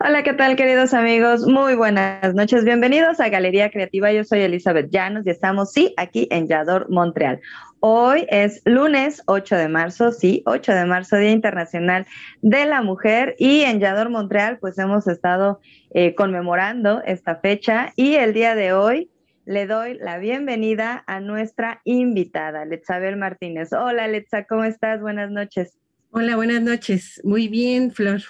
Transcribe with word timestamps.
Hola, 0.00 0.22
¿qué 0.22 0.32
tal 0.32 0.56
queridos 0.56 0.94
amigos? 0.94 1.46
Muy 1.46 1.74
buenas 1.74 2.34
noches. 2.34 2.64
Bienvenidos 2.64 3.20
a 3.20 3.28
Galería 3.28 3.70
Creativa. 3.70 4.12
Yo 4.12 4.24
soy 4.24 4.40
Elizabeth 4.40 4.90
Llanos 4.90 5.26
y 5.26 5.30
estamos, 5.30 5.72
sí, 5.72 5.94
aquí 5.96 6.28
en 6.30 6.48
Yador, 6.48 6.90
Montreal. 6.90 7.40
Hoy 7.80 8.26
es 8.28 8.62
lunes 8.64 9.22
8 9.26 9.56
de 9.56 9.68
marzo, 9.68 10.12
sí, 10.12 10.42
8 10.46 10.72
de 10.72 10.84
marzo, 10.86 11.16
Día 11.16 11.30
Internacional 11.30 12.06
de 12.40 12.66
la 12.66 12.82
Mujer. 12.82 13.34
Y 13.38 13.62
en 13.62 13.80
Yador, 13.80 14.10
Montreal, 14.10 14.58
pues 14.58 14.78
hemos 14.78 15.06
estado 15.06 15.60
eh, 15.90 16.14
conmemorando 16.14 17.02
esta 17.04 17.36
fecha. 17.36 17.92
Y 17.96 18.16
el 18.16 18.34
día 18.34 18.54
de 18.54 18.72
hoy 18.72 19.10
le 19.44 19.66
doy 19.66 19.94
la 19.94 20.18
bienvenida 20.18 21.04
a 21.06 21.20
nuestra 21.20 21.80
invitada, 21.84 22.64
Letzabel 22.64 23.16
Martínez. 23.16 23.72
Hola, 23.72 24.08
Letza, 24.08 24.44
¿cómo 24.44 24.64
estás? 24.64 25.00
Buenas 25.00 25.30
noches. 25.30 25.78
Hola, 26.10 26.36
buenas 26.36 26.60
noches. 26.60 27.20
Muy 27.24 27.48
bien, 27.48 27.90
Flor. 27.90 28.20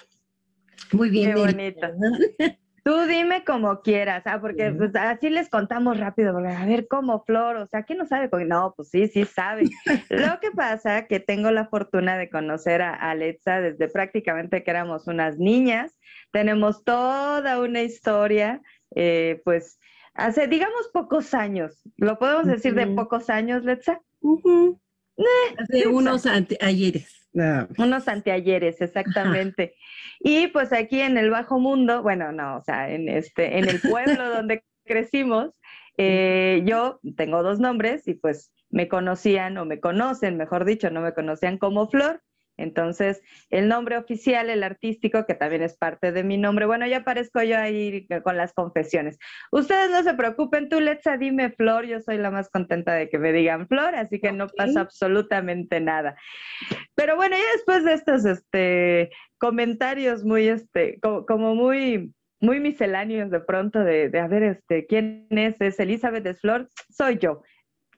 Muy 0.91 1.09
bien. 1.09 1.33
Qué 1.33 1.39
bonito. 1.39 1.87
Tú 2.83 3.05
dime 3.05 3.45
como 3.45 3.81
quieras, 3.81 4.23
¿ah? 4.25 4.41
porque 4.41 4.71
pues, 4.71 4.93
así 4.95 5.29
les 5.29 5.49
contamos 5.49 5.97
rápido, 5.97 6.33
porque, 6.33 6.49
a 6.49 6.65
ver, 6.65 6.85
¿cómo 6.89 7.23
Flor? 7.23 7.55
O 7.55 7.67
sea, 7.67 7.83
¿quién 7.83 7.97
no 7.97 8.05
sabe? 8.05 8.29
No, 8.45 8.73
pues 8.75 8.89
sí, 8.89 9.07
sí 9.07 9.23
sabe. 9.23 9.69
Lo 10.09 10.37
que 10.41 10.51
pasa 10.51 11.07
que 11.07 11.21
tengo 11.21 11.49
la 11.51 11.67
fortuna 11.67 12.17
de 12.17 12.29
conocer 12.29 12.81
a 12.81 12.93
Alexa 12.93 13.61
desde 13.61 13.87
prácticamente 13.87 14.63
que 14.63 14.71
éramos 14.71 15.07
unas 15.07 15.37
niñas. 15.37 15.97
Tenemos 16.31 16.83
toda 16.83 17.61
una 17.61 17.83
historia, 17.83 18.61
eh, 18.95 19.41
pues, 19.45 19.79
hace, 20.13 20.47
digamos, 20.47 20.89
pocos 20.91 21.33
años. 21.33 21.81
¿Lo 21.95 22.19
podemos 22.19 22.47
decir 22.47 22.75
de 22.75 22.87
pocos 22.87 23.29
años, 23.29 23.63
Letza? 23.63 24.01
Eh, 25.15 25.23
hace 25.57 25.87
unos 25.87 26.25
ayeres. 26.59 27.22
Unos 27.77 28.07
anteayeres, 28.07 28.81
exactamente. 28.81 29.75
y 30.19 30.47
pues 30.47 30.71
aquí 30.71 31.01
en 31.01 31.17
el 31.17 31.29
bajo 31.29 31.59
mundo, 31.59 32.03
bueno, 32.03 32.31
no, 32.31 32.57
o 32.57 32.61
sea, 32.61 32.89
en 32.91 33.09
este, 33.09 33.57
en 33.57 33.67
el 33.67 33.81
pueblo 33.81 34.29
donde 34.35 34.63
crecimos, 34.85 35.51
eh, 35.97 36.61
yo 36.65 36.99
tengo 37.15 37.43
dos 37.43 37.59
nombres 37.59 38.07
y 38.07 38.15
pues 38.15 38.51
me 38.69 38.87
conocían 38.87 39.57
o 39.57 39.65
me 39.65 39.79
conocen, 39.79 40.37
mejor 40.37 40.65
dicho, 40.65 40.89
no 40.89 41.01
me 41.01 41.13
conocían 41.13 41.57
como 41.57 41.87
Flor 41.87 42.21
entonces, 42.57 43.21
el 43.49 43.67
nombre 43.67 43.97
oficial, 43.97 44.49
el 44.49 44.63
artístico, 44.63 45.25
que 45.25 45.33
también 45.33 45.63
es 45.63 45.75
parte 45.75 46.11
de 46.11 46.23
mi 46.23 46.37
nombre, 46.37 46.65
bueno, 46.65 46.85
ya 46.85 46.97
aparezco 46.97 47.41
yo 47.41 47.57
ahí 47.57 48.07
con 48.23 48.37
las 48.37 48.53
confesiones. 48.53 49.17
Ustedes 49.51 49.89
no 49.89 50.03
se 50.03 50.13
preocupen, 50.13 50.69
tú, 50.69 50.79
Letza, 50.79 51.17
dime 51.17 51.51
Flor, 51.51 51.85
yo 51.85 51.99
soy 51.99 52.17
la 52.17 52.29
más 52.29 52.49
contenta 52.49 52.93
de 52.93 53.09
que 53.09 53.17
me 53.17 53.33
digan 53.33 53.67
Flor, 53.67 53.95
así 53.95 54.19
que 54.19 54.31
no 54.31 54.47
pasa 54.47 54.81
absolutamente 54.81 55.79
nada. 55.79 56.15
Pero 56.95 57.15
bueno, 57.15 57.35
ya 57.35 57.51
después 57.53 57.83
de 57.85 57.93
estos 57.93 58.25
este, 58.25 59.09
comentarios 59.39 60.23
muy, 60.23 60.47
este, 60.47 60.99
como, 60.99 61.55
muy 61.55 62.13
muy 62.39 62.59
misceláneos 62.59 63.31
de 63.31 63.39
pronto 63.39 63.85
de, 63.85 64.09
de, 64.09 64.19
a 64.19 64.27
ver, 64.27 64.43
este, 64.43 64.85
¿quién 64.85 65.27
es? 65.29 65.61
Es 65.61 65.79
Elizabeth 65.79 66.25
de 66.25 66.33
Flor, 66.33 66.67
soy 66.89 67.17
yo 67.17 67.41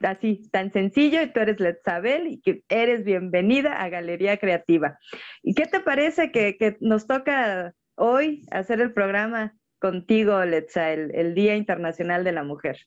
así, 0.02 0.42
tan 0.52 0.72
sencillo, 0.72 1.22
y 1.22 1.32
tú 1.32 1.40
eres 1.40 1.60
Letzabel 1.60 2.28
y 2.28 2.42
que 2.42 2.64
eres 2.70 3.04
bienvenida 3.04 3.82
a 3.82 3.90
Galería 3.90 4.38
Creativa. 4.38 5.00
¿Y 5.44 5.54
qué 5.54 5.66
te 5.66 5.80
parece 5.80 6.32
que, 6.32 6.78
nos 6.82 7.08
toca 7.08 7.74
hoy 7.96 8.46
hacer 8.52 8.82
el 8.82 8.94
programa 8.94 9.56
contigo, 9.80 10.44
Letza, 10.44 10.92
el, 10.92 11.34
Día 11.36 11.56
Internacional 11.56 12.24
de 12.24 12.32
la 12.32 12.44
Mujer? 12.44 12.78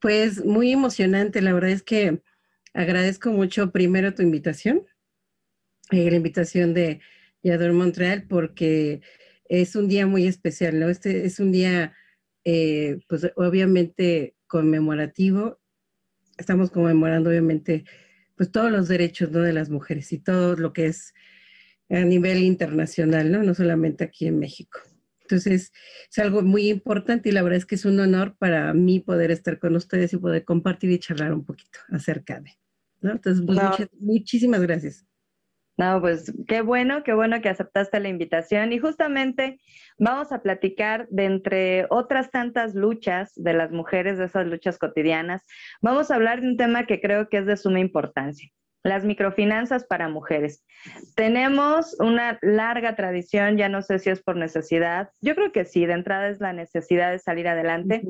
Pues 0.00 0.44
muy 0.44 0.72
emocionante, 0.72 1.40
la 1.40 1.52
verdad 1.52 1.70
es 1.70 1.82
que 1.82 2.20
agradezco 2.74 3.30
mucho 3.30 3.70
primero 3.70 4.14
tu 4.14 4.22
invitación, 4.22 4.82
eh, 5.90 6.10
la 6.10 6.16
invitación 6.16 6.74
de 6.74 7.00
Yador 7.42 7.72
Montreal, 7.72 8.26
porque 8.28 9.00
es 9.44 9.76
un 9.76 9.88
día 9.88 10.06
muy 10.06 10.26
especial, 10.26 10.80
¿no? 10.80 10.88
Este 10.88 11.26
es 11.26 11.38
un 11.38 11.52
día, 11.52 11.94
eh, 12.44 12.98
pues 13.08 13.30
obviamente 13.36 14.34
conmemorativo 14.46 15.61
estamos 16.42 16.70
conmemorando 16.70 17.30
obviamente 17.30 17.84
pues 18.36 18.50
todos 18.50 18.70
los 18.70 18.88
derechos 18.88 19.30
¿no? 19.30 19.40
de 19.40 19.52
las 19.52 19.70
mujeres 19.70 20.12
y 20.12 20.18
todo 20.18 20.56
lo 20.56 20.72
que 20.72 20.86
es 20.86 21.14
a 21.88 22.00
nivel 22.04 22.42
internacional, 22.42 23.30
¿no? 23.30 23.42
No 23.42 23.54
solamente 23.54 24.04
aquí 24.04 24.26
en 24.26 24.38
México. 24.38 24.80
Entonces, 25.20 25.72
es 26.10 26.18
algo 26.18 26.42
muy 26.42 26.68
importante 26.68 27.28
y 27.28 27.32
la 27.32 27.42
verdad 27.42 27.58
es 27.58 27.66
que 27.66 27.74
es 27.74 27.84
un 27.84 28.00
honor 28.00 28.36
para 28.38 28.72
mí 28.74 29.00
poder 29.00 29.30
estar 29.30 29.58
con 29.58 29.76
ustedes 29.76 30.12
y 30.12 30.16
poder 30.16 30.44
compartir 30.44 30.90
y 30.90 30.98
charlar 30.98 31.32
un 31.32 31.44
poquito 31.44 31.78
acerca 31.90 32.40
de, 32.40 32.50
¿no? 33.00 33.12
Entonces, 33.12 33.44
pues, 33.46 33.58
muchísimas 34.00 34.60
gracias. 34.62 35.06
No, 35.78 36.00
pues 36.00 36.32
qué 36.46 36.60
bueno, 36.60 37.02
qué 37.02 37.14
bueno 37.14 37.40
que 37.40 37.48
aceptaste 37.48 37.98
la 37.98 38.08
invitación 38.08 38.72
y 38.72 38.78
justamente 38.78 39.58
vamos 39.98 40.30
a 40.30 40.42
platicar 40.42 41.08
de 41.08 41.24
entre 41.24 41.86
otras 41.88 42.30
tantas 42.30 42.74
luchas 42.74 43.32
de 43.36 43.54
las 43.54 43.72
mujeres, 43.72 44.18
de 44.18 44.26
esas 44.26 44.46
luchas 44.46 44.78
cotidianas, 44.78 45.42
vamos 45.80 46.10
a 46.10 46.16
hablar 46.16 46.42
de 46.42 46.48
un 46.48 46.56
tema 46.56 46.84
que 46.84 47.00
creo 47.00 47.28
que 47.28 47.38
es 47.38 47.46
de 47.46 47.56
suma 47.56 47.80
importancia, 47.80 48.50
las 48.82 49.04
microfinanzas 49.04 49.84
para 49.86 50.08
mujeres. 50.08 50.62
Tenemos 51.16 51.98
una 52.00 52.38
larga 52.42 52.94
tradición, 52.94 53.56
ya 53.56 53.70
no 53.70 53.80
sé 53.80 53.98
si 53.98 54.10
es 54.10 54.22
por 54.22 54.36
necesidad, 54.36 55.08
yo 55.22 55.34
creo 55.34 55.52
que 55.52 55.64
sí, 55.64 55.86
de 55.86 55.94
entrada 55.94 56.28
es 56.28 56.38
la 56.40 56.52
necesidad 56.52 57.12
de 57.12 57.18
salir 57.18 57.48
adelante. 57.48 58.02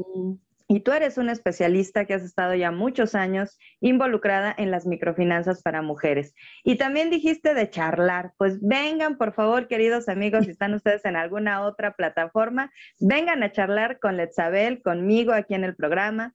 Y 0.72 0.80
tú 0.80 0.92
eres 0.92 1.18
un 1.18 1.28
especialista 1.28 2.06
que 2.06 2.14
has 2.14 2.22
estado 2.22 2.54
ya 2.54 2.70
muchos 2.70 3.14
años 3.14 3.58
involucrada 3.80 4.54
en 4.56 4.70
las 4.70 4.86
microfinanzas 4.86 5.62
para 5.62 5.82
mujeres. 5.82 6.34
Y 6.64 6.76
también 6.76 7.10
dijiste 7.10 7.52
de 7.52 7.68
charlar. 7.68 8.32
Pues 8.38 8.58
vengan, 8.62 9.18
por 9.18 9.34
favor, 9.34 9.68
queridos 9.68 10.08
amigos, 10.08 10.46
si 10.46 10.50
están 10.52 10.72
ustedes 10.72 11.04
en 11.04 11.16
alguna 11.16 11.66
otra 11.66 11.92
plataforma, 11.92 12.72
vengan 12.98 13.42
a 13.42 13.52
charlar 13.52 13.98
con 13.98 14.16
Letzabel, 14.16 14.80
conmigo 14.80 15.34
aquí 15.34 15.52
en 15.52 15.64
el 15.64 15.76
programa 15.76 16.32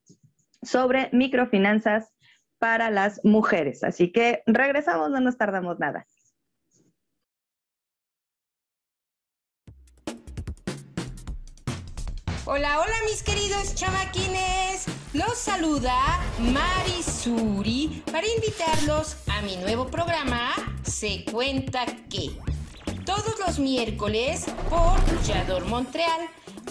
sobre 0.62 1.08
microfinanzas 1.12 2.12
para 2.58 2.90
las 2.90 3.20
mujeres. 3.24 3.84
Así 3.84 4.10
que 4.12 4.42
regresamos, 4.46 5.10
no 5.10 5.20
nos 5.20 5.36
tardamos 5.36 5.78
nada. 5.78 6.06
Hola, 12.50 12.80
hola 12.80 12.94
mis 13.04 13.22
queridos 13.22 13.74
chamaquines. 13.74 14.86
Los 15.14 15.38
saluda 15.38 16.20
Marisuri 16.38 18.02
para 18.12 18.26
invitarlos 18.26 19.16
a 19.28 19.40
mi 19.40 19.56
nuevo 19.56 19.86
programa 19.86 20.50
Se 20.82 21.24
cuenta 21.24 21.86
que. 22.10 22.30
Todos 23.06 23.38
los 23.38 23.58
miércoles 23.58 24.44
por 24.68 24.98
Yador 25.22 25.64
Montreal 25.64 26.20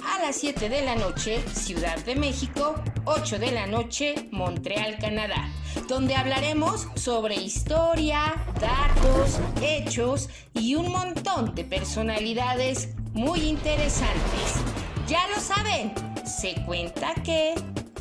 a 0.06 0.22
las 0.22 0.36
7 0.36 0.70
de 0.70 0.86
la 0.86 0.94
noche, 0.96 1.44
Ciudad 1.52 1.98
de 2.06 2.16
México, 2.16 2.76
8 3.06 3.40
de 3.40 3.52
la 3.52 3.66
noche, 3.66 4.30
Montreal, 4.32 5.00
Canadá, 5.00 5.50
donde 5.88 6.16
hablaremos 6.16 6.88
sobre 6.94 7.34
historia, 7.36 8.36
datos, 8.62 9.40
hechos 9.64 10.30
y 10.54 10.76
un 10.76 10.92
montón 10.92 11.56
de 11.56 11.64
personalidades 11.64 12.90
muy 13.14 13.40
interesantes. 13.40 14.62
Ya 15.08 15.28
lo 15.30 15.42
saben, 15.42 15.92
se 16.24 16.54
cuenta 16.66 17.16
que 17.24 17.56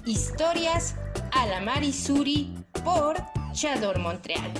historias 0.06 0.94
a 1.32 1.46
la 1.46 1.60
Marisuri 1.60 2.54
por 2.84 3.16
Chador 3.52 3.98
Montreal. 3.98 4.52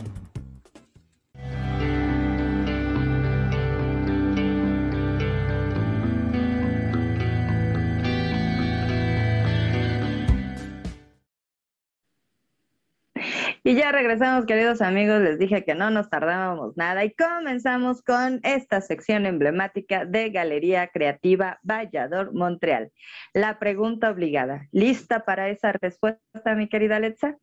Y 13.66 13.74
ya 13.74 13.90
regresamos, 13.90 14.46
queridos 14.46 14.80
amigos. 14.80 15.20
Les 15.22 15.40
dije 15.40 15.64
que 15.64 15.74
no 15.74 15.90
nos 15.90 16.08
tardábamos 16.08 16.76
nada 16.76 17.04
y 17.04 17.12
comenzamos 17.12 18.00
con 18.00 18.38
esta 18.44 18.80
sección 18.80 19.26
emblemática 19.26 20.04
de 20.04 20.30
Galería 20.30 20.86
Creativa 20.86 21.58
Vallador 21.64 22.32
Montreal. 22.32 22.92
La 23.34 23.58
pregunta 23.58 24.08
obligada. 24.08 24.68
¿Lista 24.70 25.24
para 25.24 25.48
esa 25.48 25.72
respuesta, 25.72 26.54
mi 26.54 26.68
querida 26.68 27.00
Letza? 27.00 27.38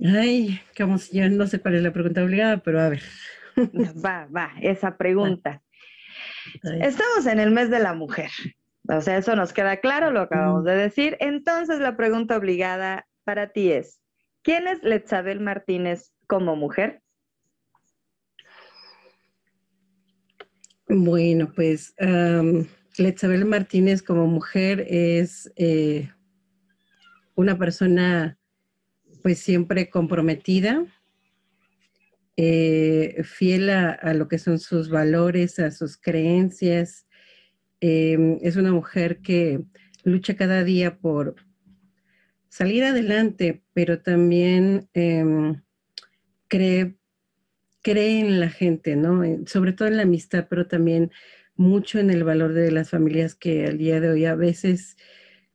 Ay, 0.00 0.60
como 0.76 0.96
si 0.96 1.18
yo 1.18 1.28
no 1.28 1.48
sé 1.48 1.58
cuál 1.58 1.74
es 1.74 1.82
la 1.82 1.92
pregunta 1.92 2.22
obligada, 2.22 2.58
pero 2.58 2.80
a 2.80 2.90
ver. 2.90 3.02
Va, 4.04 4.28
va, 4.32 4.52
esa 4.62 4.96
pregunta. 4.96 5.60
Estamos 6.62 7.26
en 7.26 7.40
el 7.40 7.50
mes 7.50 7.68
de 7.68 7.80
la 7.80 7.94
mujer. 7.94 8.30
O 8.88 9.00
sea, 9.00 9.18
eso 9.18 9.34
nos 9.34 9.52
queda 9.52 9.78
claro, 9.78 10.12
lo 10.12 10.20
acabamos 10.20 10.62
de 10.62 10.76
decir. 10.76 11.16
Entonces, 11.18 11.80
la 11.80 11.96
pregunta 11.96 12.36
obligada 12.36 13.08
para 13.24 13.48
ti 13.48 13.72
es, 13.72 14.00
¿Quién 14.42 14.68
es 14.68 14.82
Letzabel 14.82 15.40
Martínez 15.40 16.12
como 16.26 16.56
mujer? 16.56 17.02
Bueno, 20.88 21.52
pues 21.54 21.94
um, 22.00 22.64
Letzabel 22.96 23.44
Martínez 23.44 24.02
como 24.02 24.26
mujer 24.26 24.86
es 24.88 25.52
eh, 25.56 26.10
una 27.34 27.58
persona 27.58 28.38
pues 29.22 29.38
siempre 29.38 29.90
comprometida, 29.90 30.86
eh, 32.36 33.22
fiel 33.24 33.68
a, 33.68 34.14
lo 34.14 34.28
que 34.28 34.38
son 34.38 34.58
sus 34.58 34.88
valores, 34.88 35.58
a 35.58 35.70
sus 35.70 35.96
creencias. 35.96 37.06
Em, 37.80 38.38
es 38.42 38.56
una 38.56 38.72
mujer 38.72 39.20
que 39.20 39.60
lucha 40.04 40.36
cada 40.36 40.64
día 40.64 40.98
por, 40.98 41.34
salir 42.48 42.84
adelante, 42.84 43.62
pero 43.72 44.00
también 44.00 44.88
em, 44.94 45.62
cree, 46.48 46.96
en 47.84 48.40
la 48.40 48.50
gente, 48.50 48.96
¿no? 48.96 49.22
Sobre 49.46 49.72
todo 49.72 49.88
en 49.88 49.96
la 49.96 50.02
amistad, 50.02 50.46
pero 50.50 50.66
también 50.66 51.10
mucho 51.56 51.98
en 51.98 52.10
el 52.10 52.22
valor 52.22 52.52
de 52.52 52.70
las 52.70 52.90
familias 52.90 53.34
que 53.34 53.66
al 53.66 53.78
día 53.78 54.00
de 54.00 54.10
hoy 54.10 54.24
a 54.26 54.34
veces 54.34 54.96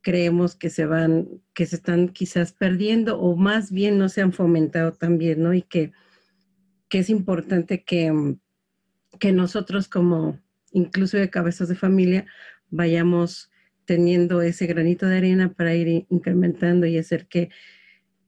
creemos 0.02 0.56
que 0.56 0.70
se 0.70 0.86
van, 0.86 1.28
que 1.54 1.66
se 1.66 1.76
están 1.76 2.10
quizás 2.10 2.52
perdiendo 2.52 3.20
o 3.20 3.36
más 3.36 3.72
bien 3.72 4.00
no 4.00 4.10
se 4.10 4.22
han 4.22 4.34
fomentado 4.34 4.94
también, 4.94 5.44
¿no? 5.44 5.54
Y 5.54 5.62
que, 5.62 5.92
que 6.90 7.00
es 7.00 7.10
importante 7.10 7.84
que, 7.84 8.36
que 9.20 9.32
nosotros 9.32 9.88
como 9.88 10.40
incluso 10.72 11.18
de 11.18 11.30
cabezas 11.30 11.70
de 11.70 11.76
familia 11.76 12.26
vayamos 12.70 13.52
teniendo 13.86 14.42
ese 14.42 14.66
granito 14.66 15.08
de 15.08 15.18
arena 15.18 15.54
para 15.54 15.76
ir 15.76 16.06
incrementando 16.10 16.86
y 16.86 16.98
hacer 16.98 17.28
que 17.28 17.50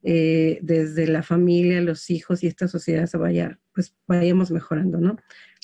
eh, 0.04 0.60
desde 0.62 1.07
la 1.07 1.24
familia, 1.24 1.81
los 1.81 2.10
hijos 2.12 2.44
y 2.44 2.48
esta 2.48 2.68
sociedad 2.68 3.07
se 3.07 3.18
vaya, 3.18 3.60
pues 3.74 3.96
vayamos 4.07 4.52
mejorando, 4.52 5.00
¿no? 5.00 5.18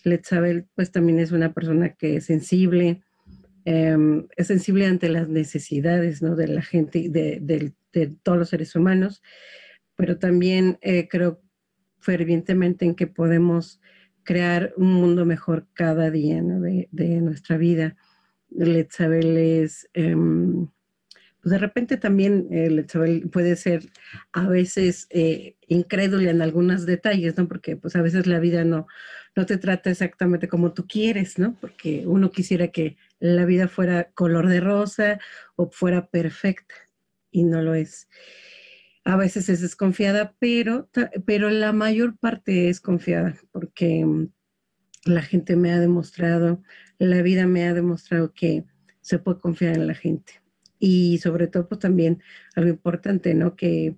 Letzabel, 0.03 0.65
pues 0.75 0.91
también 0.91 1.19
es 1.19 1.31
una 1.31 1.53
persona 1.53 1.93
que 1.93 2.15
es 2.15 2.25
sensible, 2.25 3.03
em, 3.65 4.27
es 4.35 4.47
sensible 4.47 4.87
ante 4.87 5.09
las 5.09 5.29
necesidades, 5.29 6.23
¿no? 6.23 6.35
De 6.35 6.47
la 6.47 6.63
gente, 6.63 7.07
de, 7.09 7.39
de, 7.39 8.07
todos 8.23 8.39
los 8.39 8.49
seres 8.49 8.75
humanos, 8.75 9.21
pero 9.95 10.17
también 10.17 10.79
eh, 10.81 11.07
creo 11.07 11.41
fervientemente 11.99 12.85
en 12.85 12.95
que 12.95 13.05
podemos 13.05 13.79
crear 14.23 14.73
un 14.77 14.93
mundo 14.93 15.25
mejor 15.25 15.67
cada 15.73 16.09
día, 16.09 16.41
¿no? 16.41 16.61
de, 16.61 16.89
de 16.91 17.21
nuestra 17.21 17.57
vida. 17.57 17.95
Letzabel 18.51 19.37
es, 19.37 19.89
em, 19.93 20.67
pues 21.41 21.51
de 21.51 21.57
repente 21.57 21.97
también 21.97 22.47
eh, 22.51 22.85
puede 23.31 23.55
ser 23.55 23.89
a 24.31 24.47
veces 24.47 25.07
eh, 25.09 25.55
incrédula 25.67 26.29
en 26.29 26.41
algunos 26.41 26.85
detalles, 26.85 27.37
¿no? 27.37 27.47
Porque 27.47 27.75
pues 27.75 27.95
a 27.95 28.01
veces 28.01 28.27
la 28.27 28.39
vida 28.39 28.63
no, 28.63 28.85
no 29.35 29.45
te 29.45 29.57
trata 29.57 29.89
exactamente 29.89 30.47
como 30.47 30.73
tú 30.73 30.85
quieres, 30.87 31.39
¿no? 31.39 31.55
Porque 31.59 32.03
uno 32.05 32.31
quisiera 32.31 32.67
que 32.67 32.97
la 33.19 33.45
vida 33.45 33.67
fuera 33.67 34.11
color 34.11 34.47
de 34.49 34.59
rosa 34.59 35.19
o 35.55 35.69
fuera 35.71 36.07
perfecta 36.07 36.75
y 37.31 37.43
no 37.43 37.61
lo 37.61 37.73
es. 37.73 38.07
A 39.03 39.15
veces 39.15 39.49
es 39.49 39.61
desconfiada, 39.61 40.35
pero, 40.37 40.89
pero 41.25 41.49
la 41.49 41.73
mayor 41.73 42.17
parte 42.17 42.69
es 42.69 42.79
confiada 42.79 43.35
porque 43.51 44.05
la 45.05 45.21
gente 45.23 45.55
me 45.55 45.71
ha 45.71 45.79
demostrado, 45.79 46.61
la 47.05 47.21
vida 47.21 47.47
me 47.47 47.67
ha 47.67 47.73
demostrado 47.73 48.33
que 48.33 48.63
se 49.01 49.17
puede 49.17 49.39
confiar 49.39 49.75
en 49.75 49.87
la 49.87 49.95
gente. 49.95 50.33
Y 50.79 51.17
sobre 51.19 51.47
todo, 51.47 51.67
pues 51.67 51.79
también 51.79 52.21
algo 52.55 52.69
importante, 52.69 53.33
¿no? 53.33 53.55
Que 53.55 53.95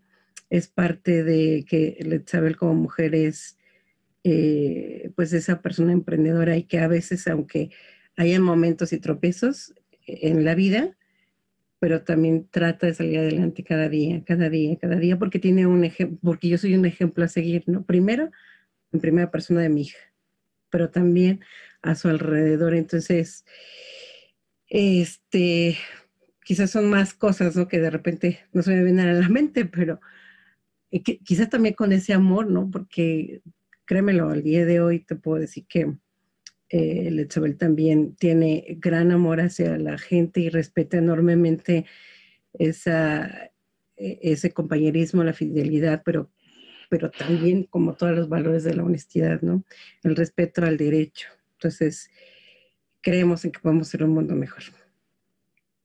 es 0.49 0.67
parte 0.67 1.23
de 1.23 1.65
que 1.67 1.97
Letzabel 2.01 2.55
como 2.55 2.75
mujer 2.75 3.15
es, 3.15 3.57
eh, 4.23 5.11
pues 5.15 5.33
esa 5.33 5.61
persona 5.61 5.91
emprendedora 5.91 6.55
y 6.55 6.63
que 6.63 6.79
a 6.79 6.87
veces, 6.87 7.27
aunque 7.27 7.71
haya 8.15 8.39
momentos 8.39 8.93
y 8.93 8.99
tropiezos 8.99 9.73
en 10.05 10.45
la 10.45 10.55
vida, 10.55 10.95
pero 11.79 12.03
también 12.03 12.47
trata 12.49 12.87
de 12.87 12.93
salir 12.93 13.19
adelante 13.19 13.63
cada 13.63 13.89
día, 13.89 14.23
cada 14.25 14.49
día, 14.49 14.77
cada 14.79 14.95
día, 14.95 15.19
porque 15.19 15.39
tiene 15.39 15.67
un 15.67 15.83
ejemplo, 15.83 16.19
porque 16.21 16.47
yo 16.47 16.57
soy 16.57 16.75
un 16.75 16.85
ejemplo 16.85 17.25
a 17.25 17.27
seguir, 17.27 17.63
¿no? 17.67 17.85
Primero, 17.85 18.31
en 18.93 19.01
primera 19.01 19.31
persona 19.31 19.61
de 19.61 19.69
mi 19.69 19.81
hija 19.81 20.13
pero 20.73 20.89
también 20.89 21.41
a 21.83 21.95
su 21.95 22.09
alrededor. 22.09 22.73
Entonces, 22.73 23.45
este, 24.67 25.77
quizás 26.43 26.71
son 26.71 26.89
más 26.89 27.13
cosas, 27.13 27.55
¿no? 27.55 27.67
Que 27.67 27.79
de 27.79 27.91
repente 27.91 28.39
no 28.53 28.63
se 28.63 28.71
me 28.71 28.83
vienen 28.83 29.07
a 29.07 29.13
la 29.13 29.29
mente, 29.29 29.65
pero 29.65 29.99
eh, 30.91 31.03
quizás 31.03 31.49
también 31.49 31.75
con 31.75 31.91
ese 31.91 32.13
amor, 32.13 32.49
¿no? 32.49 32.71
Porque 32.71 33.41
créemelo, 33.85 34.29
al 34.29 34.43
día 34.43 34.65
de 34.65 34.81
hoy 34.81 34.99
te 34.99 35.15
puedo 35.15 35.39
decir 35.39 35.65
que 35.67 35.93
eh, 36.69 37.27
también 37.59 38.15
tiene 38.15 38.65
gran 38.79 39.11
amor 39.11 39.41
hacia 39.41 39.77
la 39.77 39.97
gente 39.97 40.39
y 40.39 40.49
respeta 40.49 40.97
enormemente 40.97 41.85
esa, 42.53 43.51
e, 43.97 44.19
ese 44.23 44.51
compañerismo, 44.51 45.23
la 45.23 45.33
fidelidad, 45.33 46.01
pero 46.03 46.31
pero 46.89 47.09
también 47.09 47.63
como 47.63 47.95
todos 47.95 48.15
los 48.15 48.29
valores 48.29 48.63
de 48.63 48.75
la 48.75 48.83
honestidad, 48.83 49.41
¿no? 49.41 49.63
El 50.03 50.15
respeto 50.15 50.63
al 50.63 50.77
derecho. 50.77 51.27
Entonces, 51.63 52.09
creemos 52.99 53.45
en 53.45 53.53
que 53.53 53.61
podemos 53.61 53.87
ser 53.87 54.03
un 54.03 54.09
mundo 54.09 54.35
mejor. 54.35 54.63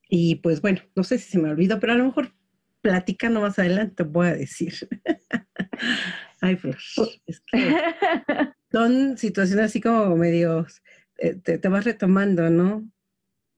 Y 0.08 0.36
pues 0.36 0.60
bueno, 0.60 0.80
no 0.96 1.04
sé 1.04 1.18
si 1.18 1.30
se 1.30 1.38
me 1.38 1.50
olvidó, 1.50 1.78
pero 1.78 1.92
a 1.92 1.96
lo 1.96 2.06
mejor 2.06 2.32
platicando 2.80 3.40
más 3.40 3.60
adelante 3.60 4.02
voy 4.02 4.26
a 4.26 4.34
decir. 4.34 4.74
Ay, 6.40 6.56
Flor, 6.56 6.76
es 7.26 7.40
que 7.46 7.76
son 8.72 9.16
situaciones 9.18 9.66
así 9.66 9.80
como 9.80 10.16
medio, 10.16 10.66
eh, 11.18 11.34
te, 11.34 11.68
vas 11.68 11.84
retomando, 11.84 12.50
¿no? 12.50 12.90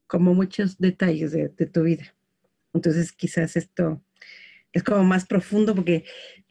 Como 0.07 0.35
muchos 0.35 0.77
detalles 0.77 1.33
de, 1.33 1.49
de 1.49 1.67
tu 1.67 1.85
vida. 1.85 2.15
Entonces 2.75 3.13
quizás 3.13 3.57
esto 3.57 4.05
es 4.73 4.83
como 4.83 5.05
más 5.05 5.25
profundo 5.25 5.75
porque 5.75 6.05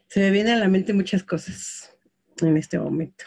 se 0.08 0.18
me 0.18 0.32
vienen 0.32 0.54
a 0.54 0.60
la 0.60 0.68
mente 0.68 0.92
muchas 0.94 1.22
cosas 1.22 1.96
en 2.40 2.56
este 2.56 2.76
momento. 2.76 3.24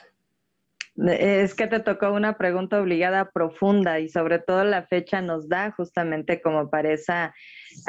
Es 0.95 1.55
que 1.55 1.65
te 1.65 1.79
tocó 1.79 2.11
una 2.11 2.37
pregunta 2.37 2.79
obligada 2.79 3.31
profunda 3.31 3.99
y 3.99 4.09
sobre 4.09 4.37
todo 4.37 4.63
la 4.63 4.85
fecha 4.85 5.21
nos 5.21 5.49
da 5.49 5.71
justamente 5.71 6.39
como 6.39 6.69
para 6.69 6.91
esa 6.91 7.33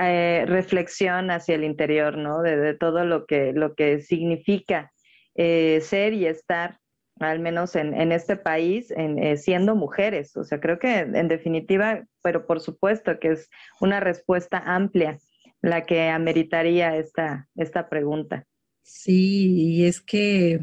eh, 0.00 0.44
reflexión 0.46 1.30
hacia 1.30 1.54
el 1.56 1.64
interior, 1.64 2.16
¿no? 2.16 2.40
De, 2.40 2.74
todo 2.74 3.04
lo 3.04 3.26
que, 3.26 3.52
lo 3.52 3.74
que 3.74 4.00
significa 4.00 4.90
eh, 5.34 5.80
ser 5.82 6.14
y 6.14 6.26
estar, 6.26 6.78
al 7.20 7.40
menos 7.40 7.76
en, 7.76 8.10
este 8.10 8.36
país, 8.36 8.90
en, 8.90 9.18
eh, 9.18 9.36
siendo 9.36 9.76
mujeres. 9.76 10.34
O 10.36 10.44
sea, 10.44 10.58
creo 10.58 10.78
que 10.78 11.00
en 11.00 11.28
definitiva, 11.28 12.04
pero 12.22 12.46
por 12.46 12.60
supuesto 12.60 13.18
que 13.18 13.32
es 13.32 13.50
una 13.80 14.00
respuesta 14.00 14.62
amplia 14.64 15.18
la 15.60 15.84
que 15.84 16.08
ameritaría 16.08 16.96
esta, 16.96 17.48
esta 17.54 17.88
pregunta. 17.88 18.46
Sí, 18.82 19.54
y 19.56 19.86
es 19.86 20.00
que, 20.00 20.60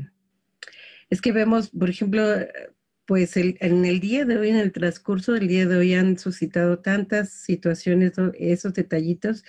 es 1.12 1.22
que 1.22 1.32
vemos, 1.34 1.70
por 1.70 1.90
ejemplo, 1.90 2.24
pues 3.06 3.36
en 3.36 3.86
el 3.86 4.00
día 4.00 4.24
de 4.26 4.38
hoy, 4.38 4.50
en 4.50 4.56
el 4.56 4.72
transcurso 4.72 5.34
del 5.34 5.50
día 5.50 5.68
de 5.68 5.76
hoy, 5.76 5.94
han 5.94 6.18
suscitado 6.18 6.80
tantas 6.80 7.30
situaciones, 7.32 8.14
esos 8.36 8.74
detallitos, 8.74 9.44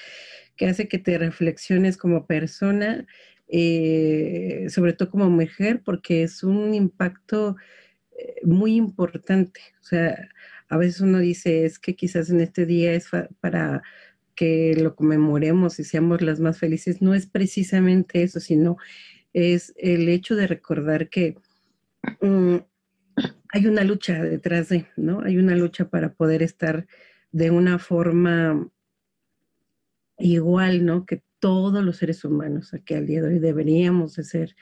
que 0.57 0.67
hace 0.67 0.89
que 0.89 0.99
te 0.99 1.17
reflexiones 1.19 1.97
como 1.97 2.27
persona, 2.27 3.07
eh, 3.47 4.67
sobre 4.71 4.93
todo 4.95 5.11
como 5.11 5.31
mujer, 5.31 5.83
porque 5.85 6.25
es 6.25 6.43
un 6.43 6.75
impacto 6.75 7.57
eh, 8.19 8.41
muy 8.43 8.75
importante. 8.75 9.61
O 9.81 9.85
sea, 9.85 10.29
a 10.69 10.77
veces 10.77 11.01
uno 11.01 11.21
dice, 11.21 11.65
es 11.65 11.79
que 11.79 11.95
quizás 11.95 12.29
en 12.31 12.41
este 12.41 12.67
día 12.67 12.93
es 12.95 13.09
para 13.41 13.83
que 14.35 14.75
lo 14.77 14.97
conmemoremos 14.97 15.79
y 15.79 15.85
seamos 15.85 16.23
las 16.23 16.41
más 16.41 16.59
felices. 16.59 17.01
No 17.03 17.15
es 17.15 17.27
precisamente 17.27 18.25
eso, 18.25 18.41
sino 18.41 18.79
es 19.33 19.73
el 19.77 20.09
hecho 20.09 20.35
de 20.37 20.47
recordar 20.49 21.09
que 21.09 21.37
mm, 22.21 22.57
hay 23.53 23.67
una 23.67 23.85
lucha 23.85 24.23
detrás 24.23 24.71
de, 24.71 24.87
¿no? 24.97 25.21
Hay 25.21 25.37
una 25.37 25.55
lucha 25.55 25.89
para 25.89 26.15
poder 26.15 26.43
estar 26.43 26.87
de 27.33 27.51
una 27.51 27.79
forma 27.79 28.71
igual, 30.19 30.85
¿no? 30.85 31.05
Que 31.05 31.23
todos 31.39 31.85
los 31.85 31.97
seres 31.99 32.25
humanos, 32.25 32.75
que 32.85 32.97
al 32.97 33.07
día 33.07 33.21
de 33.21 33.29
hoy 33.29 33.39
deberíamos 33.39 34.15
de 34.17 34.25
ser, 34.25 34.57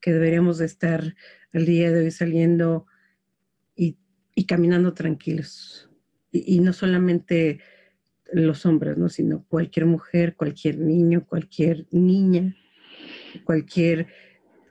que 0.00 0.12
deberíamos 0.12 0.58
de 0.58 0.66
estar 0.66 1.14
al 1.52 1.64
día 1.64 1.90
de 1.90 2.04
hoy 2.04 2.10
saliendo 2.10 2.86
y, 3.76 3.96
caminando 4.46 4.92
tranquilos. 4.92 5.88
Y, 6.32 6.56
y, 6.56 6.58
no 6.58 6.72
solamente 6.72 7.60
los 8.32 8.66
hombres, 8.66 8.98
¿no? 8.98 9.08
Sino 9.08 9.44
cualquier 9.46 9.86
mujer, 9.86 10.34
cualquier 10.34 10.78
niño, 10.78 11.24
cualquier 11.24 11.86
niña, 11.92 12.56
cualquier 13.44 14.08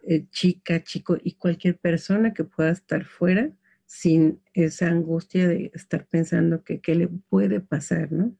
eh, 0.05 0.25
chica, 0.31 0.83
chico 0.83 1.17
y 1.23 1.33
cualquier 1.33 1.77
persona 1.77 2.33
que 2.33 2.43
pueda 2.43 2.71
estar 2.71 3.05
fuera 3.05 3.51
sin 3.85 4.41
esa 4.53 4.87
angustia 4.87 5.47
de 5.47 5.71
estar 5.73 6.05
pensando 6.07 6.63
que 6.63 6.81
qué 6.81 6.95
le 6.95 7.07
puede 7.07 7.61
pasar, 7.61 8.11
¿no? 8.11 8.35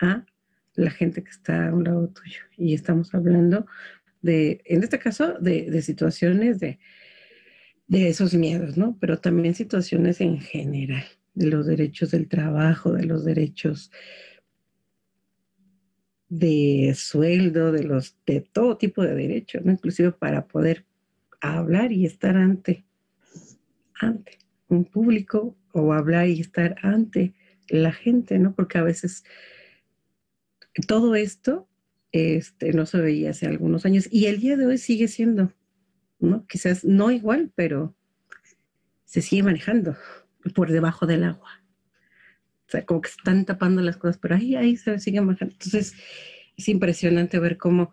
A 0.00 0.26
la 0.74 0.90
gente 0.90 1.22
que 1.22 1.30
está 1.30 1.68
a 1.68 1.74
un 1.74 1.84
lado 1.84 2.08
tuyo. 2.08 2.40
Y 2.56 2.74
estamos 2.74 3.14
hablando 3.14 3.66
de, 4.22 4.62
en 4.64 4.82
este 4.82 4.98
caso, 4.98 5.34
de, 5.38 5.80
situaciones 5.82 6.58
de, 6.58 6.78
de 7.86 8.08
esos 8.08 8.34
miedos, 8.34 8.76
¿no? 8.76 8.96
Pero 8.98 9.18
también 9.18 9.54
situaciones 9.54 10.20
en 10.20 10.40
general, 10.40 11.04
de 11.34 11.46
los 11.46 11.66
derechos 11.66 12.10
del 12.10 12.28
trabajo, 12.28 12.92
de 12.92 13.04
los 13.04 13.24
derechos 13.24 13.92
de 16.28 16.92
sueldo, 16.96 17.72
de 17.72 17.84
los 17.84 18.16
de 18.26 18.40
todo 18.40 18.76
tipo 18.76 19.02
de 19.02 19.14
derechos, 19.14 19.64
¿no? 19.64 19.72
inclusive 19.72 20.12
para 20.12 20.46
poder 20.46 20.84
hablar 21.40 21.92
y 21.92 22.06
estar 22.06 22.36
ante, 22.36 22.84
ante 24.00 24.38
un 24.68 24.84
público 24.84 25.56
o 25.72 25.92
hablar 25.92 26.28
y 26.28 26.40
estar 26.40 26.76
ante 26.82 27.34
la 27.68 27.92
gente, 27.92 28.38
¿no? 28.38 28.54
Porque 28.54 28.78
a 28.78 28.82
veces 28.82 29.24
todo 30.86 31.14
esto 31.14 31.68
este, 32.12 32.72
no 32.72 32.86
se 32.86 33.00
veía 33.00 33.30
hace 33.30 33.46
algunos 33.46 33.84
años 33.84 34.08
y 34.10 34.26
el 34.26 34.40
día 34.40 34.56
de 34.56 34.66
hoy 34.66 34.78
sigue 34.78 35.08
siendo, 35.08 35.52
¿no? 36.18 36.46
Quizás 36.46 36.84
no 36.84 37.10
igual, 37.10 37.52
pero 37.54 37.94
se 39.04 39.22
sigue 39.22 39.42
manejando 39.42 39.96
por 40.54 40.70
debajo 40.70 41.06
del 41.06 41.24
agua. 41.24 41.62
Como 42.86 43.00
que 43.00 43.10
están 43.10 43.44
tapando 43.44 43.80
las 43.82 43.96
cosas, 43.96 44.18
pero 44.18 44.34
ahí, 44.34 44.56
ahí 44.56 44.76
se 44.76 44.98
sigue 44.98 45.20
manejando. 45.20 45.54
Entonces, 45.54 45.94
es 46.56 46.68
impresionante 46.68 47.38
ver 47.38 47.56
cómo, 47.56 47.92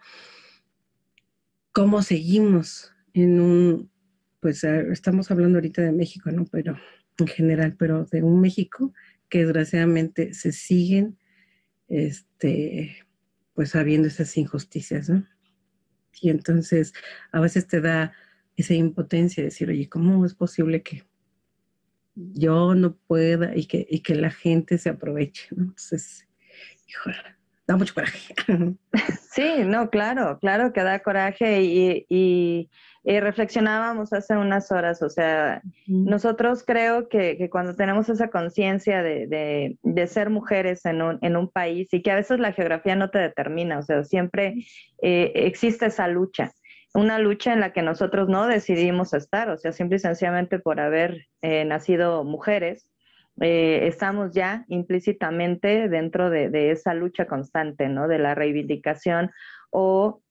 cómo 1.71 2.01
seguimos 2.01 2.91
en 3.13 3.39
un, 3.39 3.91
pues 4.39 4.63
estamos 4.63 5.29
hablando 5.31 5.57
ahorita 5.57 5.81
de 5.81 5.91
México, 5.91 6.31
¿no? 6.31 6.45
Pero 6.45 6.77
en 7.19 7.27
general, 7.27 7.75
pero 7.77 8.05
de 8.05 8.23
un 8.23 8.41
México 8.41 8.93
que 9.29 9.39
desgraciadamente 9.39 10.33
se 10.33 10.51
siguen, 10.51 11.17
este, 11.87 12.97
pues 13.53 13.75
habiendo 13.75 14.07
esas 14.07 14.35
injusticias, 14.37 15.09
¿no? 15.09 15.27
Y 16.21 16.29
entonces 16.29 16.93
a 17.31 17.39
veces 17.39 17.67
te 17.67 17.81
da 17.81 18.13
esa 18.55 18.73
impotencia 18.73 19.41
de 19.41 19.49
decir, 19.49 19.69
oye, 19.69 19.89
¿cómo 19.89 20.25
es 20.25 20.35
posible 20.35 20.83
que 20.83 21.03
yo 22.15 22.75
no 22.75 22.95
pueda 23.07 23.55
y 23.55 23.65
que, 23.65 23.85
y 23.89 24.01
que 24.01 24.15
la 24.15 24.31
gente 24.31 24.77
se 24.77 24.89
aproveche, 24.89 25.47
¿no? 25.51 25.63
Entonces, 25.63 26.27
híjole, 26.87 27.17
da 27.67 27.77
mucho 27.77 27.93
coraje. 27.93 28.33
Sí, 29.31 29.63
no, 29.65 29.89
claro, 29.89 30.37
claro 30.39 30.73
que 30.73 30.83
da 30.83 30.99
coraje 30.99 31.63
y, 31.63 32.69
reflexionábamos 33.03 34.13
hace 34.13 34.37
unas 34.37 34.71
horas, 34.71 35.01
o 35.01 35.09
sea, 35.09 35.63
nosotros 35.87 36.63
creo 36.63 37.09
que, 37.09 37.49
cuando 37.49 37.75
tenemos 37.75 38.09
esa 38.09 38.29
conciencia 38.29 39.01
de, 39.01 39.75
ser 40.07 40.29
mujeres 40.29 40.85
en 40.85 41.01
un, 41.01 41.17
en 41.23 41.35
un, 41.35 41.49
país 41.49 41.91
y 41.91 42.03
que 42.03 42.11
a 42.11 42.15
veces 42.15 42.39
la 42.39 42.53
geografía 42.53 42.95
no 42.95 43.09
te 43.09 43.17
determina, 43.17 43.79
o 43.79 43.81
sea, 43.81 44.03
siempre 44.03 44.53
eh, 45.01 45.31
existe 45.33 45.87
esa 45.87 46.07
lucha 46.07 46.53
una 46.93 47.19
lucha 47.19 47.53
en 47.53 47.59
la 47.59 47.73
que 47.73 47.81
nosotros 47.81 48.29
no 48.29 48.47
decidimos 48.47 49.13
estar, 49.13 49.49
o 49.49 49.57
sea, 49.57 49.71
simple 49.71 49.97
y 49.97 49.99
sencillamente 49.99 50.59
por 50.59 50.79
haber 50.79 51.27
eh, 51.41 51.65
nacido 51.65 52.23
mujeres, 52.23 52.87
eh, 53.41 53.87
estamos 53.87 54.31
ya 54.31 54.63
implícitamente 54.67 55.89
dentro 55.89 56.29
de, 56.29 56.71
esa 56.71 56.93
lucha 56.93 57.25
constante, 57.25 57.89
¿no? 57.89 58.07
De 58.07 58.19
la 58.19 58.35
reivindicación 58.35 59.31
o 59.71 60.21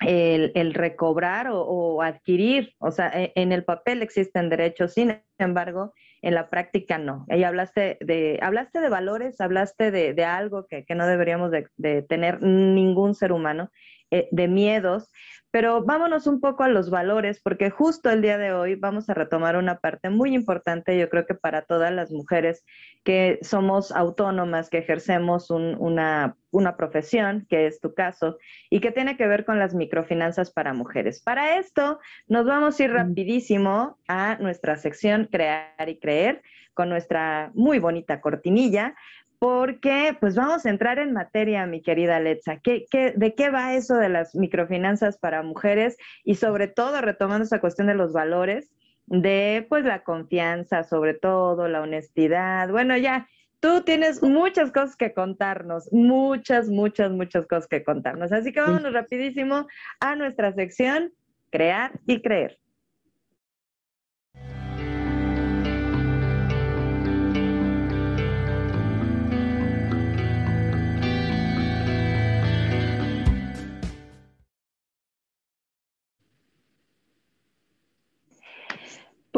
el, 0.00 0.74
recobrar 0.74 1.48
o, 1.50 2.00
adquirir, 2.02 2.74
o 2.78 2.90
sea, 2.90 3.08
e, 3.08 3.32
en 3.34 3.52
el 3.52 3.64
papel 3.64 4.00
existen 4.00 4.48
derechos, 4.48 4.94
sin 4.94 5.20
embargo, 5.38 5.92
en 6.22 6.34
la 6.34 6.48
práctica 6.48 6.96
no. 6.96 7.26
Hablaste 7.28 7.98
de, 8.00 8.38
hablaste 8.40 8.80
de 8.80 8.88
valores, 8.88 9.40
hablaste 9.40 9.90
de, 9.90 10.24
algo 10.24 10.66
que, 10.66 10.84
no 10.94 11.06
deberíamos 11.06 11.50
de, 11.50 12.02
tener 12.02 12.42
ningún 12.42 13.14
ser 13.14 13.32
humano, 13.32 13.70
de 14.10 14.48
miedos, 14.48 15.10
pero 15.50 15.82
vámonos 15.82 16.26
un 16.26 16.40
poco 16.40 16.62
a 16.62 16.68
los 16.68 16.90
valores, 16.90 17.40
porque 17.40 17.70
justo 17.70 18.10
el 18.10 18.20
día 18.20 18.36
de 18.36 18.52
hoy 18.52 18.74
vamos 18.74 19.08
a 19.08 19.14
retomar 19.14 19.56
una 19.56 19.78
parte 19.78 20.10
muy 20.10 20.34
importante, 20.34 20.98
yo 20.98 21.08
creo 21.08 21.24
que 21.24 21.34
para 21.34 21.62
todas 21.62 21.90
las 21.92 22.10
mujeres 22.10 22.64
que 23.02 23.38
somos 23.40 23.90
autónomas, 23.90 24.68
que 24.68 24.78
ejercemos 24.78 25.50
una, 25.50 26.36
una 26.50 26.76
profesión, 26.76 27.46
que 27.48 27.66
es 27.66 27.80
tu 27.80 27.94
caso, 27.94 28.36
y 28.68 28.80
que 28.80 28.92
tiene 28.92 29.16
que 29.16 29.26
ver 29.26 29.46
con 29.46 29.58
las 29.58 29.74
microfinanzas 29.74 30.50
para 30.50 30.74
mujeres. 30.74 31.22
Para 31.22 31.58
esto, 31.58 31.98
nos 32.26 32.44
vamos 32.44 32.78
a 32.78 32.84
ir 32.84 32.92
rapidísimo 32.92 33.98
a 34.06 34.36
nuestra 34.36 34.76
sección 34.76 35.28
Crear 35.32 35.88
y 35.88 35.98
Creer 35.98 36.42
con 36.74 36.90
nuestra 36.90 37.50
muy 37.54 37.78
bonita 37.78 38.20
cortinilla, 38.20 38.94
porque 39.38 40.16
pues 40.18 40.34
vamos 40.34 40.66
a 40.66 40.70
entrar 40.70 40.98
en 40.98 41.12
materia, 41.12 41.66
mi 41.66 41.82
querida 41.82 42.20
Letza. 42.20 42.58
¿Qué, 42.58 42.86
de 43.14 43.34
qué 43.34 43.50
va 43.50 43.74
eso 43.74 43.94
de 43.96 44.08
las 44.08 44.34
microfinanzas 44.34 45.18
para 45.18 45.42
mujeres? 45.42 45.96
Y 46.24 46.34
sobre 46.34 46.66
todo, 46.66 47.00
retomando 47.00 47.44
esa 47.44 47.60
cuestión 47.60 47.86
de 47.86 47.94
los 47.94 48.12
valores, 48.12 48.70
de 49.06 49.64
pues 49.68 49.84
la 49.84 50.02
confianza, 50.02 50.84
sobre 50.84 51.14
todo, 51.14 51.68
la 51.68 51.80
honestidad. 51.80 52.68
Bueno, 52.70 52.96
ya, 52.96 53.28
tú 53.60 53.82
tienes 53.82 54.22
muchas 54.22 54.72
cosas 54.72 54.96
que 54.96 55.14
contarnos, 55.14 55.92
muchas, 55.92 56.68
muchas, 56.68 57.12
muchas 57.12 57.46
cosas 57.46 57.68
que 57.68 57.84
contarnos. 57.84 58.32
Así 58.32 58.52
que 58.52 58.60
vámonos 58.60 58.92
rapidísimo 58.92 59.66
a 60.00 60.16
nuestra 60.16 60.52
sección, 60.52 61.12
crear 61.50 61.92
y 62.06 62.22
creer. 62.22 62.58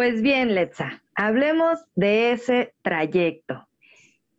Pues 0.01 0.23
bien, 0.23 0.55
Letza, 0.55 1.03
hablemos 1.15 1.81
de 1.95 2.33
ese 2.33 2.73
trayecto. 2.81 3.69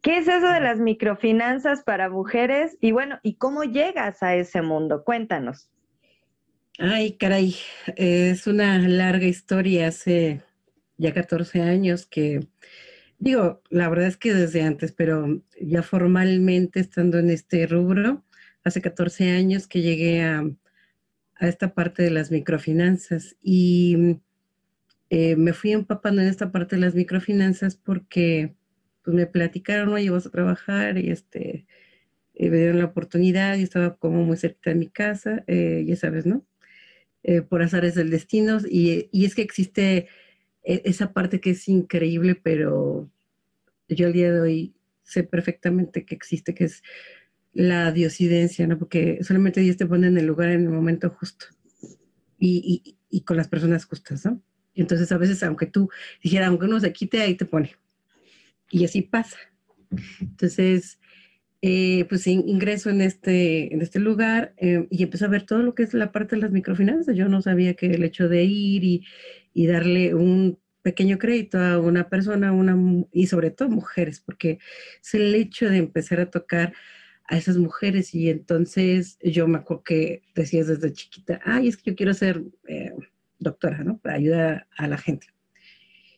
¿Qué 0.01 0.18
es 0.18 0.27
eso 0.27 0.48
de 0.48 0.60
las 0.60 0.80
microfinanzas 0.80 1.84
para 1.84 2.10
mujeres? 2.10 2.80
Y 2.82 2.94
bueno, 2.94 3.20
¿y 3.22 3.36
cómo 3.36 3.63
llegas 3.63 4.24
a 4.24 4.34
ese 4.36 4.63
mundo? 4.63 5.03
Cuéntanos. 5.03 5.70
Ay, 6.80 7.15
caray, 7.15 7.56
es 7.96 8.48
una 8.48 8.80
larga 8.80 9.27
historia. 9.27 9.89
Hace 9.89 10.41
ya 10.98 11.13
14 11.13 11.62
años 11.62 12.08
que, 12.08 12.39
digo, 13.20 13.62
la 13.70 13.88
verdad 13.88 14.08
es 14.08 14.18
que 14.18 14.34
desde 14.34 14.63
antes, 14.63 14.91
pero 14.91 15.44
ya 15.62 15.84
formalmente 15.84 16.80
estando 16.80 17.20
en 17.20 17.30
este 17.30 17.68
rubro, 17.68 18.24
hace 18.63 18.82
14 18.82 19.30
años 19.30 19.68
que 19.68 19.84
llegué 19.84 20.24
a, 20.24 20.44
a 21.36 21.48
esta 21.48 21.75
parte 21.75 22.01
de 22.01 22.10
las 22.10 22.32
microfinanzas. 22.32 23.36
Y 23.44 24.22
eh, 25.13 25.36
me 25.36 25.51
fui 25.51 25.74
empapando 25.74 26.22
en 26.22 26.30
esta 26.30 26.53
parte 26.53 26.77
de 26.77 26.82
las 26.82 26.96
microfinanzas 26.96 27.75
porque 27.75 28.56
pues, 29.03 29.13
me 29.13 29.27
platicaron, 29.27 29.89
oye, 29.89 30.10
vas 30.10 30.25
a 30.25 30.32
trabajar 30.32 30.98
y 30.98 31.10
este, 31.12 31.68
eh, 32.34 32.50
me 32.50 32.58
dieron 32.58 32.80
la 32.80 32.86
oportunidad 32.86 33.58
y 33.58 33.63
estaba 33.63 33.98
como 33.98 34.24
muy 34.24 34.38
cerca 34.38 34.70
de 34.70 34.77
mi 34.77 34.88
casa, 34.88 35.44
eh, 35.48 35.84
ya 35.86 35.96
sabes, 35.98 36.25
¿no? 36.25 36.46
por 37.50 37.62
azares 37.62 37.94
del 37.96 38.10
destino. 38.10 38.60
Y, 38.68 39.10
y, 39.12 39.25
es 39.25 39.36
que 39.36 39.44
existe 39.44 40.08
e, 40.63 40.82
esa 40.86 41.13
parte 41.13 41.39
que 41.39 41.51
es 41.51 41.68
increíble, 41.68 42.36
pero 42.36 43.12
yo 43.89 44.08
al 44.08 44.13
día 44.13 44.32
de 44.32 44.41
hoy 44.41 44.75
sé 45.03 45.24
perfectamente 45.24 46.06
que 46.06 46.15
existe, 46.15 46.56
que 46.56 46.63
es 46.65 46.84
la 47.53 47.91
diosidencia, 47.91 48.65
¿no? 48.65 48.80
Porque 48.80 49.20
solamente 49.24 49.62
Dios 49.62 49.77
te 49.77 49.86
pone 49.86 50.08
en 50.08 50.18
el 50.18 50.25
lugar 50.25 50.50
en 50.50 50.63
el 50.63 50.70
momento 50.70 51.10
justo 51.12 51.48
y, 52.39 52.98
y, 53.10 53.22
con 53.22 53.38
las 53.38 53.48
personas 53.48 53.86
justas, 53.86 54.25
¿no? 54.25 54.41
Entonces 54.75 55.12
a 55.12 55.18
veces, 55.18 55.44
aunque 55.44 55.66
tú 55.66 55.90
dijeras, 56.24 56.50
aunque 56.50 56.66
uno 56.66 56.80
se 56.80 56.94
quite, 56.94 57.22
ahí 57.22 57.36
te 57.36 57.46
pone. 57.46 57.75
Y 58.70 58.86
así 58.86 59.01
pasa. 59.01 59.38
Entonces, 60.22 61.00
eh, 61.62 62.06
pues 62.10 62.25
ingreso 62.28 62.90
en 62.90 63.01
este, 63.01 63.74
en 63.74 63.82
este 63.82 64.00
lugar 64.00 64.54
eh, 64.58 64.88
y 64.90 65.04
empecé 65.04 65.25
a 65.25 65.28
ver 65.28 65.46
todo 65.46 65.60
lo 65.62 65.75
que 65.75 65.84
es 65.84 65.94
la 65.94 66.12
parte 66.12 66.36
de 66.36 66.42
las 66.42 66.51
microfinanzas. 66.51 67.16
Yo 67.16 67.28
no 67.28 67.42
sabía 67.42 67.75
que 67.75 67.88
el 67.88 68.04
hecho 68.04 68.30
de 68.30 68.44
ir 68.44 68.84
y, 68.84 69.06
y 69.54 69.68
darle 69.68 70.16
un 70.16 70.60
pequeño 70.82 71.18
crédito 71.20 71.60
a 71.60 71.80
una 71.80 72.10
persona, 72.10 72.51
una, 72.51 72.75
y 73.12 73.28
sobre 73.28 73.51
todo 73.51 73.70
mujeres, 73.70 74.20
porque 74.20 74.60
es 75.04 75.13
el 75.13 75.36
hecho 75.36 75.70
de 75.70 75.78
empezar 75.78 76.20
a 76.20 76.32
tocar 76.32 76.74
a 77.25 77.38
esas 77.38 77.58
mujeres 77.58 78.13
y 78.13 78.30
entonces 78.30 79.18
yo 79.24 79.48
me 79.48 79.60
acuerdo 79.60 79.84
que 79.84 80.24
decías 80.36 80.68
desde 80.68 80.92
chiquita, 80.92 81.40
ay, 81.46 81.68
es 81.68 81.78
que 81.78 81.92
yo 81.92 81.96
quiero 81.96 82.13
ser 82.13 82.44
eh, 82.68 82.92
doctora, 83.42 83.84
¿no? 83.84 83.98
Para 83.98 84.16
ayudar 84.16 84.68
a 84.78 84.88
la 84.88 84.98
gente. 84.98 85.28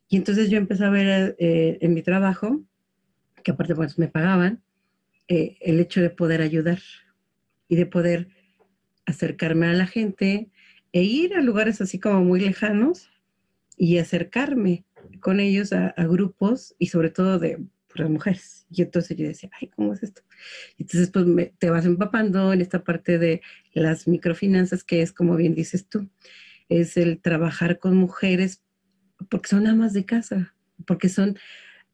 Y 0.08 0.18
entonces 0.18 0.50
yo 0.50 0.58
empecé 0.58 0.86
a 0.86 0.90
ver 0.90 1.36
eh, 1.40 1.80
en 1.82 1.94
mi 1.94 2.04
trabajo, 2.04 2.64
que 3.44 3.52
aparte 3.52 3.74
pues 3.74 3.98
me 3.98 4.08
pagaban, 4.08 4.62
eh, 5.28 5.58
el 5.62 5.80
hecho 5.80 6.02
de 6.02 6.10
poder 6.10 6.42
ayudar 6.42 6.80
y 7.68 7.76
de 7.76 7.86
poder 7.86 8.28
acercarme 9.06 9.68
a 9.68 9.74
la 9.74 9.88
gente 9.88 10.50
e 10.92 11.04
ir 11.04 11.34
a 11.34 11.42
lugares 11.42 11.82
así 11.82 12.00
como 12.00 12.24
muy 12.24 12.40
lejanos 12.40 13.10
y 13.78 13.98
acercarme 13.98 14.86
con 15.20 15.40
ellos 15.40 15.74
a, 15.74 15.94
grupos 15.98 16.76
y 16.78 16.88
sobre 16.88 17.10
todo 17.10 17.40
de 17.40 17.66
las 17.96 18.10
mujeres. 18.10 18.66
Y 18.70 18.82
entonces 18.82 19.18
yo 19.18 19.26
decía, 19.26 19.50
ay, 19.60 19.70
¿cómo 19.70 19.94
es 19.94 20.04
esto? 20.04 20.22
Y 20.78 20.84
entonces 20.84 21.10
pues 21.10 21.26
te 21.58 21.70
vas 21.70 21.86
empapando 21.86 22.54
en 22.54 22.62
esta 22.62 22.84
parte 22.84 23.18
de 23.18 23.42
las 23.74 24.08
microfinanzas, 24.08 24.84
que 24.84 25.02
es 25.02 25.12
como 25.12 25.36
bien 25.36 25.56
dices 25.56 25.88
tú, 25.88 26.10
es 26.70 26.98
el 26.98 27.20
trabajar 27.22 27.80
con 27.80 27.96
mujeres 27.96 28.62
porque 29.30 29.50
son 29.50 29.68
amas 29.68 29.94
de 29.94 30.06
casa, 30.06 30.56
porque 30.86 31.10
son... 31.10 31.38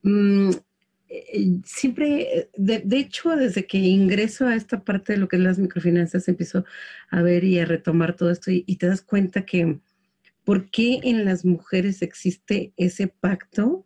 Mm, 0.04 0.52
eh, 1.12 1.60
siempre, 1.66 2.50
de, 2.56 2.98
hecho, 2.98 3.36
desde 3.36 3.66
que 3.66 3.80
ingreso 3.80 4.46
a 4.46 4.56
esta 4.56 4.84
parte 4.84 5.14
de 5.14 5.20
lo 5.20 5.28
que 5.28 5.38
es 5.38 5.42
las 5.42 5.58
microfinanzas, 5.58 6.28
empiezo 6.28 6.66
a 7.10 7.22
ver 7.24 7.44
y 7.44 7.58
a 7.58 7.66
retomar 7.66 8.16
todo 8.16 8.30
esto 8.30 8.52
y 8.52 8.76
te 8.76 8.86
das 8.86 9.02
cuenta 9.02 9.44
que 9.44 9.80
¿Por 10.50 10.72
qué 10.72 11.00
en 11.04 11.26
las 11.26 11.46
mujeres 11.46 12.02
existe 12.02 12.74
ese 12.76 13.08
pacto? 13.08 13.86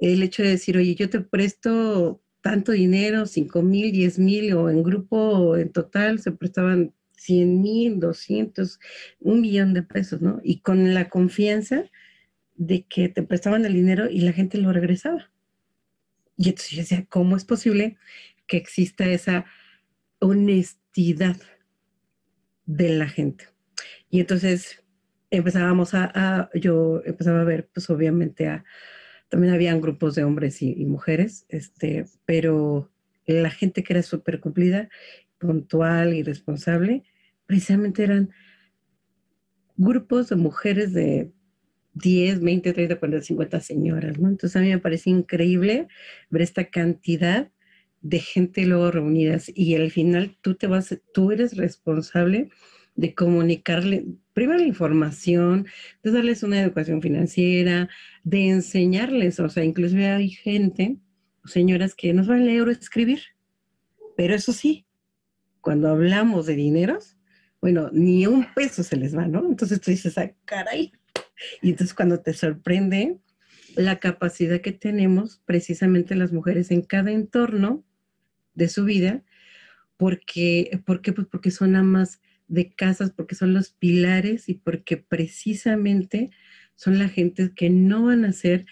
El 0.00 0.20
hecho 0.24 0.42
de 0.42 0.48
decir, 0.48 0.76
oye, 0.76 0.96
yo 0.96 1.08
te 1.08 1.20
presto 1.20 2.20
tanto 2.40 2.72
dinero, 2.72 3.24
5 3.24 3.62
mil, 3.62 3.92
10 3.92 4.18
mil, 4.18 4.52
o 4.54 4.68
en 4.68 4.82
grupo 4.82 5.56
en 5.56 5.70
total 5.70 6.18
se 6.18 6.32
prestaban 6.32 6.92
100 7.16 7.60
mil, 7.60 8.00
200, 8.00 8.78
un 9.20 9.40
millón 9.40 9.74
de 9.74 9.82
pesos, 9.82 10.20
¿no? 10.20 10.40
Y 10.42 10.60
con 10.60 10.94
la 10.94 11.08
confianza 11.08 11.84
de 12.54 12.84
que 12.84 13.08
te 13.08 13.22
prestaban 13.22 13.64
el 13.64 13.74
dinero 13.74 14.08
y 14.10 14.20
la 14.20 14.32
gente 14.32 14.58
lo 14.58 14.72
regresaba. 14.72 15.30
Y 16.36 16.48
entonces 16.48 16.70
yo 16.70 16.78
decía, 16.78 17.06
¿cómo 17.08 17.36
es 17.36 17.44
posible 17.44 17.96
que 18.46 18.56
exista 18.56 19.06
esa 19.06 19.46
honestidad 20.18 21.36
de 22.66 22.90
la 22.90 23.08
gente? 23.08 23.46
Y 24.10 24.20
entonces 24.20 24.82
empezábamos 25.30 25.94
a, 25.94 26.50
yo 26.54 27.02
empezaba 27.04 27.40
a 27.40 27.44
ver, 27.44 27.68
pues 27.72 27.90
obviamente 27.90 28.48
a, 28.48 28.64
también 29.28 29.52
habían 29.52 29.80
grupos 29.80 30.14
de 30.14 30.24
hombres 30.24 30.62
y, 30.62 30.84
mujeres, 30.84 31.46
este, 31.48 32.06
pero 32.24 32.90
la 33.26 33.50
gente 33.50 33.82
que 33.82 33.92
era 33.92 34.02
súper 34.02 34.40
cumplida, 34.40 34.88
puntual 35.38 36.14
y 36.14 36.22
responsable, 36.22 37.04
precisamente 37.46 38.04
eran 38.04 38.30
grupos 39.76 40.28
de 40.28 40.36
mujeres 40.36 40.92
de 40.92 41.32
10, 41.94 42.40
20, 42.40 42.72
30, 42.72 42.98
40, 42.98 43.24
50 43.24 43.60
señoras, 43.60 44.18
¿no? 44.18 44.28
Entonces 44.28 44.56
a 44.56 44.60
mí 44.60 44.68
me 44.68 44.78
parece 44.78 45.10
increíble 45.10 45.88
ver 46.30 46.42
esta 46.42 46.64
cantidad 46.66 47.50
de 48.02 48.18
gente 48.20 48.66
luego 48.66 48.90
reunidas 48.90 49.50
y 49.54 49.74
al 49.74 49.90
final 49.90 50.36
tú 50.40 50.54
te 50.54 50.66
vas, 50.66 50.96
tú 51.12 51.32
eres 51.32 51.56
responsable 51.56 52.50
de 52.94 53.14
comunicarle, 53.14 54.06
primero 54.32 54.58
la 54.58 54.66
información, 54.66 55.66
de 56.02 56.10
darles 56.10 56.42
una 56.42 56.60
educación 56.60 57.02
financiera, 57.02 57.88
de 58.24 58.48
enseñarles, 58.48 59.38
o 59.38 59.48
sea, 59.48 59.64
inclusive 59.64 60.08
hay 60.08 60.30
gente, 60.30 60.98
señoras 61.44 61.94
que 61.94 62.12
no 62.14 62.24
saben 62.24 62.46
leer 62.46 62.62
o 62.62 62.70
escribir, 62.70 63.20
pero 64.16 64.34
eso 64.34 64.52
sí, 64.52 64.85
cuando 65.66 65.88
hablamos 65.88 66.46
de 66.46 66.54
dineros, 66.54 67.16
bueno, 67.60 67.90
ni 67.92 68.24
un 68.28 68.46
peso 68.54 68.84
se 68.84 68.96
les 68.96 69.16
va, 69.16 69.26
¿no? 69.26 69.44
Entonces 69.44 69.80
tú 69.80 69.90
dices, 69.90 70.16
ah, 70.16 70.32
caray. 70.44 70.92
Y 71.60 71.70
entonces 71.70 71.92
cuando 71.92 72.20
te 72.20 72.34
sorprende 72.34 73.18
la 73.74 73.98
capacidad 73.98 74.60
que 74.60 74.70
tenemos 74.70 75.42
precisamente 75.44 76.14
las 76.14 76.32
mujeres 76.32 76.70
en 76.70 76.82
cada 76.82 77.10
entorno 77.10 77.84
de 78.54 78.68
su 78.68 78.84
vida, 78.84 79.24
porque, 79.96 80.80
¿por 80.86 81.02
qué? 81.02 81.12
Pues 81.12 81.26
porque 81.26 81.50
son 81.50 81.74
amas 81.74 82.20
de 82.46 82.72
casas 82.72 83.10
porque 83.10 83.34
son 83.34 83.52
los 83.52 83.70
pilares 83.70 84.48
y 84.48 84.54
porque 84.54 84.96
precisamente 84.96 86.30
son 86.76 87.00
la 87.00 87.08
gente 87.08 87.50
que 87.56 87.70
no 87.70 88.04
van 88.04 88.24
a 88.24 88.30
ser, 88.30 88.66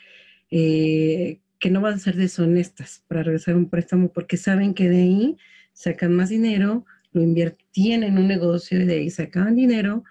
eh, 0.49 1.41
que 1.59 1.71
no 1.71 1.81
van 1.81 1.95
a 1.95 1.99
ser 1.99 2.15
deshonestas 2.15 3.03
para 3.09 3.25
regresar 3.25 3.57
un 3.57 3.69
préstamo 3.69 4.13
porque 4.13 4.37
saben 4.37 4.75
que 4.75 4.89
de 4.89 5.03
ahí 5.03 5.37
sacan 5.75 6.15
más 6.15 6.31
dinero, 6.31 6.87
lo 7.13 7.23
invertían 7.23 8.03
en 8.03 8.17
un 8.17 8.27
negocio 8.27 8.81
y 8.81 8.87
de 8.87 8.95
ahí 8.95 9.11
sacaban 9.11 9.55
dinero 9.55 10.05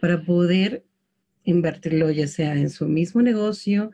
para 0.00 0.22
poder 0.22 0.84
invertirlo 1.44 2.10
ya 2.10 2.28
sea 2.28 2.54
en 2.54 2.70
su 2.70 2.86
mismo 2.86 3.22
negocio, 3.22 3.90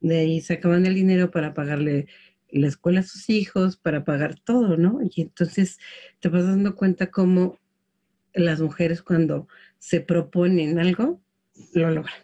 de 0.00 0.18
ahí 0.18 0.40
sacaban 0.40 0.86
el 0.86 0.94
dinero 0.94 1.30
para 1.30 1.54
pagarle 1.54 2.08
la 2.50 2.68
escuela 2.68 3.00
a 3.00 3.04
sus 3.04 3.30
hijos, 3.30 3.76
para 3.76 4.04
pagar 4.04 4.38
todo, 4.40 4.76
¿no? 4.76 5.00
Y 5.14 5.22
entonces 5.22 5.78
te 6.20 6.28
vas 6.28 6.44
dando 6.44 6.74
cuenta 6.74 7.10
cómo 7.10 7.58
las 8.34 8.60
mujeres 8.60 9.02
cuando 9.02 9.48
se 9.78 10.00
proponen 10.00 10.78
algo, 10.78 11.20
lo 11.72 11.90
logran. 11.90 12.14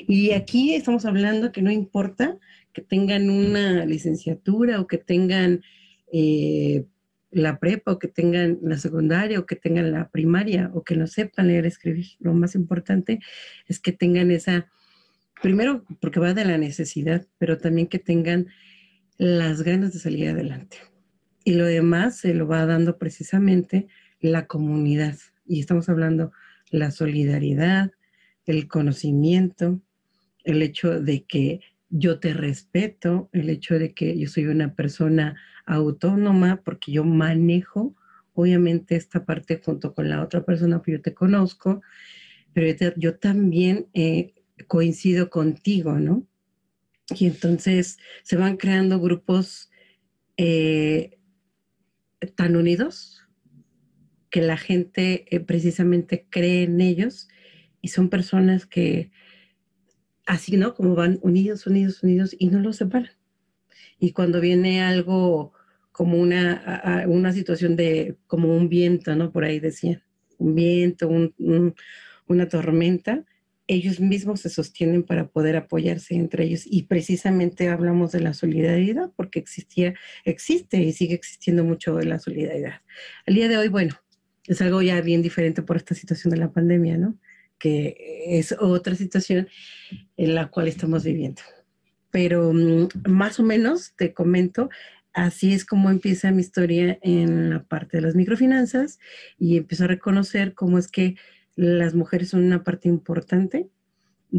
Y 0.00 0.32
aquí 0.32 0.74
estamos 0.74 1.04
hablando 1.04 1.52
que 1.52 1.62
no 1.62 1.70
importa 1.70 2.38
que 2.72 2.82
tengan 2.82 3.30
una 3.30 3.84
licenciatura 3.84 4.80
o 4.80 4.86
que 4.86 4.98
tengan 4.98 5.62
eh, 6.12 6.84
la 7.30 7.58
prepa 7.58 7.92
o 7.92 7.98
que 7.98 8.08
tengan 8.08 8.58
la 8.62 8.76
secundaria 8.76 9.38
o 9.38 9.46
que 9.46 9.56
tengan 9.56 9.92
la 9.92 10.08
primaria 10.08 10.70
o 10.74 10.82
que 10.82 10.96
no 10.96 11.06
sepan 11.06 11.48
leer 11.48 11.66
escribir. 11.66 12.06
Lo 12.18 12.34
más 12.34 12.54
importante 12.54 13.20
es 13.66 13.78
que 13.78 13.92
tengan 13.92 14.30
esa, 14.30 14.68
primero 15.40 15.84
porque 16.00 16.20
va 16.20 16.34
de 16.34 16.44
la 16.44 16.58
necesidad, 16.58 17.26
pero 17.38 17.58
también 17.58 17.86
que 17.86 17.98
tengan 17.98 18.48
las 19.16 19.62
ganas 19.62 19.92
de 19.92 20.00
salir 20.00 20.28
adelante. 20.28 20.78
Y 21.44 21.54
lo 21.54 21.66
demás 21.66 22.18
se 22.18 22.34
lo 22.34 22.46
va 22.46 22.66
dando 22.66 22.98
precisamente 22.98 23.86
la 24.20 24.46
comunidad. 24.46 25.16
Y 25.46 25.60
estamos 25.60 25.88
hablando 25.88 26.32
la 26.70 26.90
solidaridad, 26.90 27.92
el 28.46 28.68
conocimiento, 28.68 29.80
el 30.44 30.62
hecho 30.62 31.00
de 31.00 31.24
que 31.24 31.60
yo 31.88 32.18
te 32.20 32.34
respeto, 32.34 33.28
el 33.32 33.50
hecho 33.50 33.78
de 33.78 33.94
que 33.94 34.18
yo 34.18 34.28
soy 34.28 34.46
una 34.46 34.74
persona 34.74 35.36
autónoma 35.74 36.62
porque 36.64 36.92
yo 36.92 37.04
manejo, 37.04 37.94
obviamente, 38.34 38.96
esta 38.96 39.24
parte 39.24 39.60
junto 39.64 39.94
con 39.94 40.08
la 40.08 40.22
otra 40.22 40.44
persona 40.44 40.82
que 40.84 40.92
yo 40.92 41.02
te 41.02 41.14
conozco, 41.14 41.82
pero 42.52 42.92
yo, 42.96 43.18
también 43.18 43.86
eh, 43.94 44.34
coincido 44.66 45.30
contigo, 45.30 45.98
¿no? 45.98 46.26
Y 47.10 47.26
entonces 47.26 47.98
se 48.22 48.36
van 48.36 48.56
creando 48.56 49.00
grupos 49.00 49.70
eh, 50.36 51.18
tan 52.34 52.56
unidos 52.56 53.26
que 54.30 54.40
la 54.40 54.56
gente 54.56 55.24
eh, 55.34 55.40
precisamente 55.40 56.26
cree 56.30 56.64
en 56.64 56.80
ellos 56.80 57.28
y 57.80 57.88
son 57.88 58.08
personas 58.08 58.66
que 58.66 59.10
así, 60.26 60.56
¿no? 60.56 60.74
Como 60.74 60.94
van 60.94 61.18
unidos, 61.22 61.66
unidos, 61.66 62.02
unidos 62.02 62.34
y 62.38 62.48
no 62.48 62.60
los 62.60 62.76
separan. 62.76 63.12
Y 63.98 64.12
cuando 64.12 64.40
viene 64.40 64.82
algo 64.82 65.52
como 65.92 66.18
una, 66.18 67.04
una 67.08 67.32
situación 67.32 67.76
de, 67.76 68.16
como 68.26 68.56
un 68.56 68.68
viento, 68.68 69.14
¿no? 69.14 69.32
Por 69.32 69.44
ahí 69.44 69.60
decían, 69.60 70.02
un 70.38 70.54
viento, 70.54 71.10
una 72.26 72.48
tormenta, 72.48 73.24
ellos 73.66 74.00
mismos 74.00 74.40
se 74.40 74.48
sostienen 74.48 75.04
para 75.04 75.28
poder 75.28 75.56
apoyarse 75.56 76.14
entre 76.14 76.44
ellos. 76.44 76.62
Y 76.66 76.84
precisamente 76.84 77.68
hablamos 77.68 78.10
de 78.12 78.20
la 78.20 78.34
solidaridad 78.34 79.12
porque 79.14 79.38
existía, 79.38 79.94
existe 80.24 80.78
y 80.78 80.92
sigue 80.92 81.14
existiendo 81.14 81.62
mucho 81.62 81.94
de 81.94 82.06
la 82.06 82.18
solidaridad. 82.18 82.80
Al 83.26 83.34
día 83.34 83.48
de 83.48 83.58
hoy, 83.58 83.68
bueno, 83.68 83.94
es 84.46 84.60
algo 84.60 84.82
ya 84.82 85.00
bien 85.00 85.22
diferente 85.22 85.62
por 85.62 85.76
esta 85.76 85.94
situación 85.94 86.32
de 86.32 86.38
la 86.38 86.52
pandemia, 86.52 86.96
¿no? 86.96 87.16
que 87.60 88.24
es 88.26 88.52
otra 88.58 88.96
situación 88.96 89.46
en 90.16 90.34
la 90.34 90.48
cual 90.48 90.66
estamos 90.66 91.04
viviendo. 91.04 91.42
Pero 92.10 92.52
mm, 92.52 92.88
más 93.06 93.38
o 93.38 93.44
menos 93.44 93.94
te 93.96 94.12
comento, 94.12 94.70
así 95.12 95.52
es 95.52 95.64
como 95.64 95.90
empieza 95.90 96.30
mi 96.30 96.40
historia 96.40 96.98
en 97.02 97.50
la 97.50 97.64
parte 97.64 97.96
de 97.96 98.02
las 98.02 98.14
microfinanzas 98.14 98.98
y 99.38 99.56
empiezo 99.56 99.84
a 99.84 99.88
reconocer 99.88 100.54
cómo 100.54 100.78
es 100.78 100.88
que 100.88 101.16
las 101.56 101.94
mujeres 101.94 102.30
son 102.30 102.44
una 102.44 102.62
parte 102.64 102.88
importante, 102.88 103.68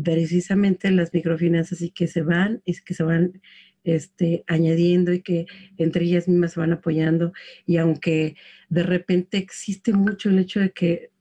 precisamente 0.03 0.89
las 0.91 1.13
microfinanzas 1.13 1.81
y 1.81 1.91
que 1.91 2.07
se 2.07 2.21
van, 2.21 2.61
y 2.65 2.79
que 2.81 2.93
se 2.93 3.03
van 3.03 3.41
este, 3.83 4.43
añadiendo 4.47 5.11
y 5.13 5.21
que 5.21 5.45
entre 5.77 6.05
ellas 6.05 6.27
mismas 6.27 6.53
se 6.53 6.59
van 6.59 6.73
apoyando. 6.73 7.33
Y 7.65 7.77
aunque 7.77 8.35
de 8.69 8.83
repente 8.83 9.37
existe 9.37 9.93
mucho 9.93 10.29
el 10.29 10.39
hecho 10.39 10.59
de 10.59 10.71
que 10.71 11.11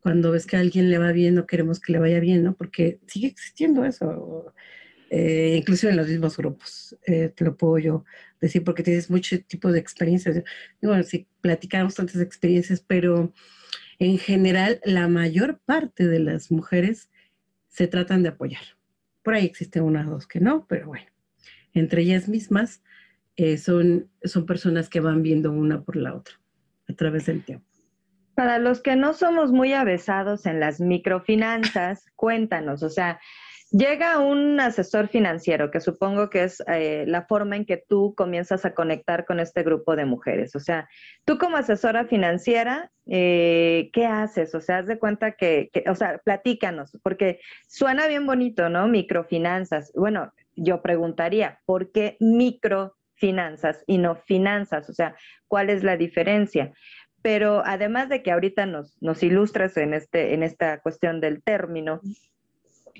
cuando 0.00 0.30
ves 0.30 0.46
que 0.46 0.56
a 0.56 0.60
alguien 0.60 0.90
le 0.90 0.98
va 0.98 1.12
bien, 1.12 1.34
no 1.34 1.46
queremos 1.46 1.80
que 1.80 1.92
le 1.92 1.98
vaya 1.98 2.20
bien, 2.20 2.44
¿no? 2.44 2.54
Porque 2.54 3.00
sigue 3.06 3.26
existiendo 3.28 3.84
eso, 3.84 4.52
eh, 5.10 5.56
incluso 5.58 5.88
en 5.88 5.96
los 5.96 6.08
mismos 6.08 6.36
grupos, 6.36 6.96
eh, 7.06 7.32
te 7.34 7.44
lo 7.44 7.56
puedo 7.56 7.78
yo 7.78 8.04
decir, 8.40 8.64
porque 8.64 8.82
tienes 8.82 9.10
mucho 9.10 9.40
tipo 9.42 9.72
de 9.72 9.78
experiencias. 9.78 10.42
Bueno, 10.82 11.02
sí, 11.02 11.26
platicamos 11.40 11.94
tantas 11.94 12.20
experiencias, 12.20 12.80
pero 12.80 13.32
en 13.98 14.18
general 14.18 14.80
la 14.84 15.08
mayor 15.08 15.60
parte 15.64 16.06
de 16.06 16.20
las 16.20 16.50
mujeres 16.50 17.10
se 17.68 17.88
tratan 17.88 18.22
de 18.22 18.30
apoyar. 18.30 18.62
Por 19.22 19.34
ahí 19.34 19.44
existen 19.44 19.82
unas 19.82 20.06
dos 20.06 20.26
que 20.26 20.40
no, 20.40 20.66
pero 20.68 20.88
bueno 20.88 21.06
entre 21.80 22.02
ellas 22.02 22.28
mismas, 22.28 22.82
eh, 23.36 23.58
son, 23.58 24.08
son 24.24 24.46
personas 24.46 24.88
que 24.88 25.00
van 25.00 25.22
viendo 25.22 25.52
una 25.52 25.82
por 25.82 25.96
la 25.96 26.14
otra 26.14 26.34
a 26.88 26.94
través 26.94 27.26
del 27.26 27.44
tiempo. 27.44 27.66
Para 28.34 28.58
los 28.58 28.80
que 28.80 28.96
no 28.96 29.14
somos 29.14 29.52
muy 29.52 29.72
avesados 29.72 30.46
en 30.46 30.60
las 30.60 30.80
microfinanzas, 30.80 32.06
cuéntanos, 32.16 32.82
o 32.82 32.90
sea, 32.90 33.20
llega 33.70 34.18
un 34.18 34.60
asesor 34.60 35.08
financiero, 35.08 35.70
que 35.70 35.80
supongo 35.80 36.30
que 36.30 36.44
es 36.44 36.62
eh, 36.68 37.04
la 37.06 37.26
forma 37.26 37.56
en 37.56 37.64
que 37.64 37.76
tú 37.76 38.14
comienzas 38.16 38.64
a 38.64 38.74
conectar 38.74 39.24
con 39.26 39.40
este 39.40 39.62
grupo 39.62 39.96
de 39.96 40.04
mujeres. 40.04 40.54
O 40.56 40.60
sea, 40.60 40.88
tú 41.24 41.38
como 41.38 41.56
asesora 41.56 42.06
financiera, 42.06 42.90
eh, 43.06 43.90
¿qué 43.92 44.06
haces? 44.06 44.54
O 44.54 44.60
sea, 44.60 44.78
haz 44.78 44.86
de 44.86 44.98
cuenta 44.98 45.32
que, 45.32 45.70
que, 45.72 45.84
o 45.88 45.94
sea, 45.94 46.18
platícanos, 46.24 46.96
porque 47.02 47.40
suena 47.66 48.06
bien 48.06 48.26
bonito, 48.26 48.68
¿no? 48.68 48.88
Microfinanzas. 48.88 49.92
Bueno, 49.94 50.32
yo 50.54 50.82
preguntaría, 50.82 51.60
¿por 51.66 51.92
qué 51.92 52.16
microfinanzas 52.20 53.84
y 53.86 53.98
no 53.98 54.16
finanzas? 54.16 54.88
O 54.88 54.92
sea, 54.92 55.16
¿cuál 55.48 55.70
es 55.70 55.82
la 55.82 55.96
diferencia? 55.96 56.72
Pero 57.22 57.62
además 57.64 58.08
de 58.08 58.22
que 58.22 58.30
ahorita 58.30 58.66
nos, 58.66 58.96
nos 59.02 59.22
ilustras 59.22 59.76
en, 59.76 59.94
este, 59.94 60.34
en 60.34 60.42
esta 60.44 60.80
cuestión 60.80 61.20
del 61.20 61.42
término, 61.42 62.00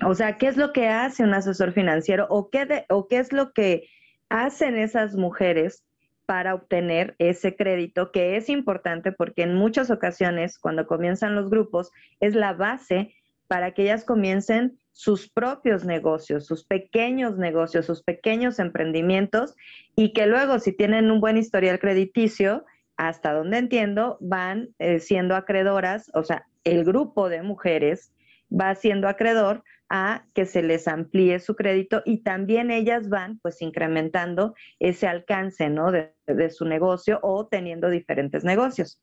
o 0.05 0.15
sea, 0.15 0.37
¿qué 0.37 0.47
es 0.47 0.57
lo 0.57 0.73
que 0.73 0.87
hace 0.87 1.23
un 1.23 1.33
asesor 1.33 1.73
financiero 1.73 2.27
o 2.29 2.49
qué, 2.49 2.85
o 2.89 3.07
qué 3.07 3.19
es 3.19 3.33
lo 3.33 3.53
que 3.53 3.89
hacen 4.29 4.77
esas 4.77 5.15
mujeres 5.15 5.83
para 6.27 6.53
obtener 6.53 7.15
ese 7.19 7.55
crédito, 7.55 8.11
que 8.11 8.35
es 8.35 8.49
importante 8.49 9.13
porque 9.13 9.43
en 9.43 9.55
muchas 9.55 9.89
ocasiones, 9.89 10.59
cuando 10.59 10.85
comienzan 10.85 11.35
los 11.35 11.49
grupos, 11.49 11.89
es 12.19 12.35
la 12.35 12.51
base 12.51 13.15
para 13.47 13.73
que 13.73 13.83
ellas 13.83 14.03
comiencen 14.03 14.77
sus 14.91 15.29
propios 15.29 15.85
negocios, 15.85 16.45
sus 16.45 16.65
pequeños 16.65 17.37
negocios, 17.37 17.85
sus 17.85 18.03
pequeños 18.03 18.59
emprendimientos 18.59 19.55
y 19.95 20.11
que 20.11 20.27
luego 20.27 20.59
si 20.59 20.73
tienen 20.73 21.11
un 21.11 21.21
buen 21.21 21.37
historial 21.37 21.79
crediticio, 21.79 22.65
hasta 22.97 23.31
donde 23.31 23.59
entiendo, 23.59 24.17
van 24.19 24.69
eh, 24.79 24.99
siendo 24.99 25.35
acreedoras, 25.35 26.11
o 26.13 26.23
sea, 26.23 26.45
el 26.65 26.83
grupo 26.83 27.29
de 27.29 27.41
mujeres 27.41 28.11
va 28.49 28.75
siendo 28.75 29.07
acreedor 29.07 29.63
a 29.89 30.25
que 30.33 30.45
se 30.45 30.61
les 30.61 30.87
amplíe 30.87 31.39
su 31.39 31.55
crédito 31.55 32.01
y 32.05 32.17
también 32.17 32.71
ellas 32.71 33.07
van 33.09 33.39
pues 33.39 33.61
incrementando 33.61 34.53
ese 34.79 35.07
alcance, 35.07 35.69
¿no? 35.69 35.91
De, 35.91 36.13
su 36.49 36.65
negocio 36.65 37.19
o 37.23 37.47
teniendo 37.47 37.89
diferentes 37.89 38.43
negocios. 38.43 38.99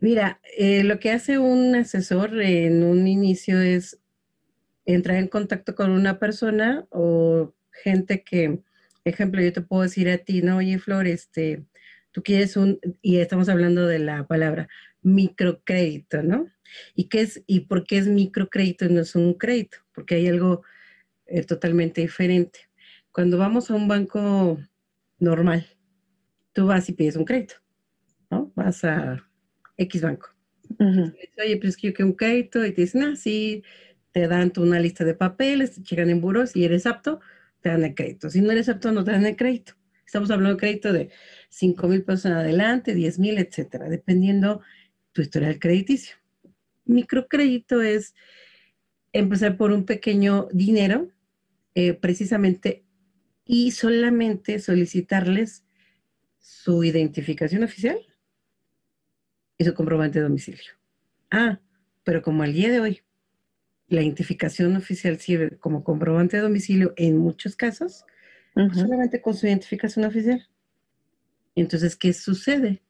Mira, 0.00 0.40
eh, 0.56 0.84
lo 0.84 0.98
que 0.98 1.10
hace 1.10 1.38
un 1.38 1.74
asesor 1.74 2.40
en 2.40 2.82
un 2.82 3.06
inicio 3.06 3.60
es 3.60 4.00
entrar 4.86 5.18
en 5.18 5.28
contacto 5.28 5.74
con 5.74 5.90
una 5.90 6.18
persona 6.18 6.86
o 6.90 7.52
gente 7.82 8.22
que, 8.22 8.60
ejemplo, 9.04 9.42
yo 9.42 9.52
te 9.52 9.60
puedo 9.60 9.82
decir 9.82 10.08
a 10.08 10.18
ti, 10.18 10.42
no, 10.42 10.56
oye, 10.56 10.78
Flor, 10.78 11.06
este, 11.06 11.64
tú 12.10 12.22
quieres 12.22 12.56
un, 12.56 12.80
y 13.00 13.18
estamos 13.18 13.48
hablando 13.48 13.86
de 13.86 13.98
la 13.98 14.26
palabra 14.26 14.68
microcrédito, 15.02 16.22
¿no? 16.22 16.46
¿Y 16.94 17.08
qué 17.08 17.22
es, 17.22 17.42
y 17.46 17.60
por 17.60 17.84
qué 17.84 17.98
es 17.98 18.06
microcrédito 18.06 18.84
y 18.84 18.92
no 18.92 19.00
es 19.00 19.14
un 19.14 19.34
crédito? 19.34 19.78
Porque 19.92 20.16
hay 20.16 20.28
algo 20.28 20.62
eh, 21.26 21.44
totalmente 21.44 22.00
diferente. 22.00 22.60
Cuando 23.10 23.38
vamos 23.38 23.70
a 23.70 23.74
un 23.74 23.88
banco 23.88 24.58
normal, 25.18 25.66
tú 26.52 26.66
vas 26.66 26.88
y 26.88 26.92
pides 26.92 27.16
un 27.16 27.24
crédito, 27.24 27.56
¿no? 28.30 28.52
Vas 28.54 28.84
a 28.84 29.28
X 29.76 30.02
banco. 30.02 30.28
Oye, 30.78 31.56
pero 31.56 31.68
es 31.68 31.76
que 31.76 31.88
yo 31.88 31.94
quiero 31.94 32.10
un 32.10 32.16
crédito 32.16 32.64
y 32.64 32.72
te 32.72 32.82
dicen, 32.82 33.02
ah, 33.02 33.16
sí, 33.16 33.62
te 34.12 34.28
dan 34.28 34.52
una 34.56 34.78
lista 34.80 35.04
de 35.04 35.14
papeles, 35.14 35.74
te 35.74 35.82
checan 35.82 36.10
en 36.10 36.20
buros 36.20 36.54
y 36.56 36.64
eres 36.64 36.86
apto, 36.86 37.20
te 37.60 37.70
dan 37.70 37.84
el 37.84 37.94
crédito. 37.94 38.30
Si 38.30 38.40
no 38.40 38.52
eres 38.52 38.68
apto, 38.68 38.92
no 38.92 39.04
te 39.04 39.12
dan 39.12 39.26
el 39.26 39.36
crédito. 39.36 39.74
Estamos 40.06 40.30
hablando 40.30 40.56
de 40.56 40.60
crédito 40.60 40.92
de 40.92 41.10
5 41.48 41.88
mil 41.88 42.04
pesos 42.04 42.26
en 42.26 42.32
adelante, 42.32 42.94
10 42.94 43.18
mil, 43.18 43.38
etcétera, 43.38 43.88
dependiendo 43.88 44.60
tu 45.12 45.22
historial 45.22 45.58
crediticio. 45.58 46.16
Microcrédito 46.84 47.82
es 47.82 48.14
empezar 49.12 49.56
por 49.56 49.72
un 49.72 49.84
pequeño 49.84 50.48
dinero, 50.52 51.08
eh, 51.74 51.94
precisamente, 51.94 52.84
y 53.44 53.72
solamente 53.72 54.58
solicitarles 54.58 55.64
su 56.38 56.84
identificación 56.84 57.62
oficial 57.64 57.98
y 59.58 59.64
su 59.64 59.74
comprobante 59.74 60.18
de 60.18 60.24
domicilio. 60.24 60.72
Ah, 61.30 61.60
pero 62.04 62.22
como 62.22 62.42
al 62.42 62.52
día 62.52 62.70
de 62.70 62.80
hoy 62.80 63.02
la 63.88 64.02
identificación 64.02 64.74
oficial 64.76 65.18
sirve 65.18 65.58
como 65.58 65.84
comprobante 65.84 66.36
de 66.36 66.42
domicilio 66.42 66.94
en 66.96 67.18
muchos 67.18 67.56
casos, 67.56 68.04
pues 68.54 68.78
solamente 68.78 69.20
con 69.20 69.34
su 69.34 69.46
identificación 69.46 70.04
oficial. 70.04 70.48
Entonces, 71.54 71.96
¿qué 71.96 72.12
sucede? 72.12 72.82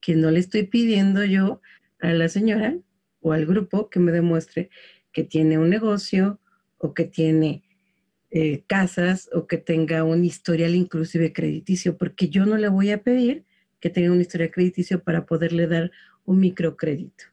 Que 0.00 0.16
no 0.16 0.30
le 0.30 0.40
estoy 0.40 0.64
pidiendo 0.64 1.24
yo 1.24 1.60
a 2.00 2.12
la 2.12 2.28
señora 2.28 2.76
o 3.20 3.32
al 3.32 3.46
grupo 3.46 3.90
que 3.90 4.00
me 4.00 4.12
demuestre 4.12 4.70
que 5.12 5.24
tiene 5.24 5.58
un 5.58 5.70
negocio 5.70 6.40
o 6.78 6.94
que 6.94 7.04
tiene 7.04 7.62
eh, 8.30 8.64
casas 8.66 9.30
o 9.32 9.46
que 9.46 9.56
tenga 9.56 10.04
un 10.04 10.24
historial 10.24 10.74
inclusive 10.74 11.32
crediticio, 11.32 11.96
porque 11.96 12.28
yo 12.28 12.44
no 12.44 12.56
le 12.56 12.68
voy 12.68 12.90
a 12.90 13.02
pedir 13.02 13.44
que 13.80 13.90
tenga 13.90 14.12
una 14.12 14.22
historia 14.22 14.50
crediticio 14.50 15.02
para 15.02 15.26
poderle 15.26 15.66
dar 15.66 15.90
un 16.24 16.40
microcrédito. 16.40 17.24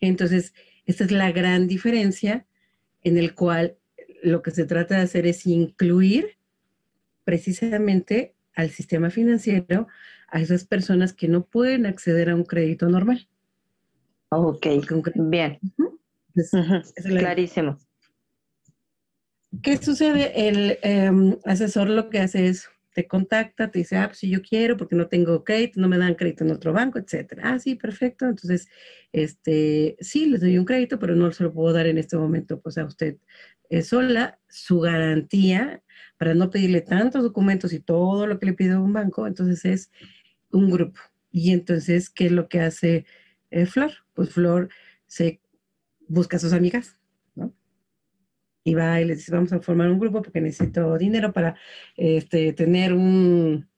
Entonces, 0.00 0.54
esta 0.86 1.04
es 1.04 1.12
la 1.12 1.32
gran 1.32 1.66
diferencia 1.66 2.46
en 3.02 3.18
el 3.18 3.34
cual 3.34 3.76
lo 4.22 4.42
que 4.42 4.50
se 4.50 4.64
trata 4.64 4.96
de 4.96 5.02
hacer 5.02 5.26
es 5.26 5.46
incluir 5.46 6.36
precisamente 7.24 8.34
al 8.54 8.70
sistema 8.70 9.10
financiero 9.10 9.88
a 10.28 10.40
esas 10.40 10.64
personas 10.64 11.12
que 11.12 11.28
no 11.28 11.46
pueden 11.46 11.86
acceder 11.86 12.30
a 12.30 12.34
un 12.34 12.44
crédito 12.44 12.88
normal. 12.88 13.28
Ok, 14.34 14.66
bien. 15.14 15.58
Clarísimo. 16.94 17.78
¿Qué 19.62 19.76
sucede? 19.76 20.48
El 20.48 20.78
em, 20.82 21.36
asesor 21.44 21.90
lo 21.90 22.08
que 22.08 22.20
hace 22.20 22.46
es 22.46 22.70
te 22.94 23.06
contacta, 23.06 23.70
te 23.70 23.80
dice, 23.80 23.96
ah, 23.98 24.06
pues 24.06 24.18
si 24.18 24.30
yo 24.30 24.40
quiero, 24.40 24.78
porque 24.78 24.96
no 24.96 25.08
tengo 25.08 25.44
crédito, 25.44 25.80
no 25.80 25.88
me 25.88 25.98
dan 25.98 26.14
crédito 26.14 26.44
en 26.44 26.52
otro 26.52 26.72
banco, 26.72 26.98
etcétera. 26.98 27.42
Ah, 27.44 27.58
sí, 27.58 27.74
perfecto. 27.74 28.24
Entonces, 28.26 28.68
este, 29.12 29.96
sí, 30.00 30.24
les 30.24 30.40
doy 30.40 30.56
un 30.56 30.64
crédito, 30.64 30.98
pero 30.98 31.14
no 31.14 31.30
se 31.32 31.44
lo 31.44 31.52
puedo 31.52 31.74
dar 31.74 31.86
en 31.86 31.98
este 31.98 32.16
momento, 32.16 32.58
pues 32.58 32.78
a 32.78 32.86
usted 32.86 33.18
es 33.68 33.88
sola. 33.88 34.40
Su 34.48 34.80
garantía, 34.80 35.82
para 36.16 36.32
no 36.32 36.48
pedirle 36.48 36.80
tantos 36.80 37.22
documentos 37.22 37.74
y 37.74 37.80
todo 37.80 38.26
lo 38.26 38.38
que 38.38 38.46
le 38.46 38.54
pide 38.54 38.78
un 38.78 38.94
banco, 38.94 39.26
entonces 39.26 39.62
es 39.66 39.90
un 40.50 40.70
grupo. 40.70 41.00
Y 41.30 41.52
entonces, 41.52 42.08
¿qué 42.08 42.26
es 42.26 42.32
lo 42.32 42.48
que 42.48 42.60
hace 42.60 43.04
eh, 43.52 43.66
Flor? 43.66 43.92
Pues 44.14 44.30
Flor 44.30 44.68
se 45.06 45.40
busca 46.08 46.36
a 46.36 46.40
sus 46.40 46.52
amigas, 46.52 46.98
y 48.64 48.74
va 48.74 49.00
y 49.00 49.04
les 49.04 49.18
dice, 49.18 49.32
vamos 49.32 49.52
a 49.52 49.60
formar 49.60 49.90
un 49.90 49.98
grupo 49.98 50.22
porque 50.22 50.40
necesito 50.40 50.96
dinero 50.98 51.32
para 51.32 51.56
este, 51.96 52.52
tener 52.52 52.92
un, 52.92 53.68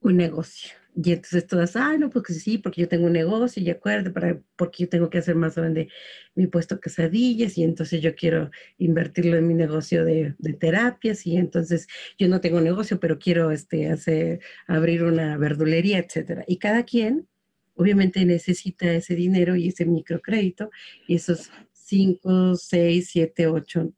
un 0.00 0.16
negocio. 0.16 0.72
Y 0.96 1.12
entonces 1.12 1.46
todas, 1.48 1.74
ay, 1.74 1.98
no, 1.98 2.08
porque 2.08 2.34
sí, 2.34 2.56
porque 2.58 2.82
yo 2.82 2.88
tengo 2.88 3.06
un 3.06 3.12
negocio, 3.14 3.60
y 3.62 3.68
acuerdo, 3.68 4.12
para, 4.12 4.40
porque 4.56 4.84
yo 4.84 4.88
tengo 4.88 5.10
que 5.10 5.18
hacer 5.18 5.34
más 5.34 5.56
grande 5.56 5.88
mi 6.36 6.46
puesto 6.46 6.78
quesadillas, 6.78 7.58
y 7.58 7.64
entonces 7.64 8.00
yo 8.00 8.14
quiero 8.14 8.50
invertirlo 8.78 9.36
en 9.36 9.48
mi 9.48 9.54
negocio 9.54 10.04
de, 10.04 10.36
de, 10.38 10.52
terapias, 10.52 11.26
y 11.26 11.36
entonces 11.36 11.88
yo 12.16 12.28
no 12.28 12.40
tengo 12.40 12.60
negocio, 12.60 13.00
pero 13.00 13.18
quiero 13.18 13.50
este, 13.50 13.90
hacer, 13.90 14.40
abrir 14.68 15.02
una 15.02 15.36
verdulería, 15.36 15.98
etcétera. 15.98 16.44
Y 16.46 16.58
cada 16.58 16.84
quien 16.84 17.26
obviamente 17.74 18.24
necesita 18.24 18.92
ese 18.92 19.14
dinero 19.14 19.56
y 19.56 19.68
ese 19.68 19.84
microcrédito 19.84 20.70
y 21.06 21.16
esos 21.16 21.50
5, 21.72 22.56
6, 22.56 23.08
7, 23.10 23.46
8, 23.46 23.92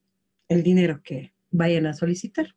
el 0.48 0.62
dinero 0.62 1.00
que 1.02 1.32
vayan 1.50 1.86
a 1.86 1.94
solicitar. 1.94 2.54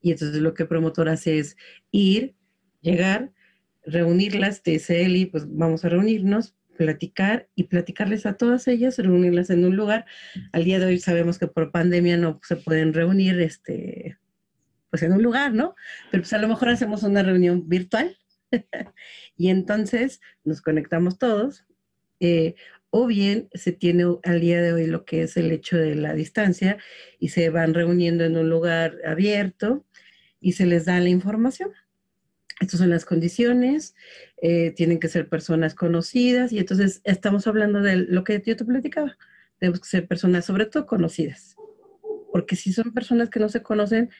Y 0.00 0.12
entonces 0.12 0.40
lo 0.40 0.54
que 0.54 0.64
el 0.64 0.68
promotor 0.68 1.08
hace 1.08 1.38
es 1.38 1.56
ir, 1.90 2.34
llegar, 2.80 3.32
reunirlas, 3.84 4.62
dice 4.62 5.04
Eli, 5.04 5.26
pues 5.26 5.46
vamos 5.48 5.84
a 5.84 5.88
reunirnos, 5.88 6.54
platicar 6.76 7.48
y 7.54 7.64
platicarles 7.64 8.26
a 8.26 8.36
todas 8.36 8.68
ellas, 8.68 8.98
reunirlas 8.98 9.50
en 9.50 9.64
un 9.64 9.76
lugar. 9.76 10.04
Al 10.52 10.64
día 10.64 10.78
de 10.78 10.86
hoy 10.86 10.98
sabemos 10.98 11.38
que 11.38 11.46
por 11.46 11.72
pandemia 11.72 12.16
no 12.16 12.40
se 12.42 12.56
pueden 12.56 12.92
reunir 12.92 13.40
este, 13.40 14.18
pues 14.90 15.02
en 15.02 15.12
un 15.12 15.22
lugar, 15.22 15.54
¿no? 15.54 15.74
Pero 16.10 16.22
pues 16.22 16.32
a 16.32 16.38
lo 16.38 16.48
mejor 16.48 16.68
hacemos 16.68 17.02
una 17.02 17.22
reunión 17.22 17.68
virtual 17.68 18.16
y 19.36 19.48
entonces 19.48 20.20
nos 20.44 20.60
conectamos 20.60 21.18
todos. 21.18 21.64
Eh, 22.20 22.54
o 22.90 23.06
bien 23.06 23.48
se 23.52 23.72
tiene 23.72 24.04
al 24.24 24.40
día 24.40 24.62
de 24.62 24.72
hoy 24.72 24.86
lo 24.86 25.04
que 25.04 25.22
es 25.22 25.36
el 25.36 25.52
hecho 25.52 25.76
de 25.76 25.94
la 25.96 26.14
distancia 26.14 26.78
y 27.18 27.28
se 27.28 27.50
van 27.50 27.74
reuniendo 27.74 28.24
en 28.24 28.36
un 28.36 28.48
lugar 28.48 28.96
abierto 29.04 29.84
y 30.40 30.52
se 30.52 30.64
les 30.66 30.84
da 30.86 30.98
la 31.00 31.08
información. 31.08 31.70
Estas 32.60 32.80
son 32.80 32.88
las 32.88 33.04
condiciones, 33.04 33.94
eh, 34.40 34.70
tienen 34.70 34.98
que 34.98 35.08
ser 35.08 35.28
personas 35.28 35.74
conocidas 35.74 36.52
y 36.52 36.58
entonces 36.58 37.02
estamos 37.04 37.46
hablando 37.46 37.82
de 37.82 37.96
lo 37.96 38.24
que 38.24 38.42
yo 38.44 38.56
te 38.56 38.64
platicaba. 38.64 39.18
Tenemos 39.58 39.80
que 39.80 39.88
ser 39.88 40.06
personas 40.06 40.46
sobre 40.46 40.64
todo 40.64 40.86
conocidas, 40.86 41.56
porque 42.32 42.56
si 42.56 42.72
son 42.72 42.94
personas 42.94 43.28
que 43.28 43.40
no 43.40 43.50
se 43.50 43.62
conocen, 43.62 44.10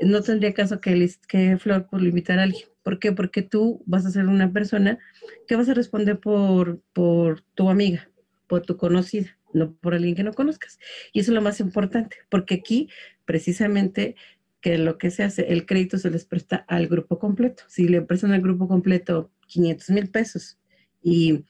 no 0.00 0.22
tendría 0.22 0.54
caso 0.54 0.80
que, 0.80 1.10
que 1.28 1.56
Flor 1.58 1.88
por 1.88 2.02
limitar 2.02 2.38
a 2.38 2.44
alguien. 2.44 2.64
¿Por 2.82 2.98
qué? 2.98 3.12
Porque 3.12 3.42
tú 3.42 3.82
vas 3.86 4.06
a 4.06 4.10
ser 4.10 4.26
una 4.26 4.52
persona 4.52 4.98
que 5.46 5.56
vas 5.56 5.68
a 5.68 5.74
responder 5.74 6.20
por, 6.20 6.80
por 6.92 7.42
tu 7.54 7.68
amiga, 7.68 8.10
por 8.46 8.62
tu 8.62 8.76
conocida, 8.76 9.36
no 9.52 9.74
por 9.74 9.94
alguien 9.94 10.14
que 10.14 10.22
no 10.22 10.32
conozcas. 10.32 10.78
Y 11.12 11.20
eso 11.20 11.32
es 11.32 11.34
lo 11.34 11.42
más 11.42 11.60
importante, 11.60 12.16
porque 12.30 12.54
aquí 12.54 12.88
precisamente 13.24 14.14
que 14.60 14.78
lo 14.78 14.98
que 14.98 15.10
se 15.10 15.22
hace, 15.22 15.52
el 15.52 15.66
crédito 15.66 15.98
se 15.98 16.10
les 16.10 16.24
presta 16.24 16.64
al 16.68 16.88
grupo 16.88 17.18
completo. 17.18 17.64
Si 17.68 17.86
le 17.86 18.02
prestan 18.02 18.32
al 18.32 18.40
grupo 18.40 18.66
completo 18.66 19.30
500 19.46 19.90
mil 19.90 20.10
pesos 20.10 20.58
y 21.02 21.44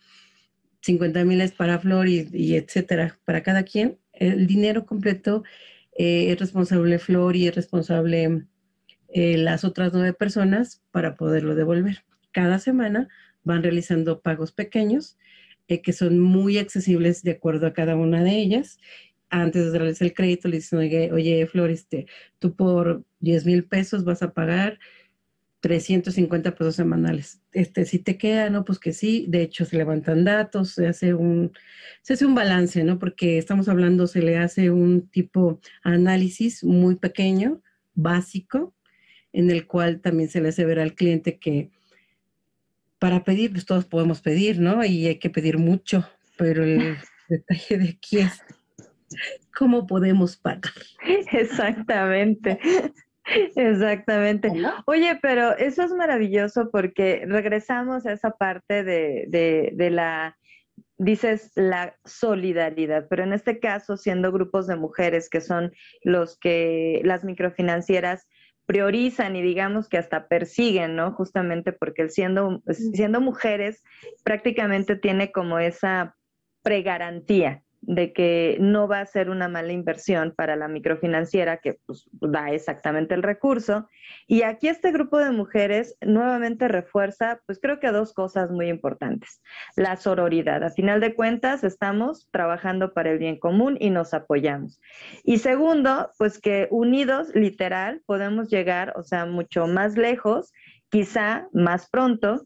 50 0.82 1.24
mil 1.24 1.40
es 1.40 1.52
para 1.52 1.78
Flor 1.78 2.08
y, 2.08 2.56
etcétera, 2.56 3.18
para 3.24 3.42
cada 3.42 3.62
quien, 3.62 3.98
el 4.12 4.46
dinero 4.46 4.86
completo 4.86 5.44
eh, 5.98 6.30
es 6.30 6.38
responsable 6.38 7.00
Flor 7.00 7.34
y 7.34 7.48
es 7.48 7.56
responsable 7.56 8.44
eh, 9.08 9.36
las 9.36 9.64
otras 9.64 9.92
nueve 9.92 10.12
personas 10.12 10.80
para 10.92 11.16
poderlo 11.16 11.56
devolver. 11.56 12.04
Cada 12.30 12.60
semana 12.60 13.08
van 13.42 13.64
realizando 13.64 14.20
pagos 14.20 14.52
pequeños 14.52 15.18
eh, 15.66 15.82
que 15.82 15.92
son 15.92 16.20
muy 16.20 16.56
accesibles 16.56 17.24
de 17.24 17.32
acuerdo 17.32 17.66
a 17.66 17.72
cada 17.72 17.96
una 17.96 18.22
de 18.22 18.38
ellas. 18.38 18.78
Antes 19.28 19.64
de 19.64 19.72
darles 19.72 20.00
el 20.00 20.14
crédito, 20.14 20.46
le 20.46 20.58
dicen, 20.58 20.78
oye, 20.78 21.12
oye 21.12 21.46
Flor, 21.48 21.70
este, 21.70 22.06
tú 22.38 22.54
por 22.54 23.04
10 23.18 23.44
mil 23.44 23.64
pesos 23.64 24.04
vas 24.04 24.22
a 24.22 24.32
pagar 24.32 24.78
350 25.60 26.54
pesos 26.54 26.76
semanales. 26.76 27.40
Este, 27.52 27.84
si 27.84 27.98
te 27.98 28.16
queda, 28.16 28.48
¿no? 28.50 28.64
Pues 28.64 28.78
que 28.78 28.92
sí, 28.92 29.26
de 29.28 29.42
hecho 29.42 29.64
se 29.64 29.76
levantan 29.76 30.24
datos, 30.24 30.70
se 30.70 30.86
hace 30.86 31.14
un, 31.14 31.52
se 32.02 32.12
hace 32.12 32.26
un 32.26 32.34
balance, 32.34 32.84
¿no? 32.84 32.98
Porque 32.98 33.38
estamos 33.38 33.68
hablando, 33.68 34.06
se 34.06 34.22
le 34.22 34.38
hace 34.38 34.70
un 34.70 35.08
tipo 35.08 35.60
análisis 35.82 36.62
muy 36.62 36.96
pequeño, 36.96 37.60
básico, 37.94 38.74
en 39.32 39.50
el 39.50 39.66
cual 39.66 40.00
también 40.00 40.28
se 40.28 40.40
le 40.40 40.50
hace 40.50 40.64
ver 40.64 40.78
al 40.78 40.94
cliente 40.94 41.38
que 41.38 41.70
para 42.98 43.24
pedir, 43.24 43.52
pues 43.52 43.66
todos 43.66 43.84
podemos 43.84 44.20
pedir, 44.20 44.60
¿no? 44.60 44.84
Y 44.84 45.06
hay 45.06 45.18
que 45.18 45.30
pedir 45.30 45.58
mucho, 45.58 46.08
pero 46.36 46.64
el 46.64 46.96
detalle 47.28 47.78
de 47.78 47.88
aquí 47.90 48.18
es 48.18 48.42
cómo 49.56 49.86
podemos 49.86 50.36
pagar. 50.36 50.72
Exactamente. 51.32 52.58
Exactamente. 53.56 54.50
Oye, 54.86 55.18
pero 55.20 55.56
eso 55.56 55.82
es 55.82 55.92
maravilloso 55.92 56.70
porque 56.70 57.24
regresamos 57.26 58.06
a 58.06 58.12
esa 58.12 58.30
parte 58.30 58.84
de, 58.84 59.26
de, 59.28 59.72
de, 59.74 59.90
la, 59.90 60.36
dices, 60.96 61.52
la 61.54 61.96
solidaridad, 62.04 63.06
pero 63.08 63.24
en 63.24 63.32
este 63.32 63.60
caso, 63.60 63.96
siendo 63.96 64.32
grupos 64.32 64.66
de 64.66 64.76
mujeres 64.76 65.28
que 65.28 65.40
son 65.40 65.72
los 66.02 66.38
que 66.38 67.00
las 67.04 67.24
microfinancieras 67.24 68.26
priorizan 68.66 69.34
y 69.34 69.42
digamos 69.42 69.88
que 69.88 69.96
hasta 69.96 70.28
persiguen, 70.28 70.94
¿no? 70.94 71.12
Justamente 71.12 71.72
porque 71.72 72.02
el 72.02 72.10
siendo, 72.10 72.62
siendo 72.68 73.20
mujeres 73.20 73.82
prácticamente 74.24 74.94
tiene 74.96 75.32
como 75.32 75.58
esa 75.58 76.14
pregarantía 76.62 77.62
de 77.80 78.12
que 78.12 78.56
no 78.60 78.88
va 78.88 79.00
a 79.00 79.06
ser 79.06 79.30
una 79.30 79.48
mala 79.48 79.72
inversión 79.72 80.34
para 80.36 80.56
la 80.56 80.68
microfinanciera 80.68 81.58
que 81.58 81.78
pues, 81.86 82.08
da 82.12 82.50
exactamente 82.50 83.14
el 83.14 83.22
recurso. 83.22 83.88
Y 84.26 84.42
aquí 84.42 84.68
este 84.68 84.90
grupo 84.90 85.18
de 85.18 85.30
mujeres 85.30 85.96
nuevamente 86.00 86.68
refuerza, 86.68 87.40
pues 87.46 87.58
creo 87.60 87.78
que 87.78 87.90
dos 87.92 88.12
cosas 88.12 88.50
muy 88.50 88.68
importantes. 88.68 89.40
La 89.76 89.96
sororidad. 89.96 90.64
A 90.64 90.70
final 90.70 91.00
de 91.00 91.14
cuentas, 91.14 91.64
estamos 91.64 92.28
trabajando 92.30 92.92
para 92.92 93.10
el 93.10 93.18
bien 93.18 93.38
común 93.38 93.76
y 93.80 93.90
nos 93.90 94.12
apoyamos. 94.12 94.80
Y 95.24 95.38
segundo, 95.38 96.10
pues 96.18 96.40
que 96.40 96.68
unidos, 96.70 97.34
literal, 97.34 98.02
podemos 98.06 98.48
llegar, 98.48 98.94
o 98.96 99.02
sea, 99.04 99.24
mucho 99.24 99.66
más 99.66 99.96
lejos, 99.96 100.52
quizá 100.90 101.48
más 101.52 101.88
pronto, 101.88 102.42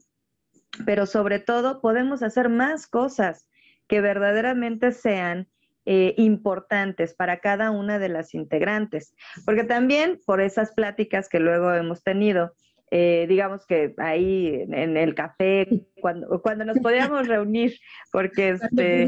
pero 0.84 1.06
sobre 1.06 1.38
todo 1.38 1.80
podemos 1.80 2.22
hacer 2.22 2.48
más 2.48 2.86
cosas 2.86 3.48
que 3.92 4.00
verdaderamente 4.00 4.92
sean 4.92 5.48
eh, 5.84 6.14
importantes 6.16 7.12
para 7.12 7.40
cada 7.40 7.70
una 7.70 7.98
de 7.98 8.08
las 8.08 8.32
integrantes. 8.32 9.14
Porque 9.44 9.64
también 9.64 10.18
por 10.24 10.40
esas 10.40 10.72
pláticas 10.72 11.28
que 11.28 11.40
luego 11.40 11.74
hemos 11.74 12.02
tenido, 12.02 12.54
eh, 12.90 13.26
digamos 13.28 13.66
que 13.66 13.92
ahí 13.98 14.64
en, 14.66 14.96
el 14.96 15.14
café, 15.14 15.68
cuando, 16.00 16.40
cuando 16.40 16.64
nos 16.64 16.78
podíamos 16.78 17.28
reunir, 17.28 17.74
porque 18.10 18.48
este, 18.48 19.06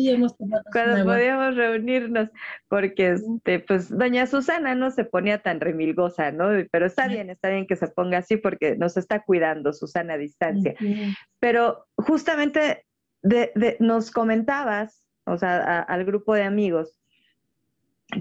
cuando 0.71 1.03
podíamos, 1.05 1.57
reunirnos, 1.57 2.29
porque 2.69 3.13
este, 3.13 3.61
pues 3.61 3.89
doña 3.89 4.27
Susana 4.27 4.75
no 4.75 4.91
se 4.91 5.07
ponía 5.07 5.39
tan 5.39 5.61
remilgosa, 5.61 6.31
¿no? 6.31 6.49
Pero 6.71 6.85
está 6.85 7.09
bien, 7.09 7.31
está 7.31 7.49
bien 7.49 7.67
que 7.67 7.77
se 7.77 7.89
ponga 7.89 8.19
así 8.19 8.37
porque 8.37 8.77
nos 8.77 8.99
está 8.99 9.23
cuidando 9.23 9.73
Susana 9.73 10.13
a 10.13 10.19
distancia. 10.19 10.75
Pero 11.41 11.87
justamente 11.97 12.85
nos 13.81 14.11
comentabas, 14.11 15.05
o 15.25 15.37
sea, 15.37 15.81
al 15.81 16.05
grupo 16.05 16.35
de 16.35 16.43
amigos, 16.43 16.99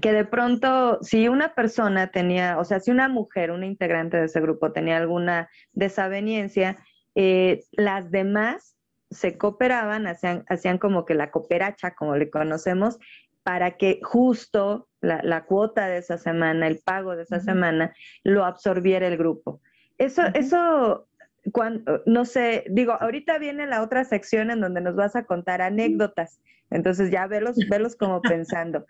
que 0.02 0.12
de 0.12 0.26
pronto, 0.26 1.00
si 1.02 1.28
una 1.28 1.54
persona 1.54 2.08
tenía, 2.08 2.58
o 2.58 2.64
sea, 2.64 2.80
si 2.80 2.92
una 2.92 3.10
mujer, 3.10 3.52
una 3.52 3.66
integrante 3.66 4.18
de 4.18 4.26
ese 4.26 4.42
grupo 4.42 4.72
tenía 4.72 4.98
alguna 4.98 5.50
desaveniencia, 5.74 6.78
eh, 7.16 7.64
las 7.72 8.10
demás 8.10 8.78
se 9.12 9.38
cooperaban, 9.38 10.08
hacían, 10.08 10.44
hacían 10.48 10.78
como 10.78 11.06
que 11.06 11.14
la 11.14 11.30
cooperacha, 11.32 11.94
como 11.94 12.16
le 12.16 12.30
conocemos, 12.30 12.98
para 13.44 13.78
que 13.78 14.00
justo 14.02 14.88
la, 15.02 15.46
cuota 15.46 15.88
de 15.88 15.98
esa 15.98 16.18
semana, 16.18 16.68
el 16.68 16.80
pago 16.80 17.16
de 17.16 17.24
esa 17.24 17.42
semana, 17.42 17.94
lo 18.24 18.46
absorbiera 18.46 19.06
el 19.06 19.18
grupo. 19.18 19.62
Eso, 19.98 20.24
eso 20.34 21.08
cuando, 21.52 22.02
no 22.06 22.26
sé, 22.26 22.64
digo, 22.70 22.94
ahorita 22.94 23.38
viene 23.38 23.68
la 23.68 23.82
otra 23.82 24.06
sección 24.06 24.52
en 24.52 24.62
donde 24.62 24.82
nos 24.82 24.96
vas 24.96 25.16
a 25.16 25.26
contar 25.26 25.62
anécdotas, 25.62 26.40
entonces 26.70 27.12
ya 27.12 27.28
velos, 27.28 27.58
velos 27.70 27.96
como 27.96 28.22
pensando. 28.22 28.86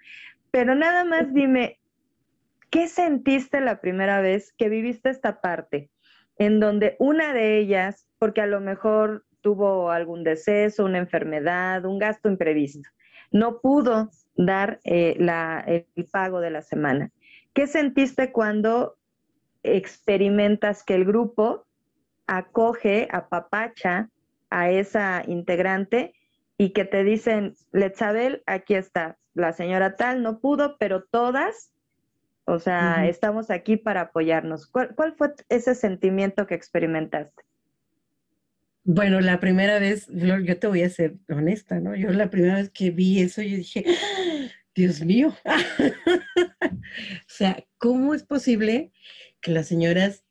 Pero 0.51 0.75
nada 0.75 1.03
más 1.03 1.33
dime, 1.33 1.79
¿qué 2.69 2.87
sentiste 2.87 3.59
la 3.59 3.81
primera 3.81 4.21
vez 4.21 4.53
que 4.53 4.69
viviste 4.69 5.09
esta 5.09 5.41
parte? 5.41 5.89
En 6.37 6.59
donde 6.59 6.95
una 6.99 7.33
de 7.33 7.57
ellas, 7.57 8.07
porque 8.19 8.41
a 8.41 8.47
lo 8.47 8.59
mejor 8.59 9.25
tuvo 9.41 9.91
algún 9.91 10.23
deceso, 10.23 10.85
una 10.85 10.99
enfermedad, 10.99 11.85
un 11.85 11.99
gasto 11.99 12.29
imprevisto, 12.29 12.89
no 13.31 13.59
pudo 13.59 14.09
dar 14.35 14.79
eh, 14.83 15.15
la, 15.19 15.63
el 15.67 16.05
pago 16.11 16.39
de 16.39 16.51
la 16.51 16.61
semana. 16.61 17.11
¿Qué 17.53 17.67
sentiste 17.67 18.31
cuando 18.31 18.95
experimentas 19.63 20.83
que 20.83 20.95
el 20.95 21.05
grupo 21.05 21.65
acoge, 22.27 23.07
apapacha 23.11 24.09
a 24.49 24.69
esa 24.69 25.23
integrante 25.27 26.13
y 26.57 26.69
que 26.69 26.85
te 26.85 27.03
dicen, 27.03 27.55
Letzabel, 27.71 28.43
aquí 28.45 28.75
está, 28.75 29.17
la 29.33 29.53
señora 29.53 29.95
tal 29.95 30.21
no 30.21 30.39
pudo, 30.39 30.77
pero 30.77 31.03
todas, 31.03 31.71
o 32.45 32.59
sea, 32.59 33.07
estamos 33.07 33.49
aquí 33.49 33.77
para 33.77 34.01
apoyarnos. 34.01 34.67
¿Cuál, 34.67 34.93
fue 35.17 35.33
ese 35.49 35.75
sentimiento 35.75 36.45
que 36.45 36.55
experimentaste? 36.55 37.43
Bueno, 38.83 39.21
la 39.21 39.39
primera 39.39 39.79
vez, 39.79 40.07
yo 40.09 40.59
te 40.59 40.67
voy 40.67 40.83
a 40.83 40.89
ser 40.89 41.15
honesta, 41.29 41.79
¿no? 41.79 41.95
Yo 41.95 42.09
la 42.11 42.29
primera 42.29 42.55
vez 42.55 42.69
que 42.69 42.91
vi 42.91 43.21
eso, 43.21 43.41
yo 43.41 43.55
dije, 43.55 43.85
Dios 44.75 45.01
mío. 45.01 45.33
o 45.45 46.69
sea, 47.27 47.63
¿cómo 47.77 48.13
es 48.13 48.23
posible 48.23 48.91
que 49.39 49.51
las 49.51 49.67
señoras 49.67 50.22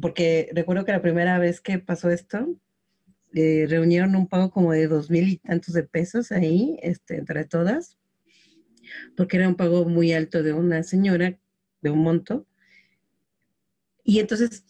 porque 0.00 0.50
recuerdo 0.52 0.84
que 0.84 0.92
la 0.92 1.02
primera 1.02 1.38
vez 1.38 1.60
que 1.60 1.78
pasó 1.78 2.10
esto, 2.10 2.56
eh, 3.34 3.66
reunieron 3.68 4.14
un 4.14 4.28
pago 4.28 4.50
como 4.50 4.72
de 4.72 4.86
dos 4.86 5.10
mil 5.10 5.28
y 5.28 5.36
tantos 5.38 5.74
de 5.74 5.82
pesos 5.82 6.30
ahí, 6.30 6.78
este, 6.82 7.16
entre 7.16 7.44
todas, 7.44 7.98
porque 9.16 9.38
era 9.38 9.48
un 9.48 9.56
pago 9.56 9.84
muy 9.86 10.12
alto 10.12 10.42
de 10.42 10.52
una 10.52 10.82
señora, 10.82 11.38
de 11.82 11.90
un 11.90 11.98
monto. 11.98 12.46
Y 14.04 14.20
entonces 14.20 14.64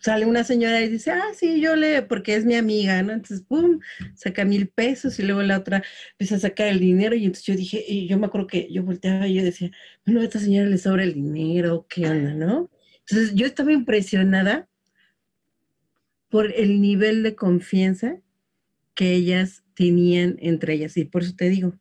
sale 0.00 0.26
una 0.26 0.44
señora 0.44 0.80
y 0.82 0.88
dice, 0.88 1.10
ah, 1.12 1.30
sí, 1.34 1.60
yo 1.60 1.76
le, 1.76 2.02
porque 2.02 2.34
es 2.34 2.44
mi 2.44 2.54
amiga, 2.54 3.02
¿no? 3.02 3.12
Entonces, 3.12 3.42
pum, 3.42 3.80
saca 4.14 4.44
mil 4.44 4.68
pesos 4.68 5.18
y 5.18 5.22
luego 5.22 5.42
la 5.42 5.58
otra 5.58 5.82
empieza 6.12 6.36
a 6.36 6.40
sacar 6.40 6.68
el 6.68 6.80
dinero 6.80 7.14
y 7.14 7.24
entonces 7.24 7.46
yo 7.46 7.54
dije, 7.54 7.84
y 7.86 8.06
yo 8.06 8.18
me 8.18 8.26
acuerdo 8.26 8.46
que 8.48 8.68
yo 8.70 8.82
volteaba 8.82 9.26
y 9.28 9.34
yo 9.34 9.42
decía, 9.44 9.70
bueno, 10.04 10.20
a 10.20 10.24
esta 10.24 10.38
señora 10.38 10.68
le 10.68 10.78
sobra 10.78 11.04
el 11.04 11.14
dinero, 11.14 11.86
¿qué 11.88 12.06
onda, 12.08 12.34
no? 12.34 12.70
Entonces 13.10 13.34
yo 13.34 13.46
estaba 13.46 13.72
impresionada 13.72 14.68
por 16.28 16.52
el 16.52 16.80
nivel 16.80 17.22
de 17.22 17.34
confianza 17.34 18.20
que 18.94 19.14
ellas 19.14 19.64
tenían 19.74 20.36
entre 20.40 20.74
ellas. 20.74 20.96
Y 20.96 21.04
por 21.04 21.22
eso 21.22 21.34
te 21.36 21.48
digo, 21.48 21.74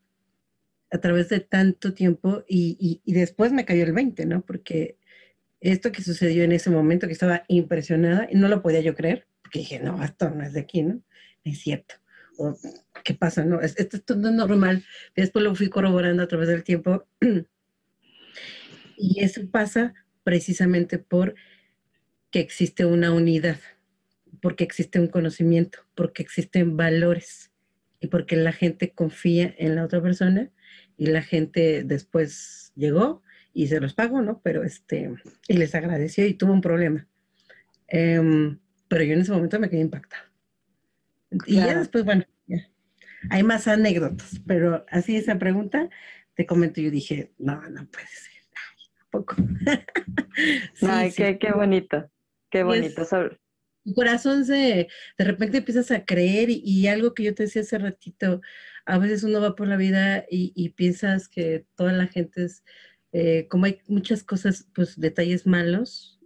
a 0.89 0.99
través 0.99 1.29
de 1.29 1.39
tanto 1.39 1.93
tiempo 1.93 2.43
y, 2.47 3.01
y, 3.03 3.13
después 3.13 3.51
me 3.51 3.65
cayó 3.65 3.83
el 3.83 3.91
20, 3.91 4.25
¿no? 4.25 4.41
Porque 4.41 4.97
esto 5.59 5.91
que 5.91 6.01
sucedió 6.01 6.43
en 6.43 6.53
ese 6.53 6.69
momento, 6.69 7.07
que 7.07 7.13
estaba 7.13 7.43
impresionada 7.47 8.27
y 8.31 8.37
no 8.37 8.47
lo 8.47 8.61
podía 8.61 8.79
yo 8.79 8.95
creer, 8.95 9.27
porque 9.41 9.59
dije, 9.59 9.79
no, 9.79 10.01
esto 10.03 10.29
no 10.29 10.43
es 10.43 10.53
de 10.53 10.61
aquí, 10.61 10.83
¿no? 10.83 11.01
es 11.43 11.59
cierto. 11.59 11.95
¿Qué 13.03 13.13
pasa? 13.13 13.43
No, 13.43 13.61
esto, 13.61 13.97
esto 13.97 14.15
no 14.15 14.29
es 14.29 14.35
normal. 14.35 14.85
Después 15.15 15.43
lo 15.43 15.55
fui 15.55 15.69
corroborando 15.69 16.23
a 16.23 16.27
través 16.27 16.47
del 16.49 16.63
tiempo. 16.63 17.07
y 18.97 19.23
eso 19.23 19.41
pasa 19.49 19.93
precisamente 20.27 20.99
por 20.99 21.35
que 22.31 22.41
existe 22.41 22.83
una 22.83 23.13
unidad 23.13 23.59
porque 24.41 24.65
existe 24.65 24.99
un 24.99 25.07
conocimiento, 25.07 25.79
porque 25.95 26.21
existen 26.21 26.75
valores 26.75 27.49
y 28.01 28.07
porque 28.07 28.35
la 28.35 28.51
gente 28.51 28.91
confía 28.91 29.55
en 29.57 29.77
la 29.77 29.85
otra 29.85 30.01
persona 30.01 30.51
y 30.97 31.05
la 31.05 31.21
gente 31.21 31.85
después 31.85 32.73
llegó 32.75 33.23
y 33.53 33.67
se 33.67 33.79
los 33.79 33.93
pagó, 33.93 34.21
¿no? 34.21 34.41
Pero 34.43 34.65
este, 34.65 35.13
y 35.47 35.53
les 35.53 35.73
agradeció 35.75 36.25
y 36.25 36.33
tuvo 36.33 36.51
un 36.51 36.59
problema. 36.59 37.07
Em, 37.87 38.59
pero 38.89 39.05
yo 39.05 39.13
en 39.13 39.21
ese 39.21 39.31
momento 39.31 39.61
me 39.61 39.69
quedé 39.69 39.79
impactada. 39.79 40.29
Y 41.45 41.55
ya 41.55 41.79
después, 41.79 42.03
bueno, 42.03 42.25
ya. 42.47 42.69
hay 43.29 43.43
más 43.43 43.65
anécdotas, 43.69 44.41
pero 44.45 44.85
así 44.89 45.15
esa 45.15 45.39
pregunta, 45.39 45.89
te 46.35 46.45
comento, 46.45 46.81
yo 46.81 46.91
dije, 46.91 47.31
no, 47.37 47.61
no 47.69 47.87
puede 47.87 48.07
ser. 48.07 48.37
Poco? 49.09 49.35
Ay, 50.81 51.11
Qué, 51.15 51.37
qué 51.39 51.51
bonito, 51.51 52.09
qué 52.49 52.63
bonito. 52.63 53.05
Sobre 53.05 53.39
tu 53.87 53.93
corazón 53.93 54.45
se, 54.45 54.89
de 55.17 55.23
repente 55.23 55.59
empiezas 55.59 55.91
a 55.91 56.03
creer 56.03 56.49
y, 56.49 56.87
algo 56.87 57.13
que 57.13 57.23
yo 57.23 57.33
te 57.33 57.43
decía 57.43 57.61
hace 57.61 57.77
ratito, 57.77 58.41
a 58.85 58.97
veces 58.97 59.23
uno 59.23 59.39
va 59.39 59.55
por 59.55 59.67
la 59.69 59.77
vida 59.77 60.25
y, 60.29 60.69
piensas 60.69 61.29
que 61.29 61.65
toda 61.75 61.93
la 61.93 62.07
gente 62.07 62.43
es, 62.43 62.65
eh, 63.13 63.47
como 63.49 63.65
hay 63.65 63.79
muchas 63.87 64.23
cosas, 64.23 64.67
pues 64.75 64.99
detalles 64.99 65.47
malos, 65.47 66.19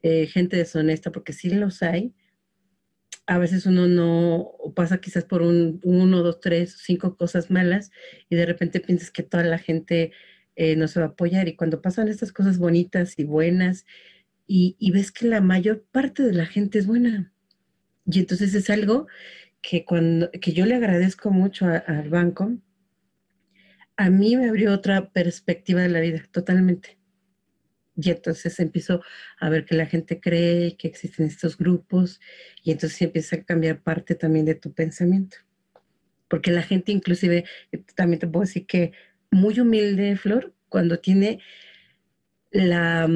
eh, 0.00 0.26
gente 0.26 0.56
deshonesta, 0.56 1.12
porque 1.12 1.34
sí 1.34 1.50
los 1.50 1.82
hay, 1.82 2.14
a 3.26 3.38
veces 3.38 3.66
uno 3.66 3.86
no 3.86 4.52
pasa 4.74 4.98
quizás 4.98 5.24
por 5.24 5.42
un, 5.42 5.80
uno, 5.84 6.22
dos, 6.22 6.40
tres, 6.40 6.78
cinco 6.82 7.16
cosas 7.18 7.50
malas 7.50 7.90
y 8.30 8.36
de 8.36 8.46
repente 8.46 8.80
piensas 8.80 9.10
que 9.10 9.22
toda 9.22 9.44
la 9.44 9.58
gente 9.58 10.12
eh, 10.56 10.76
no 10.76 10.88
se 10.88 11.00
va 11.00 11.06
a 11.06 11.08
apoyar 11.10 11.48
y 11.48 11.56
cuando 11.56 11.82
pasan 11.82 12.08
estas 12.08 12.32
cosas 12.32 12.58
bonitas 12.58 13.18
y 13.18 13.24
buenas 13.24 13.84
y, 14.46 14.90
ves 14.92 15.10
que 15.10 15.26
la 15.26 15.40
mayor 15.40 15.84
parte 15.90 16.22
de 16.22 16.34
la 16.34 16.46
gente 16.46 16.78
es 16.78 16.86
buena. 16.86 17.32
Y 18.06 18.18
entonces 18.18 18.54
es 18.54 18.68
algo 18.70 19.06
que, 19.62 19.84
cuando, 19.84 20.30
que 20.30 20.52
yo 20.52 20.66
le 20.66 20.74
agradezco 20.74 21.30
mucho 21.30 21.66
al 21.66 22.10
banco. 22.10 22.52
A 23.96 24.10
mí 24.10 24.36
me 24.36 24.48
abrió 24.48 24.72
otra 24.72 25.10
perspectiva 25.10 25.80
de 25.80 25.88
la 25.88 26.00
vida, 26.00 26.22
totalmente. 26.30 26.98
Y 27.96 28.10
entonces 28.10 28.58
empiezo 28.58 29.02
a 29.38 29.48
ver 29.48 29.64
que 29.64 29.76
la 29.76 29.86
gente 29.86 30.20
cree 30.20 30.76
que 30.76 30.88
existen 30.88 31.26
estos 31.26 31.56
grupos 31.56 32.20
y 32.62 32.72
entonces 32.72 33.00
empieza 33.02 33.36
a 33.36 33.44
cambiar 33.44 33.82
parte 33.82 34.14
también 34.14 34.44
de 34.44 34.56
tu 34.56 34.72
pensamiento. 34.74 35.38
Porque 36.28 36.50
la 36.50 36.62
gente 36.62 36.90
inclusive, 36.90 37.44
también 37.94 38.18
te 38.18 38.26
puedo 38.26 38.44
decir 38.44 38.66
que 38.66 38.92
muy 39.34 39.58
humilde, 39.60 40.16
Flor, 40.16 40.54
cuando 40.68 40.98
tiene 40.98 41.40
la, 42.50 43.08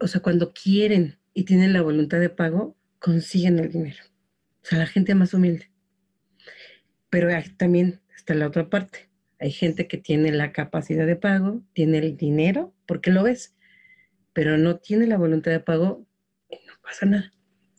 o 0.00 0.06
sea, 0.08 0.20
cuando 0.22 0.52
quieren 0.52 1.18
y 1.34 1.44
tienen 1.44 1.72
la 1.72 1.82
voluntad 1.82 2.18
de 2.18 2.30
pago, 2.30 2.76
consiguen 2.98 3.58
el 3.58 3.70
dinero. 3.70 4.02
O 4.62 4.66
sea, 4.66 4.78
la 4.78 4.86
gente 4.86 5.14
más 5.14 5.34
humilde. 5.34 5.70
Pero 7.10 7.28
también 7.56 8.00
está 8.16 8.34
la 8.34 8.48
otra 8.48 8.68
parte. 8.68 9.10
Hay 9.38 9.52
gente 9.52 9.86
que 9.86 9.98
tiene 9.98 10.32
la 10.32 10.52
capacidad 10.52 11.06
de 11.06 11.16
pago, 11.16 11.62
tiene 11.74 11.98
el 11.98 12.16
dinero, 12.16 12.74
porque 12.86 13.10
lo 13.10 13.22
ves, 13.22 13.54
pero 14.32 14.56
no 14.56 14.78
tiene 14.78 15.06
la 15.06 15.18
voluntad 15.18 15.50
de 15.50 15.60
pago 15.60 16.06
y 16.48 16.56
no 16.66 16.72
pasa 16.82 17.06
nada. 17.06 17.32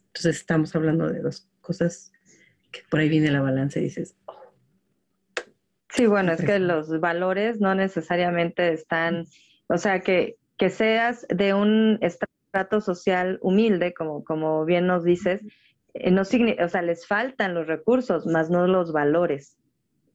Entonces 0.07 0.37
estamos 0.37 0.75
hablando 0.75 1.11
de 1.11 1.21
dos 1.21 1.49
cosas 1.61 2.11
que 2.71 2.81
por 2.89 2.99
ahí 2.99 3.09
viene 3.09 3.31
la 3.31 3.41
balanza 3.41 3.79
y 3.79 3.83
dices, 3.83 4.15
oh. 4.25 4.36
Sí, 5.97 6.05
bueno, 6.05 6.31
es 6.31 6.45
que 6.45 6.59
los 6.59 6.99
valores 6.99 7.59
no 7.59 7.73
necesariamente 7.73 8.71
están, 8.71 9.25
o 9.67 9.79
sea, 9.79 10.01
que, 10.01 10.37
que 10.55 10.69
seas 10.69 11.25
de 11.27 11.55
un 11.55 11.97
estrato 12.01 12.81
social 12.81 13.39
humilde, 13.41 13.95
como, 13.95 14.23
como 14.23 14.63
bien 14.63 14.85
nos 14.85 15.03
dices, 15.03 15.41
eh, 15.95 16.11
no 16.11 16.21
o 16.21 16.69
sea, 16.69 16.81
les 16.83 17.07
faltan 17.07 17.55
los 17.55 17.65
recursos, 17.65 18.27
más 18.27 18.51
no 18.51 18.67
los 18.67 18.91
valores 18.93 19.57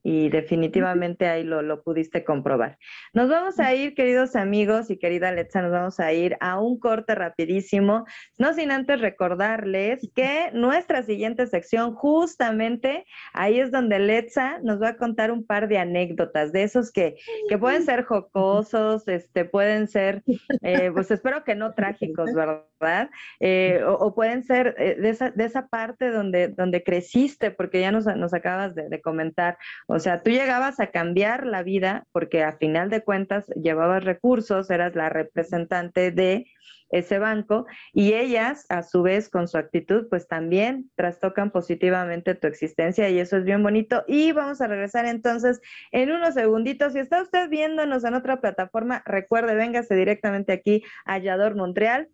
y 0.02 0.28
definitivamente 0.30 1.28
ahí 1.28 1.44
lo, 1.44 1.62
lo, 1.62 1.82
pudiste 1.82 2.24
comprobar. 2.24 2.78
Nos 3.12 3.28
vamos 3.28 3.58
a 3.60 3.74
ir, 3.74 3.94
queridos 3.94 4.36
amigos 4.36 4.90
y 4.90 4.98
querida 4.98 5.32
Letza, 5.32 5.62
nos 5.62 5.70
vamos 5.70 6.00
a 6.00 6.12
ir 6.12 6.36
a 6.40 6.58
un 6.60 6.78
corte 6.78 7.14
rapidísimo, 7.14 8.04
no 8.38 8.52
sin 8.54 8.70
antes 8.70 9.00
recordarles 9.00 10.00
que 10.14 10.50
nuestra 10.52 11.02
siguiente 11.02 11.46
sección, 11.46 11.94
justamente 11.94 13.06
ahí 13.32 13.60
es 13.60 13.70
donde 13.70 13.98
Letza 13.98 14.58
nos 14.62 14.82
va 14.82 14.88
a 14.88 14.96
contar 14.96 15.30
un 15.30 15.46
par 15.46 15.68
de 15.68 15.78
anécdotas, 15.78 16.52
de 16.52 16.64
esos 16.64 16.90
que, 16.90 17.16
que 17.48 17.58
pueden 17.58 17.84
ser 17.84 18.04
jocosos, 18.04 19.06
este, 19.06 19.44
pueden 19.44 19.86
ser, 19.88 20.22
eh, 20.62 20.90
pues 20.92 21.10
espero 21.10 21.44
que 21.44 21.54
no 21.54 21.74
trágicos, 21.74 22.30
¿verdad? 22.34 23.10
Eh, 23.40 23.80
o, 23.86 24.14
pueden 24.14 24.42
ser 24.42 24.74
eh, 24.78 24.96
de, 25.00 25.10
esa, 25.10 25.30
de 25.30 25.44
esa 25.44 25.68
parte 25.68 26.10
donde, 26.10 26.48
donde 26.48 26.82
creciste, 26.82 27.50
porque 27.50 27.80
ya 27.80 27.92
nos, 27.92 28.06
nos 28.16 28.34
acabas 28.34 28.74
de, 28.74 28.88
de 28.88 29.00
comentar 29.00 29.58
o 29.92 29.98
sea, 29.98 30.22
tú 30.22 30.31
llegabas 30.31 30.81
a 30.81 30.87
cambiar 30.87 31.46
la 31.46 31.62
vida 31.62 32.07
porque 32.12 32.42
a 32.42 32.57
final 32.57 32.88
de 32.88 33.02
cuentas 33.02 33.44
llevabas 33.48 34.02
recursos, 34.02 34.70
eras 34.70 34.94
la 34.94 35.11
representante 35.11 36.11
de 36.11 36.46
ese 36.88 37.18
banco 37.18 37.66
y 37.92 38.14
ellas 38.14 38.64
a 38.70 38.83
su 38.85 39.02
vez 39.02 39.28
con 39.28 39.48
su 39.48 39.59
actitud 39.59 40.07
pues 40.09 40.26
también 40.28 40.90
trastocan 40.94 41.50
positivamente 41.50 42.35
tu 42.35 42.46
existencia 42.46 43.11
y 43.11 43.18
eso 43.18 43.37
es 43.37 43.44
bien 43.44 43.62
bonito. 43.62 44.02
Y 44.09 44.33
vamos 44.33 44.62
a 44.62 44.66
regresar 44.66 45.05
entonces 45.05 45.61
en 45.90 46.11
unos 46.11 46.33
segunditos. 46.33 46.94
Si 46.94 46.98
está 46.98 47.20
usted 47.20 47.50
viéndonos 47.50 48.02
en 48.05 48.14
otra 48.14 48.40
plataforma 48.40 49.02
recuerde 49.05 49.55
véngase 49.55 49.94
directamente 49.94 50.52
aquí 50.52 50.83
a 51.05 51.18
Yador 51.18 51.55
Montreal 51.55 52.09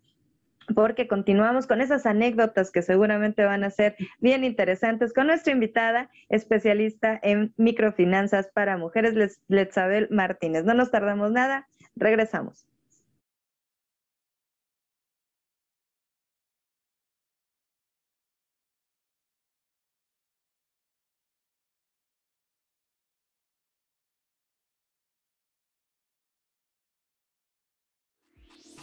porque 0.75 1.07
continuamos 1.07 1.67
con 1.67 1.81
esas 1.81 2.05
anécdotas 2.05 2.71
que 2.71 2.81
seguramente 2.81 3.45
van 3.45 3.63
a 3.63 3.69
ser 3.69 3.95
bien 4.19 4.43
interesantes 4.43 5.13
con 5.13 5.27
nuestra 5.27 5.53
invitada 5.53 6.09
especialista 6.29 7.19
en 7.23 7.53
microfinanzas 7.57 8.47
para 8.53 8.77
mujeres, 8.77 9.41
Letzabel 9.47 10.07
Martínez. 10.11 10.63
No 10.65 10.73
nos 10.73 10.91
tardamos 10.91 11.31
nada, 11.31 11.67
regresamos. 11.95 12.68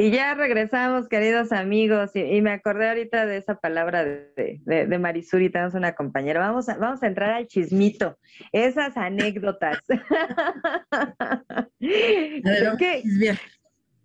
Y 0.00 0.10
ya 0.10 0.32
regresamos, 0.32 1.08
queridos 1.08 1.52
amigos, 1.52 2.12
y, 2.14 2.40
me 2.40 2.52
acordé 2.52 2.88
ahorita 2.88 3.26
de 3.26 3.36
esa 3.36 3.56
palabra 3.56 4.02
de, 4.02 4.62
de, 4.64 4.86
de 4.86 4.98
Marisuri, 4.98 5.50
tenemos 5.50 5.74
una 5.74 5.94
compañera. 5.94 6.40
Vamos 6.40 6.70
a, 6.70 6.78
vamos 6.78 7.02
a 7.02 7.06
entrar 7.06 7.32
al 7.34 7.46
chismito, 7.46 8.16
esas 8.50 8.96
anécdotas. 8.96 9.78
¿Qué, 11.78 13.02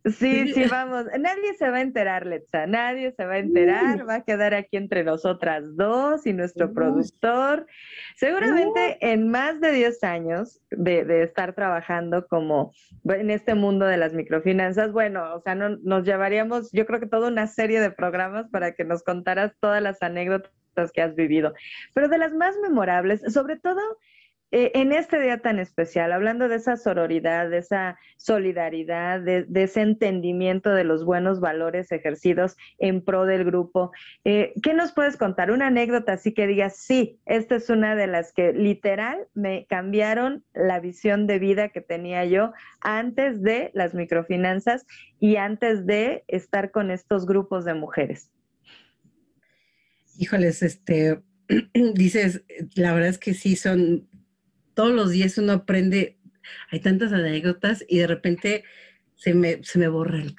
Sí, 0.06 0.54
sí, 0.54 0.66
vamos. 0.70 1.06
Nadie 1.20 1.56
se 1.58 1.70
va 1.70 1.78
a 1.78 1.82
enterar, 1.82 2.28
Letza. 2.28 2.68
Nadie 2.68 3.12
se 3.12 3.26
va 3.26 3.34
a 3.34 3.38
enterar. 3.40 4.08
Va 4.08 4.16
a 4.16 4.24
quedar 4.24 4.54
aquí 4.54 4.78
entre 4.78 5.04
nosotras 5.04 5.76
dos 5.76 6.28
y 6.28 6.34
nuestro 6.34 6.74
productor. 6.74 7.66
Seguramente 8.16 8.98
en 9.02 9.30
más 9.30 9.60
de 9.60 9.72
10 9.72 10.04
años 10.04 10.62
de, 10.70 11.24
estar 11.24 11.54
trabajando 11.54 12.28
como 12.28 12.72
en 13.06 13.32
este 13.32 13.56
mundo 13.56 13.86
de 13.86 13.98
las 13.98 14.14
microfinanzas, 14.14 14.92
bueno, 14.92 15.34
o 15.34 15.42
sea, 15.42 15.56
no, 15.56 15.78
nos 15.78 16.04
llevaríamos, 16.04 16.72
yo 16.72 16.86
creo 16.86 17.00
que 17.00 17.08
toda 17.08 17.30
una 17.30 17.48
serie 17.48 17.80
de 17.80 17.90
programas 17.90 18.48
para 18.50 18.74
que 18.74 18.84
nos 18.84 19.02
contaras 19.02 19.54
todas 19.60 19.82
las 19.82 20.04
anécdotas 20.04 20.92
que 20.94 21.02
has 21.02 21.16
vivido. 21.16 21.54
Pero 21.96 22.10
de 22.10 22.20
las 22.20 22.34
más 22.34 22.56
memorables, 22.62 23.22
sobre 23.34 23.58
todo 23.58 23.82
eh, 24.52 24.72
en 24.76 24.92
este 24.92 25.20
día 25.20 25.40
tan 25.40 25.60
especial, 25.60 26.12
hablando 26.12 26.48
de 26.48 26.56
esa 26.56 26.78
sororidad, 26.78 27.50
de 27.50 27.58
esa 27.58 27.98
solidaridad, 28.18 29.20
de, 29.20 29.46
ese 29.56 29.82
entendimiento 29.82 30.70
de 30.74 30.84
los 30.84 31.04
buenos 31.04 31.40
valores 31.40 31.92
ejercidos 31.92 32.56
en 32.78 33.04
pro 33.04 33.26
del 33.26 33.44
grupo, 33.44 33.92
eh, 34.24 34.54
¿qué 34.62 34.74
nos 34.74 34.94
puedes 34.94 35.18
contar? 35.18 35.52
Una 35.52 35.68
anécdota 35.68 36.14
así 36.14 36.34
que 36.34 36.48
digas, 36.48 36.78
sí, 36.78 37.20
esta 37.26 37.56
es 37.56 37.70
una 37.70 37.96
de 37.96 38.08
las 38.08 38.34
que 38.34 38.54
literal 38.54 39.28
me 39.34 39.66
cambiaron 39.66 40.46
la 40.54 40.80
visión 40.80 41.28
de 41.28 41.40
vida 41.40 41.70
que 41.70 41.82
tenía 41.82 42.24
yo 42.26 42.54
antes 42.82 43.42
de 43.42 43.72
las 43.74 43.94
microfinanzas 43.94 44.86
y 45.20 45.38
antes 45.38 45.86
de 45.86 46.24
estar 46.28 46.72
con 46.72 46.92
estos 46.92 47.26
grupos 47.26 47.66
de 47.66 47.74
mujeres. 47.74 48.32
Híjoles, 50.18 50.62
este, 50.62 51.22
dices, 51.96 52.44
la 52.76 52.94
verdad 52.94 53.10
es 53.10 53.18
que 53.18 53.34
sí, 53.34 53.56
son 53.56 54.08
todos 54.76 54.92
los 54.92 55.10
días 55.10 55.38
uno 55.40 55.54
aprende, 55.54 56.20
hay 56.70 56.80
tantas 56.80 57.12
anécdotas 57.12 57.84
y 57.88 57.98
de 57.98 58.08
repente 58.08 58.64
se 59.16 59.34
me, 59.34 59.64
se 59.64 59.80
me 59.80 59.88
borra 59.88 60.20
el 60.20 60.36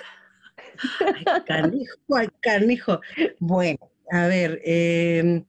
ay, 1.01 1.25
canijo, 1.47 1.97
canijo. 2.41 3.01
Bueno, 3.41 3.79
a 4.11 4.27
ver, 4.29 4.61
em, 4.65 5.45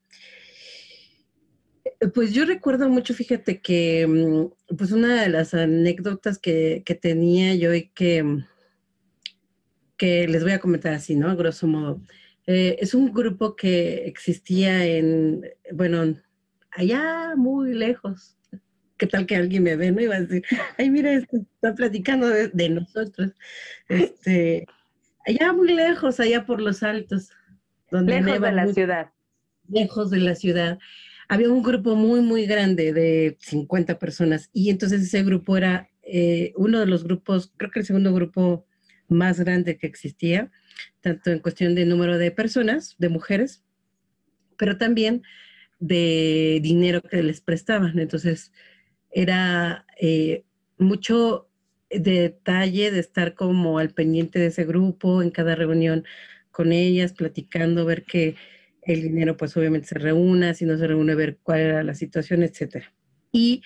pues 2.13 2.33
yo 2.33 2.45
recuerdo 2.45 2.89
mucho, 2.89 3.13
fíjate 3.13 3.61
que 3.61 4.07
mm, 4.07 4.75
pues 4.75 4.91
una 4.91 5.21
de 5.21 5.29
las 5.29 5.53
anécdotas 5.53 6.39
que, 6.39 6.83
tenía 7.01 7.55
yo 7.55 7.73
y 7.73 7.89
que, 7.89 8.43
que 9.97 10.27
les 10.27 10.43
voy 10.43 10.53
a 10.53 10.59
comentar 10.59 10.93
así, 10.93 11.15
¿no? 11.15 11.29
A 11.29 11.35
grosso 11.35 11.67
modo. 11.67 12.01
Eh, 12.45 12.77
es 12.79 12.93
un 12.93 13.13
grupo 13.13 13.55
que 13.55 14.05
existía 14.05 14.85
en, 14.85 15.43
bueno, 15.73 16.15
allá 16.71 17.33
muy 17.35 17.73
lejos, 17.73 18.36
qué 18.97 19.07
tal 19.07 19.25
que 19.25 19.35
alguien 19.35 19.63
me 19.63 19.75
ve, 19.75 19.91
¿no? 19.91 20.01
Iba 20.01 20.15
a 20.15 20.21
decir, 20.21 20.43
ay, 20.77 20.89
mira, 20.89 21.13
está 21.13 21.75
platicando 21.75 22.27
de, 22.27 22.69
nosotros. 22.69 23.31
Este, 23.87 24.65
allá 25.25 25.53
muy 25.53 25.73
lejos, 25.73 26.19
allá 26.19 26.45
por 26.45 26.61
los 26.61 26.83
altos. 26.83 27.29
Donde 27.91 28.21
lejos 28.21 28.41
de 28.41 28.51
la 28.51 28.67
ciudad. 28.67 29.09
Lejos 29.69 30.09
de 30.09 30.17
la 30.17 30.35
ciudad. 30.35 30.79
Había 31.29 31.51
un 31.51 31.63
grupo 31.63 31.95
muy, 31.95 32.21
muy 32.21 32.45
grande 32.45 32.93
de 32.93 33.37
50 33.41 33.99
personas 33.99 34.49
y 34.53 34.69
entonces 34.69 35.01
ese 35.01 35.23
grupo 35.23 35.57
era 35.57 35.89
eh, 36.03 36.53
uno 36.55 36.79
de 36.79 36.85
los 36.85 37.03
grupos, 37.03 37.51
creo 37.57 37.69
que 37.69 37.79
el 37.79 37.85
segundo 37.85 38.13
grupo 38.13 38.65
más 39.09 39.39
grande 39.39 39.77
que 39.77 39.87
existía, 39.87 40.51
tanto 41.01 41.31
en 41.31 41.39
cuestión 41.39 41.75
de 41.75 41.85
número 41.85 42.17
de 42.17 42.31
personas, 42.31 42.95
de 42.97 43.09
mujeres, 43.09 43.63
pero 44.57 44.77
también 44.77 45.23
de 45.79 46.59
dinero 46.61 47.01
que 47.01 47.21
les 47.23 47.41
prestaban. 47.41 47.99
Entonces, 47.99 48.51
era 49.11 49.85
eh, 49.99 50.43
mucho 50.77 51.49
detalle 51.89 52.91
de 52.91 52.99
estar 52.99 53.33
como 53.33 53.79
al 53.79 53.91
pendiente 53.91 54.39
de 54.39 54.47
ese 54.47 54.65
grupo, 54.65 55.21
en 55.21 55.31
cada 55.31 55.55
reunión 55.55 56.03
con 56.51 56.71
ellas, 56.71 57.13
platicando, 57.13 57.85
ver 57.85 58.03
que 58.03 58.35
el 58.81 59.03
dinero 59.03 59.37
pues 59.37 59.55
obviamente 59.57 59.87
se 59.87 59.99
reúna, 59.99 60.53
si 60.53 60.65
no 60.65 60.77
se 60.77 60.87
reúne, 60.87 61.15
ver 61.15 61.37
cuál 61.43 61.59
era 61.59 61.83
la 61.83 61.93
situación, 61.93 62.43
etc. 62.43 62.85
Y, 63.31 63.61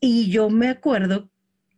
y 0.00 0.30
yo 0.30 0.50
me 0.50 0.68
acuerdo 0.68 1.30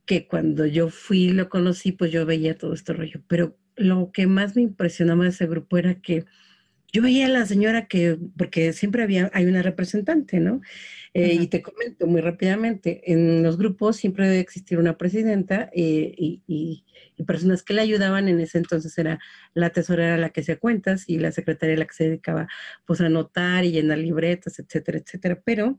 que 0.07 0.27
cuando 0.27 0.67
yo 0.67 0.91
fui 0.91 1.31
lo 1.31 1.49
conocí, 1.49 1.93
pues 1.93 2.13
yo 2.13 2.27
veía 2.27 2.57
todo 2.57 2.75
este 2.75 2.93
rollo, 2.93 3.23
pero 3.27 3.57
lo 3.77 4.11
que 4.13 4.27
más 4.27 4.57
me 4.57 4.63
impresionaba 4.63 5.25
de 5.25 5.31
ese 5.31 5.47
grupo 5.47 5.79
era 5.79 5.95
que 6.01 6.25
yo 6.93 7.03
veía 7.03 7.27
a 7.27 7.29
la 7.31 7.47
señora 7.47 7.87
que, 7.87 8.19
porque 8.37 8.73
siempre 8.73 9.03
había, 9.03 9.31
hay 9.33 9.47
una 9.47 9.63
representante, 9.63 10.41
¿no? 10.41 10.61
Eh, 11.13 11.35
y 11.41 11.47
te 11.49 11.61
comento 11.61 12.07
muy 12.07 12.21
rápidamente, 12.21 13.13
en 13.13 13.43
los 13.43 13.59
grupos 13.59 13.97
siempre 13.97 14.29
debe 14.29 14.39
existir 14.39 14.79
una 14.79 14.97
presidenta 14.97 15.69
eh, 15.75 16.15
y, 16.17 16.85
personas 17.27 17.63
que 17.63 17.75
le 17.75 17.83
ayudaban. 17.83 18.29
En 18.29 18.41
ese 18.41 18.59
entonces 18.59 18.97
era 18.97 19.19
la 19.53 19.71
tesorera 19.71 20.17
la 20.17 20.31
que 20.31 20.41
hacía 20.41 20.59
cuentas 20.59 21.05
y 21.07 21.19
la 21.19 21.33
secretaria 21.33 21.77
la 21.77 21.85
que 21.85 21.93
se 21.93 22.05
dedicaba 22.05 22.49
pues 22.87 23.01
a 23.03 23.07
anotar 23.07 23.65
y 23.65 23.73
llenar 23.73 23.99
libretas, 23.99 24.59
etcétera, 24.59 24.99
etcétera. 24.99 25.43
Pero 25.45 25.79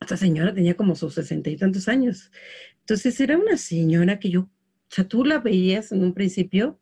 esta 0.00 0.16
señora 0.16 0.52
tenía 0.52 0.74
como 0.74 0.96
sus 0.96 1.14
sesenta 1.14 1.48
y 1.48 1.56
tantos 1.56 1.86
años. 1.86 2.32
Entonces 2.80 3.20
era 3.20 3.38
una 3.38 3.56
señora 3.56 4.18
que 4.18 4.30
yo, 4.30 4.40
o 4.42 4.50
sea, 4.88 5.06
tú 5.06 5.24
la 5.24 5.38
veías 5.38 5.92
en 5.92 6.02
un 6.02 6.12
principio 6.12 6.80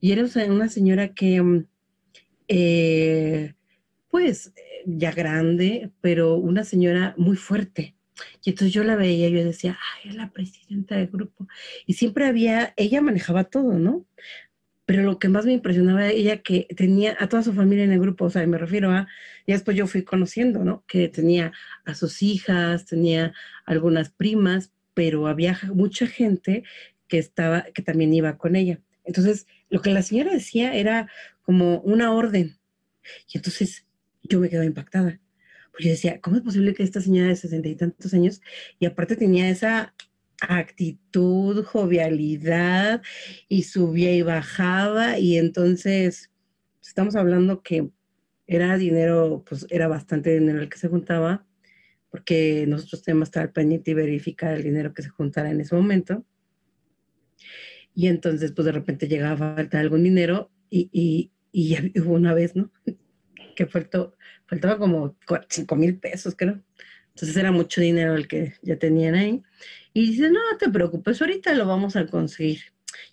y 0.00 0.12
era 0.12 0.24
una 0.48 0.68
señora 0.68 1.14
que... 1.14 1.40
Mm, 1.40 1.66
eh, 2.48 3.54
pues 4.10 4.52
ya 4.86 5.12
grande, 5.12 5.90
pero 6.00 6.36
una 6.36 6.64
señora 6.64 7.14
muy 7.16 7.36
fuerte. 7.36 7.94
Y 8.44 8.50
entonces 8.50 8.72
yo 8.72 8.84
la 8.84 8.96
veía, 8.96 9.28
yo 9.28 9.44
decía, 9.44 9.78
ay, 9.94 10.10
es 10.10 10.16
la 10.16 10.30
presidenta 10.30 10.96
del 10.96 11.08
grupo. 11.08 11.46
Y 11.86 11.94
siempre 11.94 12.26
había, 12.26 12.74
ella 12.76 13.00
manejaba 13.00 13.44
todo, 13.44 13.78
¿no? 13.78 14.04
Pero 14.86 15.02
lo 15.02 15.18
que 15.18 15.28
más 15.28 15.44
me 15.44 15.52
impresionaba 15.52 16.04
era 16.04 16.12
ella 16.12 16.42
que 16.42 16.66
tenía 16.74 17.16
a 17.20 17.28
toda 17.28 17.42
su 17.42 17.52
familia 17.52 17.84
en 17.84 17.92
el 17.92 18.00
grupo, 18.00 18.24
o 18.24 18.30
sea, 18.30 18.46
me 18.46 18.58
refiero 18.58 18.90
a, 18.90 19.06
y 19.46 19.52
después 19.52 19.76
yo 19.76 19.86
fui 19.86 20.02
conociendo, 20.02 20.64
¿no? 20.64 20.84
Que 20.86 21.08
tenía 21.08 21.52
a 21.84 21.94
sus 21.94 22.22
hijas, 22.22 22.86
tenía 22.86 23.34
algunas 23.66 24.10
primas, 24.10 24.72
pero 24.94 25.26
había 25.26 25.58
mucha 25.74 26.06
gente 26.06 26.64
que 27.06 27.18
estaba, 27.18 27.66
que 27.74 27.82
también 27.82 28.14
iba 28.14 28.38
con 28.38 28.56
ella. 28.56 28.80
Entonces, 29.04 29.46
lo 29.70 29.80
que 29.82 29.90
la 29.90 30.02
señora 30.02 30.32
decía 30.32 30.74
era 30.74 31.08
como 31.42 31.80
una 31.80 32.12
orden. 32.12 32.58
Y 33.32 33.38
entonces 33.38 33.86
yo 34.28 34.40
me 34.40 34.48
quedaba 34.48 34.66
impactada. 34.66 35.20
Porque 35.70 35.84
yo 35.84 35.90
decía, 35.90 36.20
¿cómo 36.20 36.36
es 36.36 36.42
posible 36.42 36.74
que 36.74 36.82
esta 36.82 37.00
señora 37.00 37.28
de 37.28 37.36
sesenta 37.36 37.68
y 37.68 37.76
tantos 37.76 38.12
años, 38.14 38.40
y 38.78 38.86
aparte 38.86 39.16
tenía 39.16 39.48
esa 39.48 39.94
actitud, 40.40 41.64
jovialidad, 41.64 43.02
y 43.48 43.62
subía 43.64 44.14
y 44.14 44.22
bajaba, 44.22 45.18
y 45.18 45.36
entonces 45.36 46.30
estamos 46.82 47.16
hablando 47.16 47.62
que 47.62 47.90
era 48.46 48.76
dinero, 48.78 49.44
pues 49.48 49.66
era 49.68 49.88
bastante 49.88 50.38
dinero 50.38 50.60
el 50.60 50.68
que 50.68 50.78
se 50.78 50.88
juntaba, 50.88 51.46
porque 52.10 52.64
nosotros 52.66 53.02
teníamos 53.02 53.28
que 53.28 53.38
estar 53.38 53.52
pendiente 53.52 53.90
y 53.90 53.94
verificar 53.94 54.54
el 54.54 54.62
dinero 54.62 54.94
que 54.94 55.02
se 55.02 55.10
juntara 55.10 55.50
en 55.50 55.60
ese 55.60 55.74
momento. 55.74 56.24
Y 57.94 58.06
entonces, 58.06 58.52
pues 58.52 58.64
de 58.64 58.72
repente 58.72 59.08
llegaba 59.08 59.52
a 59.52 59.54
faltar 59.56 59.80
algún 59.80 60.02
dinero 60.02 60.50
y, 60.70 60.88
y, 60.92 61.32
y 61.52 61.76
hubo 62.00 62.14
una 62.14 62.32
vez, 62.32 62.56
¿no? 62.56 62.70
Que 63.58 63.66
faltó, 63.66 64.14
faltaba 64.46 64.78
como 64.78 65.16
5 65.48 65.74
mil 65.74 65.98
pesos, 65.98 66.36
creo. 66.36 66.62
Entonces 67.08 67.36
era 67.36 67.50
mucho 67.50 67.80
dinero 67.80 68.14
el 68.14 68.28
que 68.28 68.54
ya 68.62 68.78
tenían 68.78 69.16
ahí. 69.16 69.42
Y 69.92 70.12
dice, 70.12 70.30
no 70.30 70.38
te 70.60 70.70
preocupes, 70.70 71.20
ahorita 71.20 71.52
lo 71.54 71.66
vamos 71.66 71.96
a 71.96 72.06
conseguir. 72.06 72.60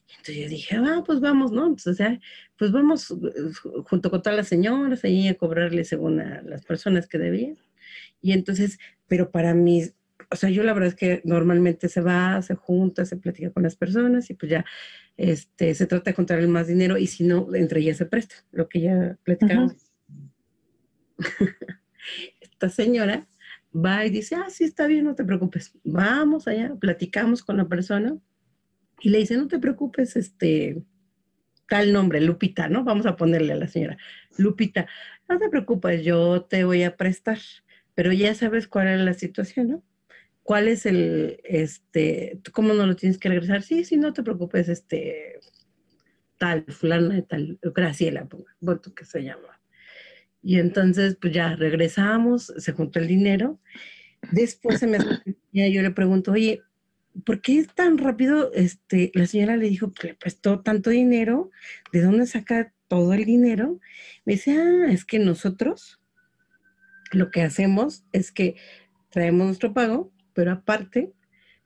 Y 0.07 0.11
entonces 0.11 0.35
yo 0.35 0.47
dije, 0.47 0.75
ah, 0.75 1.01
pues 1.03 1.19
vamos, 1.19 1.51
¿no? 1.51 1.65
Entonces, 1.65 2.19
pues 2.59 2.71
vamos 2.71 3.11
junto 3.85 4.11
con 4.11 4.21
todas 4.21 4.37
las 4.37 4.47
señoras 4.47 5.03
ahí 5.03 5.27
a 5.27 5.33
cobrarle 5.33 5.83
según 5.83 6.19
a 6.19 6.43
las 6.43 6.63
personas 6.63 7.07
que 7.07 7.17
debían. 7.17 7.57
Y 8.21 8.33
entonces, 8.33 8.77
pero 9.07 9.31
para 9.31 9.55
mí, 9.55 9.81
o 10.29 10.35
sea, 10.35 10.51
yo 10.51 10.61
la 10.61 10.73
verdad 10.73 10.89
es 10.89 10.95
que 10.95 11.21
normalmente 11.23 11.89
se 11.89 12.01
va, 12.01 12.39
se 12.43 12.53
junta, 12.53 13.03
se 13.05 13.17
platica 13.17 13.49
con 13.49 13.63
las 13.63 13.75
personas 13.75 14.29
y 14.29 14.35
pues 14.35 14.51
ya 14.51 14.63
este, 15.17 15.73
se 15.73 15.87
trata 15.87 16.11
de 16.11 16.15
contar 16.15 16.37
el 16.37 16.49
más 16.49 16.67
dinero 16.67 16.99
y 16.99 17.07
si 17.07 17.23
no, 17.23 17.47
entre 17.55 17.79
ellas 17.79 17.97
se 17.97 18.05
presta, 18.05 18.35
lo 18.51 18.69
que 18.69 18.81
ya 18.81 19.17
platicamos. 19.23 19.84
Esta 22.41 22.69
señora 22.69 23.27
va 23.75 24.05
y 24.05 24.09
dice, 24.09 24.35
ah, 24.35 24.49
sí, 24.49 24.63
está 24.63 24.87
bien, 24.87 25.05
no 25.05 25.15
te 25.15 25.25
preocupes, 25.25 25.73
vamos 25.83 26.47
allá, 26.47 26.73
platicamos 26.79 27.43
con 27.43 27.57
la 27.57 27.67
persona 27.67 28.17
y 29.01 29.09
le 29.09 29.19
dice, 29.19 29.37
no 29.37 29.47
te 29.47 29.59
preocupes, 29.59 30.15
este, 30.15 30.83
tal 31.67 31.91
nombre, 31.91 32.21
Lupita, 32.21 32.69
¿no? 32.69 32.83
Vamos 32.83 33.05
a 33.05 33.17
ponerle 33.17 33.53
a 33.53 33.57
la 33.57 33.67
señora, 33.67 33.97
Lupita, 34.37 34.87
no 35.27 35.37
te 35.39 35.49
preocupes, 35.49 36.03
yo 36.03 36.43
te 36.43 36.63
voy 36.63 36.83
a 36.83 36.95
prestar, 36.95 37.39
pero 37.93 38.13
ya 38.13 38.33
sabes 38.33 38.67
cuál 38.67 38.87
es 38.87 39.01
la 39.01 39.13
situación, 39.13 39.69
¿no? 39.69 39.83
¿Cuál 40.43 40.67
es 40.67 40.85
el, 40.85 41.39
este, 41.43 42.39
cómo 42.53 42.73
no 42.73 42.85
lo 42.85 42.95
tienes 42.95 43.17
que 43.17 43.29
regresar? 43.29 43.63
Sí, 43.63 43.83
sí, 43.83 43.97
no 43.97 44.13
te 44.13 44.21
preocupes, 44.21 44.69
este, 44.69 45.39
tal, 46.37 46.65
fulana 46.65 47.21
tal, 47.23 47.59
Graciela, 47.61 48.27
voto 48.59 48.93
que 48.93 49.05
se 49.05 49.23
llama. 49.23 49.54
Y 50.45 50.59
entonces, 50.59 51.17
pues 51.19 51.33
ya 51.33 51.55
regresamos, 51.55 52.53
se 52.55 52.71
juntó 52.71 52.99
el 52.99 53.07
dinero. 53.07 53.59
Después 54.31 54.79
se 54.79 54.85
me 54.85 54.99
yo 55.51 55.81
le 55.81 55.89
pregunto, 55.89 56.33
oye, 56.33 56.61
¿por 57.25 57.41
qué 57.41 57.65
tan 57.73 57.97
rápido? 57.97 58.53
Este, 58.53 59.11
la 59.15 59.25
señora 59.25 59.57
le 59.57 59.67
dijo 59.67 59.91
que 59.91 60.09
le 60.09 60.13
prestó 60.13 60.61
tanto 60.61 60.91
dinero, 60.91 61.49
¿de 61.91 62.03
dónde 62.03 62.27
saca 62.27 62.71
todo 62.87 63.13
el 63.13 63.25
dinero? 63.25 63.79
Me 64.23 64.33
dice, 64.33 64.55
ah, 64.55 64.91
es 64.91 65.03
que 65.03 65.17
nosotros 65.17 65.99
lo 67.11 67.31
que 67.31 67.41
hacemos 67.41 68.05
es 68.11 68.31
que 68.31 68.55
traemos 69.09 69.47
nuestro 69.47 69.73
pago, 69.73 70.13
pero 70.33 70.51
aparte 70.51 71.11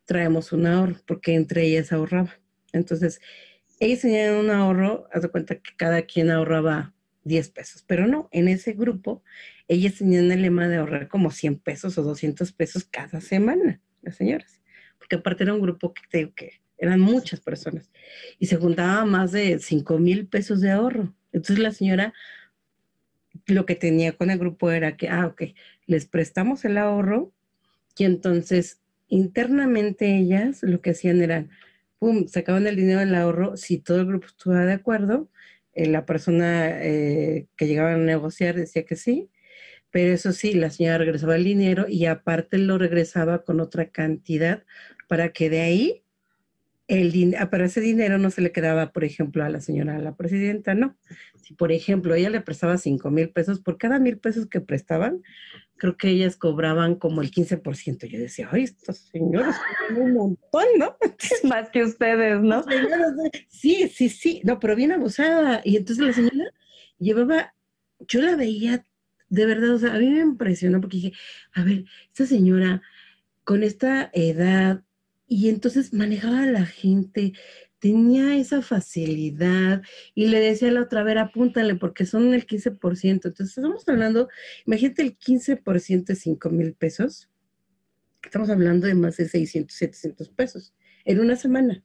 traemos 0.06 0.54
un 0.54 0.68
ahorro, 0.68 0.96
porque 1.06 1.36
entre 1.36 1.66
ellas 1.66 1.92
ahorraba. 1.92 2.40
Entonces, 2.72 3.20
ellos 3.82 4.00
tenían 4.00 4.36
un 4.36 4.50
ahorro, 4.52 5.10
haz 5.12 5.24
de 5.24 5.30
cuenta 5.30 5.56
que 5.56 5.76
cada 5.76 6.04
quien 6.04 6.32
ahorraba 6.32 6.94
10 7.24 7.50
pesos, 7.50 7.84
pero 7.86 8.08
no, 8.08 8.30
en 8.32 8.48
ese 8.48 8.74
grupo, 8.74 9.24
ellas 9.68 9.96
tenían 9.96 10.32
el 10.32 10.42
lema 10.42 10.68
de 10.68 10.78
ahorrar 10.78 11.08
como 11.08 11.32
100 11.32 11.60
pesos 11.60 11.98
o 11.98 12.04
200 12.04 12.52
pesos 12.54 12.86
cada 12.86 13.22
semana, 13.22 13.82
las 14.02 14.16
señoras, 14.16 14.62
porque 14.98 15.18
aparte 15.18 15.44
era 15.44 15.54
un 15.54 15.62
grupo 15.62 15.94
que, 15.94 16.32
que 16.32 16.62
eran 16.78 17.00
muchas 17.00 17.42
personas 17.42 17.92
y 18.40 18.48
se 18.48 18.56
juntaba 18.56 19.06
más 19.06 19.32
de 19.32 19.60
5 19.60 20.00
mil 20.00 20.28
pesos 20.28 20.62
de 20.62 20.72
ahorro. 20.72 21.14
Entonces 21.32 21.60
la 21.60 21.72
señora 21.72 22.14
lo 23.46 23.66
que 23.66 23.76
tenía 23.76 24.14
con 24.14 24.30
el 24.30 24.40
grupo 24.40 24.72
era 24.72 24.98
que, 24.98 25.10
ah, 25.10 25.28
ok, 25.28 25.44
les 25.86 26.06
prestamos 26.06 26.66
el 26.66 26.78
ahorro 26.78 27.34
y 27.98 28.06
entonces 28.06 28.82
internamente 29.08 30.18
ellas 30.18 30.64
lo 30.64 30.82
que 30.82 30.92
hacían 30.92 31.22
era, 31.22 31.48
pum, 31.98 32.28
sacaban 32.28 32.68
el 32.68 32.76
dinero 32.76 33.00
del 33.00 33.16
ahorro, 33.16 33.58
si 33.58 33.78
todo 33.80 34.00
el 34.00 34.08
grupo 34.08 34.28
estuviera 34.28 34.66
de 34.66 34.74
acuerdo, 34.74 35.30
eh, 35.80 35.86
la 35.86 36.06
persona 36.06 36.84
eh, 36.84 37.48
que 37.56 37.66
llegaba 37.66 37.94
a 37.94 37.98
negociar 37.98 38.56
decía 38.56 38.84
que 38.84 38.98
sí, 38.98 39.30
pero 39.92 40.14
eso 40.14 40.34
sí, 40.34 40.54
la 40.54 40.70
señora 40.72 40.98
regresaba 40.98 41.38
el 41.38 41.46
dinero 41.46 41.86
y 41.88 42.06
aparte 42.06 42.58
lo 42.58 42.78
regresaba 42.78 43.44
con 43.46 43.62
otra 43.62 43.90
cantidad 43.90 44.66
para 45.08 45.30
que 45.30 45.50
de 45.50 45.62
ahí 45.62 46.04
el 46.88 47.36
ah, 47.40 47.50
pero 47.50 47.64
ese 47.64 47.80
dinero 47.80 48.18
no 48.18 48.30
se 48.30 48.42
le 48.42 48.52
quedaba, 48.52 48.92
por 48.92 49.06
ejemplo, 49.06 49.44
a 49.44 49.50
la 49.50 49.62
señora, 49.62 50.00
la 50.00 50.16
presidenta, 50.16 50.74
no. 50.74 50.98
Si, 51.42 51.54
por 51.54 51.72
ejemplo, 51.72 52.14
ella 52.14 52.30
le 52.30 52.42
prestaba 52.42 52.78
cinco 52.78 53.10
mil 53.10 53.30
pesos, 53.30 53.62
por 53.62 53.78
cada 53.78 54.00
mil 54.00 54.18
pesos 54.18 54.48
que 54.48 54.60
prestaban, 54.60 55.22
creo 55.80 55.98
que 55.98 56.10
ellas 56.10 56.36
cobraban 56.36 56.96
como 56.96 57.22
el 57.22 57.32
15%. 57.32 58.06
Yo 58.08 58.20
decía, 58.20 58.48
ay, 58.52 58.64
estos 58.66 58.98
señores 58.98 59.56
cobran 59.88 60.02
un 60.04 60.14
montón, 60.14 60.66
¿no? 60.78 60.96
Más 61.44 61.70
que 61.72 61.84
ustedes, 61.84 62.42
¿no? 62.42 62.64
Sí, 63.48 63.90
sí, 63.90 64.10
sí, 64.10 64.42
no, 64.44 64.60
pero 64.60 64.76
bien 64.76 64.92
abusada. 64.92 65.62
Y 65.64 65.78
entonces 65.78 66.06
la 66.06 66.14
señora 66.14 66.52
llevaba, 67.00 67.56
yo 68.08 68.22
la 68.22 68.36
veía 68.36 68.86
de 69.30 69.46
verdad, 69.46 69.72
o 69.72 69.80
sea, 69.80 69.96
a 69.96 70.00
mí 70.00 70.10
me 70.10 70.22
impresionó 70.22 70.82
porque 70.82 70.98
dije, 70.98 71.14
a 71.54 71.64
ver, 71.64 71.86
esta 72.08 72.26
señora 72.26 72.82
con 73.44 73.64
esta 73.64 74.10
edad, 74.14 74.84
y 75.28 75.50
entonces 75.50 75.94
manejaba 75.94 76.44
a 76.44 76.48
la 76.48 76.66
gente, 76.66 77.34
tenía 77.80 78.36
esa 78.38 78.62
facilidad 78.62 79.82
y 80.14 80.28
le 80.28 80.40
decía 80.40 80.72
la 80.72 80.82
otra, 80.82 81.02
a 81.02 81.04
ver, 81.04 81.18
apúntale 81.18 81.76
porque 81.76 82.06
son 82.06 82.34
el 82.34 82.46
15%. 82.46 83.12
Entonces 83.12 83.58
estamos 83.58 83.88
hablando, 83.88 84.30
imagínate 84.66 85.02
el 85.02 85.18
15% 85.18 86.06
de 86.06 86.16
5 86.16 86.50
mil 86.50 86.74
pesos. 86.74 87.30
Estamos 88.24 88.50
hablando 88.50 88.88
de 88.88 88.96
más 88.96 89.18
de 89.18 89.28
600, 89.28 89.76
700 89.76 90.30
pesos 90.30 90.74
en 91.06 91.20
una 91.22 91.36
semana, 91.36 91.84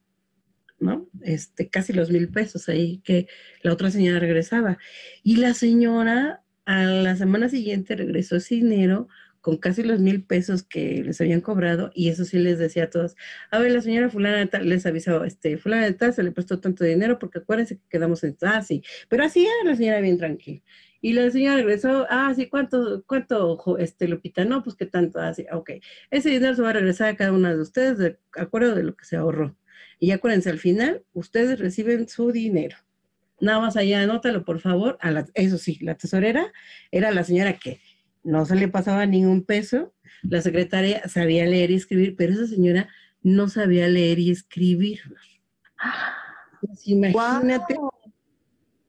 ¿no? 0.79 1.09
Este, 1.21 1.69
casi 1.69 1.93
los 1.93 2.11
mil 2.11 2.29
pesos 2.29 2.67
ahí 2.67 3.01
que 3.03 3.27
la 3.61 3.71
otra 3.71 3.89
señora 3.89 4.19
regresaba. 4.19 4.77
Y 5.23 5.37
la 5.37 5.53
señora 5.53 6.43
a 6.65 6.83
la 6.83 7.15
semana 7.15 7.47
siguiente 7.47 7.95
regresó 7.95 8.35
ese 8.35 8.55
dinero 8.55 9.07
con 9.45 9.57
casi 9.57 9.83
los 9.83 9.99
mil 9.99 10.23
pesos 10.23 10.63
que 10.63 11.03
les 11.03 11.21
habían 11.21 11.39
cobrado, 11.39 11.91
y 11.93 12.09
eso 12.09 12.25
sí 12.25 12.39
les 12.39 12.57
decía 12.57 12.85
a 12.85 12.89
todos, 12.89 13.15
a 13.51 13.59
ver, 13.59 13.73
la 13.73 13.81
señora 13.81 14.09
fulana 14.09 14.37
de 14.37 14.47
tal, 14.47 14.67
les 14.67 14.87
avisó, 14.87 15.23
este, 15.23 15.59
fulana 15.59 15.85
de 15.85 15.93
tal 15.93 16.15
se 16.15 16.23
le 16.23 16.31
prestó 16.31 16.59
tanto 16.59 16.83
dinero 16.83 17.19
porque 17.19 17.37
acuérdense 17.37 17.77
que 17.77 17.83
quedamos 17.87 18.23
en, 18.23 18.35
ah, 18.41 18.63
sí, 18.63 18.81
pero 19.07 19.23
así 19.23 19.45
era 19.45 19.69
la 19.69 19.75
señora 19.75 20.01
bien 20.01 20.17
tranquila. 20.17 20.63
Y 20.99 21.13
la 21.13 21.29
señora 21.29 21.57
regresó, 21.57 22.07
ah, 22.09 22.33
sí, 22.35 22.47
¿cuánto, 22.47 23.03
cuánto, 23.05 23.77
este, 23.77 24.07
Lupita? 24.07 24.45
No, 24.45 24.63
pues 24.63 24.75
qué 24.75 24.87
tanto, 24.87 25.19
así, 25.19 25.45
ah, 25.51 25.57
ok. 25.57 25.73
Ese 26.09 26.31
dinero 26.31 26.55
se 26.55 26.63
va 26.63 26.71
a 26.71 26.73
regresar 26.73 27.09
a 27.09 27.15
cada 27.15 27.31
una 27.31 27.53
de 27.53 27.61
ustedes 27.61 27.99
de 27.99 28.17
acuerdo 28.35 28.73
de 28.73 28.81
lo 28.81 28.95
que 28.95 29.05
se 29.05 29.15
ahorró. 29.15 29.55
Y 29.99 30.09
acuérdense, 30.09 30.49
al 30.49 30.57
final, 30.57 31.03
ustedes 31.13 31.59
reciben 31.59 32.09
su 32.09 32.31
dinero. 32.31 32.77
Nada 33.39 33.59
más 33.59 33.77
allá, 33.77 34.01
anótalo, 34.01 34.43
por 34.43 34.59
favor. 34.59 34.97
A 35.01 35.23
eso 35.35 35.59
sí, 35.59 35.77
la 35.81 35.93
tesorera 35.93 36.51
era 36.89 37.11
la 37.11 37.23
señora 37.23 37.59
que 37.59 37.79
no 38.25 38.45
se 38.45 38.55
le 38.55 38.67
pasaba 38.67 39.05
ningún 39.05 39.43
peso, 39.43 39.93
la 40.23 40.41
secretaria 40.41 41.07
sabía 41.07 41.45
leer 41.45 41.71
y 41.71 41.75
escribir, 41.75 42.15
pero 42.17 42.33
esa 42.33 42.47
señora 42.47 42.89
no 43.21 43.47
sabía 43.47 43.87
leer 43.87 44.19
y 44.19 44.31
escribir. 44.31 44.99
Pues 46.59 46.87
imagínate, 46.87 47.77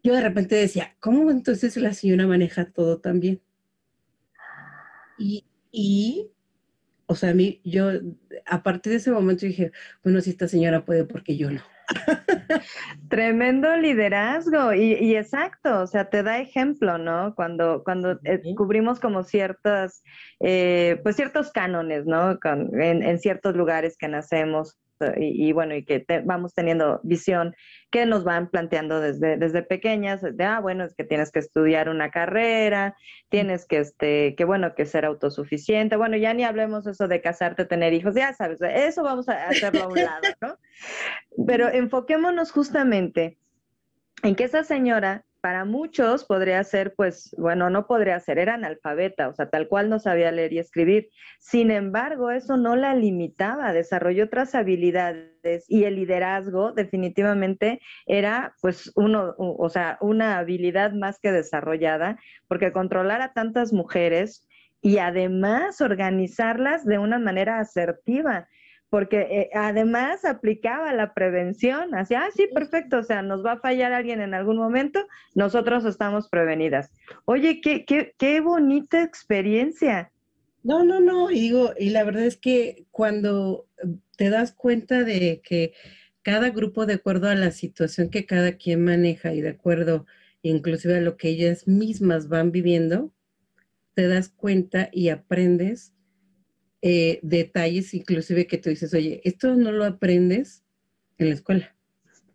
yo 0.03 0.15
de 0.15 0.21
repente 0.21 0.55
decía, 0.55 0.97
¿cómo 1.01 1.31
entonces 1.31 1.77
la 1.77 1.93
señora 1.93 2.27
maneja 2.27 2.65
todo 2.65 2.99
tan 2.99 3.21
bien? 3.21 3.43
Y, 5.19 5.45
y, 5.71 6.31
o 7.07 7.15
sea, 7.15 7.31
a 7.31 7.35
mí, 7.35 7.61
yo, 7.65 7.91
a 8.47 8.63
partir 8.63 8.93
de 8.93 8.99
ese 8.99 9.11
momento 9.11 9.47
dije, 9.47 9.73
bueno, 10.03 10.21
si 10.21 10.31
esta 10.31 10.49
señora 10.49 10.85
puede, 10.85 11.05
porque 11.05 11.37
yo 11.37 11.51
no. 11.51 11.63
Tremendo 13.09 13.77
liderazgo 13.77 14.73
y, 14.73 15.17
exacto, 15.17 15.83
o 15.83 15.87
sea, 15.87 16.09
te 16.11 16.23
da 16.23 16.39
ejemplo, 16.41 16.99
¿no? 16.99 17.35
Cuando, 17.35 17.83
cuando 17.85 18.19
cubrimos 18.57 19.01
como 19.01 19.23
ciertas, 19.23 20.03
eh, 20.41 21.01
pues 21.03 21.17
ciertos 21.17 21.53
cánones, 21.53 22.07
¿no? 22.07 22.39
en, 22.43 23.03
en, 23.03 23.19
ciertos 23.19 23.55
lugares 23.55 23.97
que 23.97 24.09
nacemos, 24.09 24.77
y, 25.17 25.53
bueno, 25.53 25.75
y 25.75 25.85
que 25.85 26.05
vamos 26.25 26.55
teniendo 26.55 27.01
visión 27.03 27.55
que 27.91 28.07
nos 28.07 28.25
van 28.25 28.49
planteando 28.49 29.01
desde, 29.01 29.37
desde 29.37 29.63
pequeñas, 29.63 30.21
de, 30.23 30.45
ah, 30.45 30.61
bueno, 30.61 30.85
es 30.85 30.95
que 30.95 31.05
tienes 31.05 31.31
que 31.31 31.39
estudiar 31.39 31.89
una 31.89 32.11
carrera, 32.11 32.97
tienes 33.29 33.67
que, 33.67 33.79
este, 33.79 34.35
que 34.35 34.45
bueno, 34.45 34.75
que 34.75 34.87
ser 34.87 35.05
autosuficiente, 35.05 35.97
bueno, 35.97 36.17
ya 36.17 36.35
ni 36.35 36.45
hablemos 36.45 36.87
eso 36.87 37.09
de 37.09 37.21
casarte, 37.21 37.65
tener 37.65 37.93
hijos, 37.93 38.15
ya 38.15 38.33
sabes, 38.35 38.61
eso 38.61 39.03
vamos 39.03 39.29
a 39.29 39.49
hacerlo 39.49 39.85
a 39.85 39.89
un 39.89 39.95
lado, 39.97 40.23
¿no? 40.41 40.59
Pero 41.47 41.69
enfoquémonos 41.69 42.53
justamente 42.53 43.39
en 44.23 44.35
que 44.35 44.45
esa 44.45 44.65
señora 44.65 45.25
para 45.47 45.65
muchos 45.65 46.25
podría 46.25 46.65
ser, 46.65 46.95
pues, 46.97 47.33
bueno, 47.39 47.71
no 47.71 47.87
podría 47.87 48.19
ser, 48.19 48.41
era 48.41 48.55
analfabeta, 48.55 49.29
o 49.29 49.33
sea, 49.33 49.49
tal 49.49 49.69
cual 49.69 49.89
no 49.89 50.01
sabía 50.01 50.33
leer 50.33 50.53
y 50.53 50.59
escribir. 50.59 51.09
Sin 51.39 51.71
embargo, 51.71 52.33
eso 52.33 52.57
no 52.57 52.75
la 52.75 52.97
limitaba, 52.97 53.73
desarrolló 53.73 54.25
otras 54.25 54.57
habilidades 54.57 55.65
y 55.69 55.85
el 55.85 55.95
liderazgo 55.95 56.73
definitivamente 56.73 57.79
era, 58.07 58.57
pues, 58.61 58.91
uno, 58.97 59.37
o 59.39 59.69
sea, 59.69 59.99
una 60.01 60.39
habilidad 60.39 60.95
más 60.95 61.21
que 61.21 61.31
desarrollada, 61.31 62.19
porque 62.49 62.73
controlar 62.73 63.23
a 63.23 63.33
tantas 63.33 63.73
mujeres 63.73 64.49
y 64.83 64.99
además 64.99 65.81
organizarlas 65.81 66.85
de 66.85 66.99
una 66.99 67.21
manera 67.21 67.61
asertiva 67.61 68.49
porque 68.91 69.21
eh, 69.21 69.51
además 69.55 70.25
aplicaba 70.25 70.93
la 70.93 71.13
prevención, 71.13 71.95
así, 71.95 72.15
ah, 72.15 72.29
sí, 72.35 72.49
perfecto, 72.55 72.99
o 72.99 73.03
sea, 73.03 73.23
nos 73.23 73.45
va 73.45 73.53
a 73.53 73.61
fallar 73.61 73.93
alguien 73.93 74.21
en 74.21 74.35
algún 74.35 74.57
momento, 74.57 75.07
nosotros 75.35 75.85
estamos 75.85 76.29
prevenidas. 76.29 76.93
Oye, 77.25 77.61
qué, 77.61 77.85
qué, 77.85 78.15
qué 78.17 78.41
bonita 78.41 79.03
experiencia. 79.03 80.13
No, 80.63 80.85
no, 80.85 81.01
no, 81.01 81.31
y 81.31 81.41
digo, 81.41 81.73
y 81.79 81.91
la 81.91 82.05
verdad 82.05 82.25
es 82.25 82.37
que 82.37 82.87
cuando 82.91 83.67
te 84.17 84.31
das 84.31 84.53
cuenta 84.53 85.05
de 85.05 85.41
que 85.45 85.75
cada 86.23 86.51
grupo, 86.51 86.87
de 86.87 86.95
acuerdo 86.95 87.29
a 87.29 87.35
la 87.35 87.53
situación 87.53 88.11
que 88.11 88.27
cada 88.27 88.53
quien 88.53 88.85
maneja 88.85 89.33
y 89.33 89.41
de 89.41 89.51
acuerdo 89.51 90.07
inclusive 90.43 90.97
a 90.97 91.01
lo 91.01 91.17
que 91.17 91.29
ellas 91.29 91.67
mismas 91.67 92.29
van 92.29 92.53
viviendo, 92.53 93.13
te 93.95 94.09
das 94.09 94.29
cuenta 94.29 94.89
y 94.93 95.09
aprendes 95.09 95.93
eh, 96.89 97.19
detalles, 97.23 97.95
inclusive 97.95 98.47
que 98.47 98.59
tú 98.59 98.71
dices, 98.71 98.95
oye, 98.95 99.21
esto 99.25 99.57
no 99.57 99.73
lo 99.73 99.85
aprendes 99.85 100.63
en 101.19 101.31
la 101.31 101.35
escuela. 101.35 101.75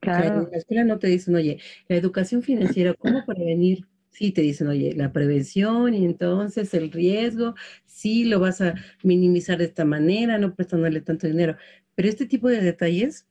Claro. 0.02 0.44
en 0.44 0.52
la 0.52 0.58
escuela 0.58 0.84
no 0.84 1.00
te 1.00 1.08
dicen, 1.08 1.36
oye, 1.36 1.60
la 1.88 1.96
educación 1.96 2.44
financiera, 2.44 2.94
¿cómo 2.96 3.26
prevenir? 3.26 3.88
Sí, 4.10 4.34
te 4.34 4.42
dicen, 4.42 4.68
oye, 4.68 4.94
la 4.94 5.14
prevención 5.14 5.94
y 5.94 6.04
entonces 6.04 6.74
el 6.74 6.92
riesgo, 6.92 7.56
sí 7.86 8.26
lo 8.26 8.42
vas 8.42 8.60
a 8.60 8.76
minimizar 9.04 9.58
de 9.58 9.66
esta 9.66 9.86
manera, 9.86 10.38
no 10.38 10.54
prestándole 10.54 11.00
tanto 11.00 11.28
dinero. 11.28 11.56
Pero 11.96 12.10
este 12.10 12.26
tipo 12.26 12.50
de 12.50 12.60
detalles 12.60 13.28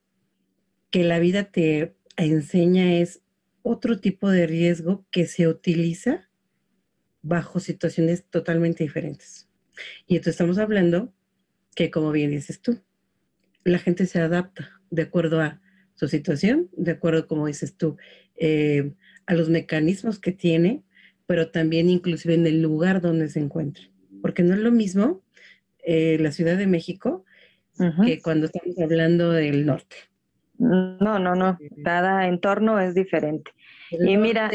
que 0.90 1.04
la 1.04 1.18
vida 1.18 1.44
te 1.44 1.96
enseña 2.16 2.94
es 2.94 3.20
otro 3.60 4.00
tipo 4.00 4.30
de 4.30 4.46
riesgo 4.46 5.04
que 5.10 5.26
se 5.26 5.48
utiliza 5.48 6.30
bajo 7.20 7.60
situaciones 7.60 8.24
totalmente 8.24 8.84
diferentes. 8.84 9.49
Y 10.06 10.16
entonces 10.16 10.34
estamos 10.34 10.58
hablando 10.58 11.12
que, 11.74 11.90
como 11.90 12.12
bien 12.12 12.30
dices 12.30 12.60
tú, 12.60 12.80
la 13.64 13.78
gente 13.78 14.06
se 14.06 14.20
adapta 14.20 14.80
de 14.90 15.02
acuerdo 15.02 15.40
a 15.40 15.60
su 15.94 16.08
situación, 16.08 16.68
de 16.72 16.92
acuerdo, 16.92 17.26
como 17.26 17.46
dices 17.46 17.76
tú, 17.76 17.96
eh, 18.36 18.92
a 19.26 19.34
los 19.34 19.48
mecanismos 19.48 20.18
que 20.18 20.32
tiene, 20.32 20.82
pero 21.26 21.50
también 21.50 21.90
inclusive 21.90 22.34
en 22.34 22.46
el 22.46 22.62
lugar 22.62 23.00
donde 23.00 23.28
se 23.28 23.40
encuentra. 23.40 23.84
Porque 24.22 24.42
no 24.42 24.54
es 24.54 24.60
lo 24.60 24.72
mismo 24.72 25.22
eh, 25.84 26.18
la 26.20 26.32
Ciudad 26.32 26.56
de 26.56 26.66
México 26.66 27.24
que 28.04 28.20
cuando 28.20 28.46
estamos 28.46 28.78
hablando 28.78 29.30
del 29.30 29.64
norte. 29.64 29.96
No, 30.58 31.18
no, 31.18 31.34
no. 31.34 31.58
Cada 31.82 32.28
entorno 32.28 32.78
es 32.78 32.94
diferente. 32.94 33.50
y 33.90 34.16
mira, 34.18 34.50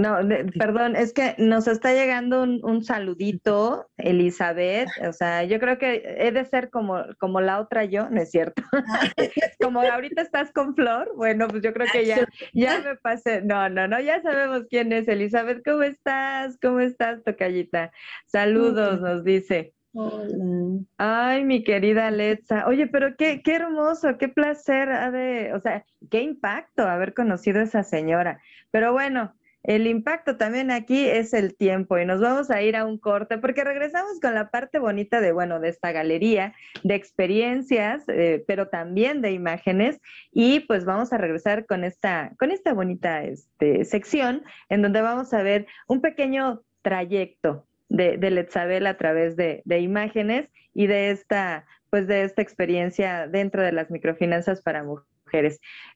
no, 0.00 0.18
perdón, 0.58 0.96
es 0.96 1.12
que 1.12 1.34
nos 1.38 1.68
está 1.68 1.92
llegando 1.92 2.42
un, 2.42 2.84
saludito, 2.84 3.86
Elizabeth. 3.98 4.88
O 5.06 5.12
sea, 5.12 5.44
yo 5.44 5.60
creo 5.60 5.78
que 5.78 6.16
he 6.18 6.32
de 6.32 6.44
ser 6.44 6.70
como, 6.70 7.04
como 7.18 7.40
la 7.40 7.60
otra 7.60 7.84
yo, 7.84 8.08
¿no 8.08 8.20
es 8.20 8.30
cierto? 8.30 8.62
como 9.60 9.80
ahorita 9.80 10.22
estás 10.22 10.52
con 10.52 10.74
Flor, 10.74 11.12
bueno, 11.16 11.48
pues 11.48 11.62
yo 11.62 11.72
creo 11.72 11.86
que 11.92 12.06
ya, 12.06 12.26
ya 12.54 12.80
me 12.80 12.96
pasé. 12.96 13.42
No, 13.42 13.68
no, 13.68 13.86
no, 13.86 14.00
ya 14.00 14.22
sabemos 14.22 14.64
quién 14.70 14.92
es 14.92 15.06
Elizabeth. 15.06 15.62
¿Cómo 15.64 15.82
estás? 15.82 16.58
¿Cómo 16.60 16.80
estás, 16.80 17.22
Tocallita? 17.22 17.92
Saludos, 18.26 19.00
nos 19.00 19.22
dice. 19.22 19.74
Hola. 19.92 20.84
Ay, 20.98 21.44
mi 21.44 21.64
querida 21.64 22.06
Alexa. 22.06 22.66
Oye, 22.66 22.86
pero 22.86 23.16
qué, 23.16 23.42
qué 23.42 23.56
hermoso, 23.56 24.18
qué 24.18 24.28
placer 24.28 24.90
ha 24.90 25.10
de, 25.10 25.52
o 25.52 25.60
sea, 25.60 25.84
qué 26.10 26.22
impacto 26.22 26.84
haber 26.84 27.12
conocido 27.12 27.60
a 27.60 27.64
esa 27.64 27.82
señora. 27.82 28.40
Pero 28.70 28.92
bueno, 28.92 29.34
el 29.62 29.86
impacto 29.86 30.36
también 30.36 30.70
aquí 30.70 31.06
es 31.06 31.34
el 31.34 31.54
tiempo 31.54 31.98
y 31.98 32.06
nos 32.06 32.20
vamos 32.20 32.50
a 32.50 32.62
ir 32.62 32.76
a 32.76 32.86
un 32.86 32.98
corte 32.98 33.38
porque 33.38 33.62
regresamos 33.62 34.18
con 34.20 34.34
la 34.34 34.50
parte 34.50 34.78
bonita 34.78 35.20
de, 35.20 35.32
bueno, 35.32 35.60
de 35.60 35.68
esta 35.68 35.92
galería 35.92 36.54
de 36.82 36.94
experiencias, 36.94 38.04
eh, 38.08 38.42
pero 38.46 38.68
también 38.68 39.20
de 39.20 39.32
imágenes 39.32 40.00
y 40.32 40.60
pues 40.60 40.84
vamos 40.84 41.12
a 41.12 41.18
regresar 41.18 41.66
con 41.66 41.84
esta, 41.84 42.32
con 42.38 42.50
esta 42.50 42.72
bonita 42.72 43.22
este, 43.24 43.84
sección 43.84 44.42
en 44.70 44.82
donde 44.82 45.02
vamos 45.02 45.34
a 45.34 45.42
ver 45.42 45.66
un 45.88 46.00
pequeño 46.00 46.62
trayecto 46.82 47.66
de, 47.90 48.16
Letzabel 48.18 48.86
a 48.86 48.96
través 48.96 49.36
de, 49.36 49.62
de 49.64 49.80
imágenes 49.80 50.48
y 50.72 50.86
de 50.86 51.10
esta, 51.10 51.66
pues 51.90 52.06
de 52.06 52.22
esta 52.22 52.40
experiencia 52.40 53.26
dentro 53.26 53.62
de 53.62 53.72
las 53.72 53.90
microfinanzas 53.90 54.62
para 54.62 54.84
mujeres 54.84 55.09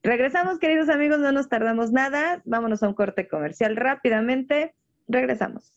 Regresamos, 0.03 0.59
queridos 0.59 0.89
amigos, 0.89 1.19
no 1.19 1.33
nos 1.33 1.49
tardamos 1.49 1.93
nada. 1.93 2.43
Vámonos 2.45 2.83
a 2.83 2.89
un 2.89 2.95
corte 2.95 3.29
comercial 3.29 3.77
rápidamente. 3.77 4.75
Regresamos. 5.09 5.73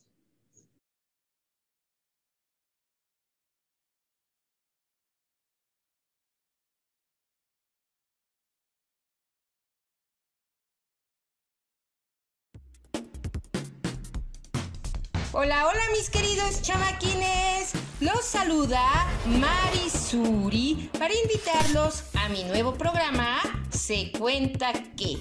Hola, 15.34 15.68
hola 15.68 15.82
mis 15.93 16.10
queridos 16.10 16.64
chamaquines. 16.64 17.86
Los 17.99 18.25
saluda 18.25 19.07
Marisuri 19.25 20.89
para 20.99 21.13
invitarlos 21.15 22.03
a 22.13 22.29
mi 22.29 22.43
nuevo 22.43 22.75
programa 22.75 23.39
Se 23.71 24.11
cuenta 24.11 24.71
que. 24.95 25.17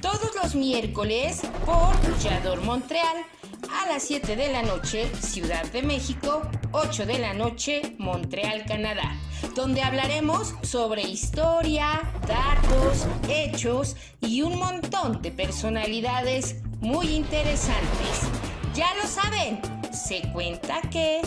Todos 0.00 0.30
los 0.40 0.54
miércoles 0.54 1.42
por 1.64 2.18
Yador 2.20 2.60
Montreal 2.60 3.16
a 3.72 3.88
las 3.88 4.04
7 4.04 4.36
de 4.36 4.52
la 4.52 4.62
noche 4.62 5.10
Ciudad 5.20 5.64
de 5.72 5.82
México, 5.82 6.42
8 6.70 7.06
de 7.06 7.18
la 7.18 7.34
noche 7.34 7.96
Montreal, 7.98 8.64
Canadá, 8.66 9.16
donde 9.56 9.82
hablaremos 9.82 10.54
sobre 10.62 11.02
historia, 11.02 12.02
datos, 12.28 13.06
hechos 13.28 13.96
y 14.20 14.42
un 14.42 14.58
montón 14.58 15.22
de 15.22 15.32
personalidades 15.32 16.62
muy 16.80 17.08
interesantes 17.08 18.28
ya 18.76 18.94
lo 18.96 19.06
saben, 19.08 19.58
se 19.90 20.20
cuenta 20.34 20.82
que 20.90 21.22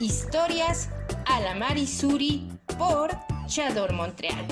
historias 0.00 0.88
a 1.26 1.40
la 1.40 1.54
Marisuri 1.54 2.48
por 2.78 3.10
Chador 3.46 3.92
Montreal. 3.92 4.46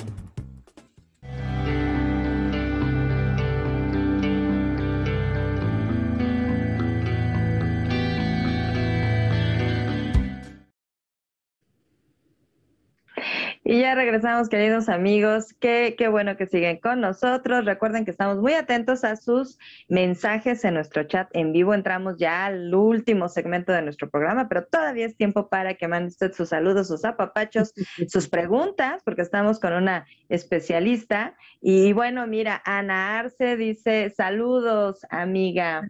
Y 13.71 13.83
ya 13.83 13.95
regresamos, 13.95 14.49
queridos 14.49 14.89
amigos. 14.89 15.55
Qué, 15.61 15.95
qué 15.97 16.09
bueno 16.09 16.37
que 16.37 16.47
siguen 16.47 16.79
con 16.79 17.01
nosotros. 17.01 17.65
Recuerden 17.65 18.05
que 18.05 18.11
estamos 18.11 18.39
muy 18.39 18.55
atentos 18.55 19.05
a 19.05 19.15
sus 19.15 19.61
mensajes 19.87 20.65
en 20.65 20.75
nuestro 20.75 21.05
chat 21.05 21.29
en 21.35 21.53
vivo. 21.53 21.73
Entramos 21.73 22.17
ya 22.19 22.47
al 22.47 22.75
último 22.75 23.29
segmento 23.29 23.71
de 23.71 23.83
nuestro 23.83 24.11
programa, 24.11 24.49
pero 24.49 24.67
todavía 24.67 25.07
es 25.07 25.17
tiempo 25.17 25.49
para 25.49 25.75
que 25.75 25.87
mande 25.87 26.09
usted 26.09 26.33
sus 26.33 26.49
saludos, 26.49 26.89
sus 26.89 27.05
apapachos, 27.05 27.73
sus 28.09 28.29
preguntas, 28.29 29.03
porque 29.05 29.23
estamos 29.23 29.61
con 29.61 29.73
una 29.73 30.05
especialista. 30.29 31.37
Y 31.61 31.93
bueno, 31.93 32.27
mira, 32.27 32.61
Ana 32.65 33.21
Arce 33.21 33.57
dice, 33.57 34.11
saludos, 34.11 35.07
amiga. 35.11 35.89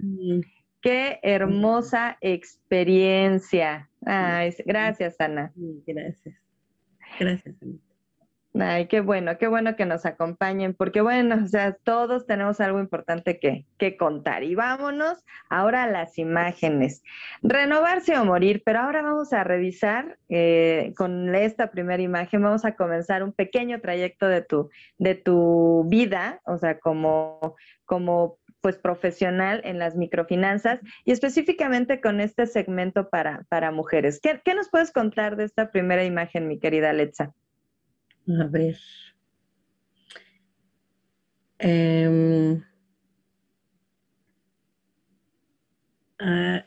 Qué 0.83 1.19
hermosa 1.23 2.19
experiencia. 2.21 3.89
Ay, 4.05 4.55
gracias, 4.67 5.19
Ana. 5.19 5.51
Gracias. 5.87 6.40
Gracias. 7.21 7.55
Ay, 8.59 8.89
qué 8.89 9.01
bueno, 9.01 9.39
qué 9.39 9.47
bueno 9.47 9.77
que 9.77 9.87
nos 9.87 10.05
acompañen, 10.07 10.75
porque 10.75 11.03
bueno, 11.03 11.37
o 11.45 11.47
sea, 11.47 11.73
todos 11.73 12.27
tenemos 12.27 12.61
algo 12.61 12.81
importante 12.81 13.39
que, 13.39 13.65
que 13.79 13.97
contar. 13.97 14.43
Y 14.43 14.57
vámonos 14.57 15.25
ahora 15.49 15.85
a 15.85 15.87
las 15.87 16.19
imágenes. 16.19 17.05
Renovarse 17.43 18.19
o 18.19 18.25
morir, 18.25 18.63
pero 18.65 18.81
ahora 18.81 19.03
vamos 19.03 19.33
a 19.33 19.45
revisar 19.45 20.19
eh, 20.29 20.93
con 20.97 21.33
esta 21.37 21.71
primera 21.71 22.03
imagen, 22.03 22.43
vamos 22.43 22.65
a 22.65 22.75
comenzar 22.75 23.23
un 23.23 23.33
pequeño 23.33 23.81
trayecto 23.81 24.27
de 24.27 24.43
tu, 24.43 24.71
de 24.99 25.15
tu 25.15 25.85
vida, 25.89 26.41
o 26.45 26.59
sea, 26.59 26.81
como, 26.81 27.55
como 27.85 28.40
pues 28.61 28.77
profesional 28.77 29.61
en 29.65 29.79
las 29.79 29.97
microfinanzas 29.97 30.81
y 31.05 31.13
específicamente 31.13 32.01
con 32.01 32.21
este 32.21 32.47
segmento 32.47 33.09
para, 33.09 33.45
para 33.49 33.71
mujeres. 33.71 34.21
¿Qué, 34.21 34.55
nos 34.55 34.69
puedes 34.69 34.93
contar 34.93 35.37
de 35.37 35.45
esta 35.45 35.71
primera 35.71 36.05
imagen, 36.05 36.49
mi 36.49 36.59
querida 36.59 36.91
Alexa? 36.91 37.35
A 38.29 38.47
ver. 38.47 38.77
Em, 41.59 42.63
ah, 46.19 46.65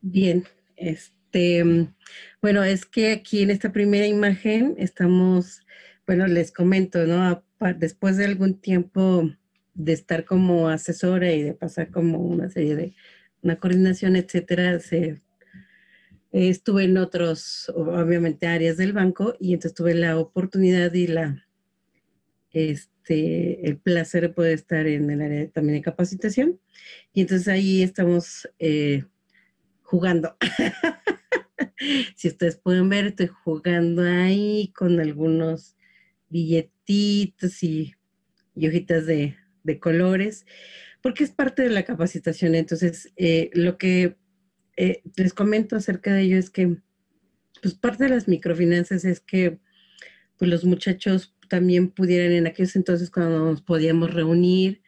bien, 0.00 0.44
este, 0.76 1.88
bueno, 2.42 2.64
es 2.64 2.84
que 2.84 3.12
aquí 3.12 3.42
en 3.42 3.50
esta 3.50 3.72
primera 3.72 4.06
imagen 4.06 4.74
estamos, 4.78 5.64
bueno, 6.06 6.26
les 6.26 6.52
comento, 6.52 7.06
¿no? 7.06 7.42
Después 7.76 8.16
de 8.16 8.24
algún 8.24 8.60
tiempo 8.60 9.30
de 9.74 9.92
estar 9.92 10.24
como 10.24 10.68
asesora 10.68 11.32
y 11.32 11.42
de 11.42 11.54
pasar 11.54 11.90
como 11.90 12.18
una 12.18 12.48
serie 12.48 12.76
de 12.76 12.94
una 13.42 13.56
coordinación, 13.56 14.16
etcétera, 14.16 14.78
estuve 16.32 16.84
en 16.84 16.96
otros, 16.98 17.70
obviamente, 17.74 18.46
áreas 18.46 18.76
del 18.76 18.92
banco 18.92 19.34
y 19.38 19.54
entonces 19.54 19.74
tuve 19.74 19.94
la 19.94 20.18
oportunidad 20.18 20.92
y 20.94 21.06
la, 21.06 21.46
este, 22.52 23.66
el 23.66 23.78
placer 23.78 24.22
de 24.22 24.28
poder 24.30 24.54
estar 24.54 24.86
en 24.86 25.10
el 25.10 25.22
área 25.22 25.50
también 25.50 25.78
de 25.78 25.82
capacitación. 25.82 26.60
Y 27.12 27.22
entonces 27.22 27.48
ahí 27.48 27.82
estamos 27.82 28.48
eh, 28.58 29.04
jugando. 29.82 30.36
si 32.16 32.28
ustedes 32.28 32.56
pueden 32.56 32.88
ver, 32.88 33.06
estoy 33.06 33.28
jugando 33.28 34.02
ahí 34.02 34.72
con 34.76 35.00
algunos 35.00 35.76
billetitos 36.90 37.62
y, 37.62 37.94
hojitas 38.56 39.06
de, 39.06 39.36
colores, 39.80 40.46
porque 41.00 41.22
es 41.22 41.30
parte 41.30 41.62
de 41.62 41.70
la 41.70 41.84
capacitación. 41.84 42.56
Entonces, 42.56 43.12
eh, 43.16 43.50
lo 43.54 43.78
que 43.78 44.16
eh, 44.76 45.02
les 45.16 45.32
comento 45.32 45.76
acerca 45.76 46.12
de 46.12 46.22
ello 46.22 46.38
es 46.38 46.50
que, 46.50 46.76
pues 47.62 47.74
parte 47.74 48.04
de 48.04 48.10
las 48.10 48.26
microfinanzas 48.26 49.04
es 49.04 49.20
que 49.20 49.60
pues, 50.38 50.50
los 50.50 50.64
muchachos 50.64 51.36
también 51.48 51.90
pudieran 51.90 52.32
en 52.32 52.46
aquellos 52.46 52.74
entonces 52.74 53.10
cuando 53.10 53.44
nos 53.44 53.62
podíamos 53.62 54.12
reunir, 54.12 54.82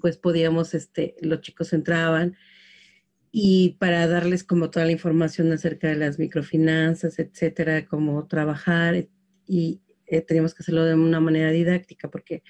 pues 0.00 0.18
podíamos, 0.18 0.74
este, 0.74 1.14
los 1.22 1.40
chicos 1.40 1.72
entraban 1.72 2.36
y 3.32 3.76
para 3.78 4.06
darles 4.06 4.44
como 4.44 4.70
toda 4.70 4.86
la 4.86 4.92
información 4.92 5.52
acerca 5.52 5.88
de 5.88 5.96
las 5.96 6.18
microfinanzas, 6.18 7.18
etcétera, 7.18 7.86
cómo 7.86 8.26
trabajar 8.26 9.08
y, 9.46 9.80
eh, 10.06 10.20
teníamos 10.20 10.54
que 10.54 10.62
hacerlo 10.62 10.84
de 10.84 10.94
una 10.94 11.20
manera 11.20 11.50
didáctica, 11.50 12.10
porque 12.10 12.42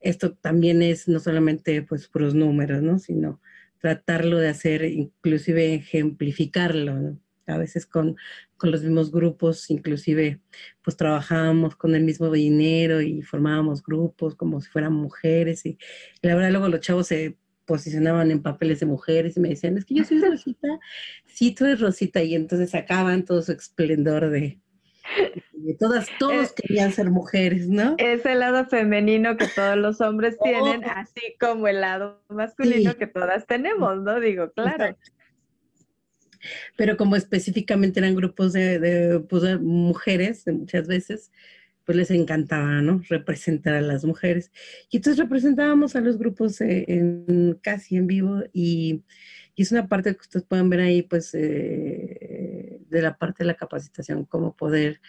esto 0.00 0.34
también 0.34 0.82
es 0.82 1.08
no 1.08 1.20
solamente 1.20 1.82
pues 1.82 2.08
puros 2.08 2.34
números, 2.34 2.82
¿no? 2.82 2.98
Sino 2.98 3.40
tratarlo 3.78 4.38
de 4.38 4.48
hacer, 4.48 4.84
inclusive 4.84 5.74
ejemplificarlo, 5.74 7.18
A 7.46 7.58
veces 7.58 7.86
con, 7.86 8.16
con 8.56 8.70
los 8.70 8.82
mismos 8.82 9.10
grupos, 9.10 9.70
inclusive 9.70 10.40
pues 10.82 10.96
trabajábamos 10.96 11.76
con 11.76 11.94
el 11.94 12.04
mismo 12.04 12.30
dinero 12.30 13.00
y 13.02 13.22
formábamos 13.22 13.82
grupos 13.82 14.36
como 14.36 14.60
si 14.60 14.70
fueran 14.70 14.92
mujeres 14.92 15.66
y 15.66 15.78
la 16.22 16.34
verdad 16.36 16.52
luego 16.52 16.68
los 16.68 16.80
chavos 16.80 17.08
se 17.08 17.36
posicionaban 17.64 18.30
en 18.30 18.42
papeles 18.42 18.80
de 18.80 18.86
mujeres 18.86 19.36
y 19.36 19.40
me 19.40 19.48
decían, 19.48 19.76
es 19.78 19.84
que 19.84 19.94
yo 19.94 20.04
soy 20.04 20.20
Rosita, 20.20 20.68
sí, 21.26 21.52
tú 21.54 21.64
eres 21.64 21.80
Rosita, 21.80 22.22
y 22.22 22.34
entonces 22.34 22.70
sacaban 22.70 23.24
todo 23.24 23.42
su 23.42 23.52
esplendor 23.52 24.30
de, 24.30 24.60
todas, 25.78 26.08
todos 26.18 26.50
eh, 26.50 26.54
querían 26.56 26.92
ser 26.92 27.10
mujeres, 27.10 27.68
¿no? 27.68 27.94
Ese 27.98 28.34
lado 28.34 28.66
femenino 28.66 29.36
que 29.36 29.46
todos 29.46 29.76
los 29.76 30.00
hombres 30.00 30.36
tienen, 30.42 30.84
así 30.84 31.36
como 31.38 31.68
el 31.68 31.80
lado 31.80 32.22
masculino 32.28 32.96
que 32.96 33.06
todas 33.06 33.46
tenemos, 33.46 34.00
¿no? 34.02 34.20
Digo, 34.20 34.50
claro. 34.52 34.96
Pero 36.76 36.96
como 36.96 37.16
específicamente 37.16 38.00
eran 38.00 38.16
grupos 38.16 38.52
de, 38.52 39.24
pues, 39.28 39.42
de 39.42 39.58
mujeres, 39.58 40.44
muchas 40.46 40.88
veces, 40.88 41.30
pues 41.84 41.96
les 41.96 42.10
encantaba, 42.10 42.80
¿no? 42.80 43.00
Representar 43.08 43.74
a 43.74 43.80
las 43.80 44.04
mujeres. 44.04 44.50
Y 44.90 44.96
entonces 44.96 45.22
representábamos 45.22 45.96
a 45.96 46.00
los 46.00 46.18
grupos 46.18 46.60
eh, 46.60 46.84
en, 46.88 47.58
casi 47.62 47.96
en 47.96 48.06
vivo 48.06 48.42
y, 48.52 49.02
es 49.54 49.70
una 49.70 49.86
parte 49.86 50.12
que 50.12 50.20
ustedes 50.20 50.44
pueden 50.44 50.70
ver 50.70 50.80
ahí, 50.80 51.02
pues, 51.02 51.34
eh, 51.34 52.11
de 52.92 53.02
la 53.02 53.16
parte 53.16 53.44
de 53.44 53.48
la 53.48 53.54
capacitación, 53.54 54.24
cómo 54.24 54.56
poder 54.56 55.00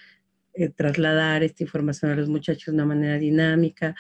eh, 0.54 0.70
trasladar 0.70 1.44
esta 1.44 1.64
información 1.64 2.12
a 2.12 2.16
los 2.16 2.30
muchachos 2.30 2.66
de 2.68 2.72
una 2.74 2.86
manera 2.86 3.18
dinámica, 3.18 3.96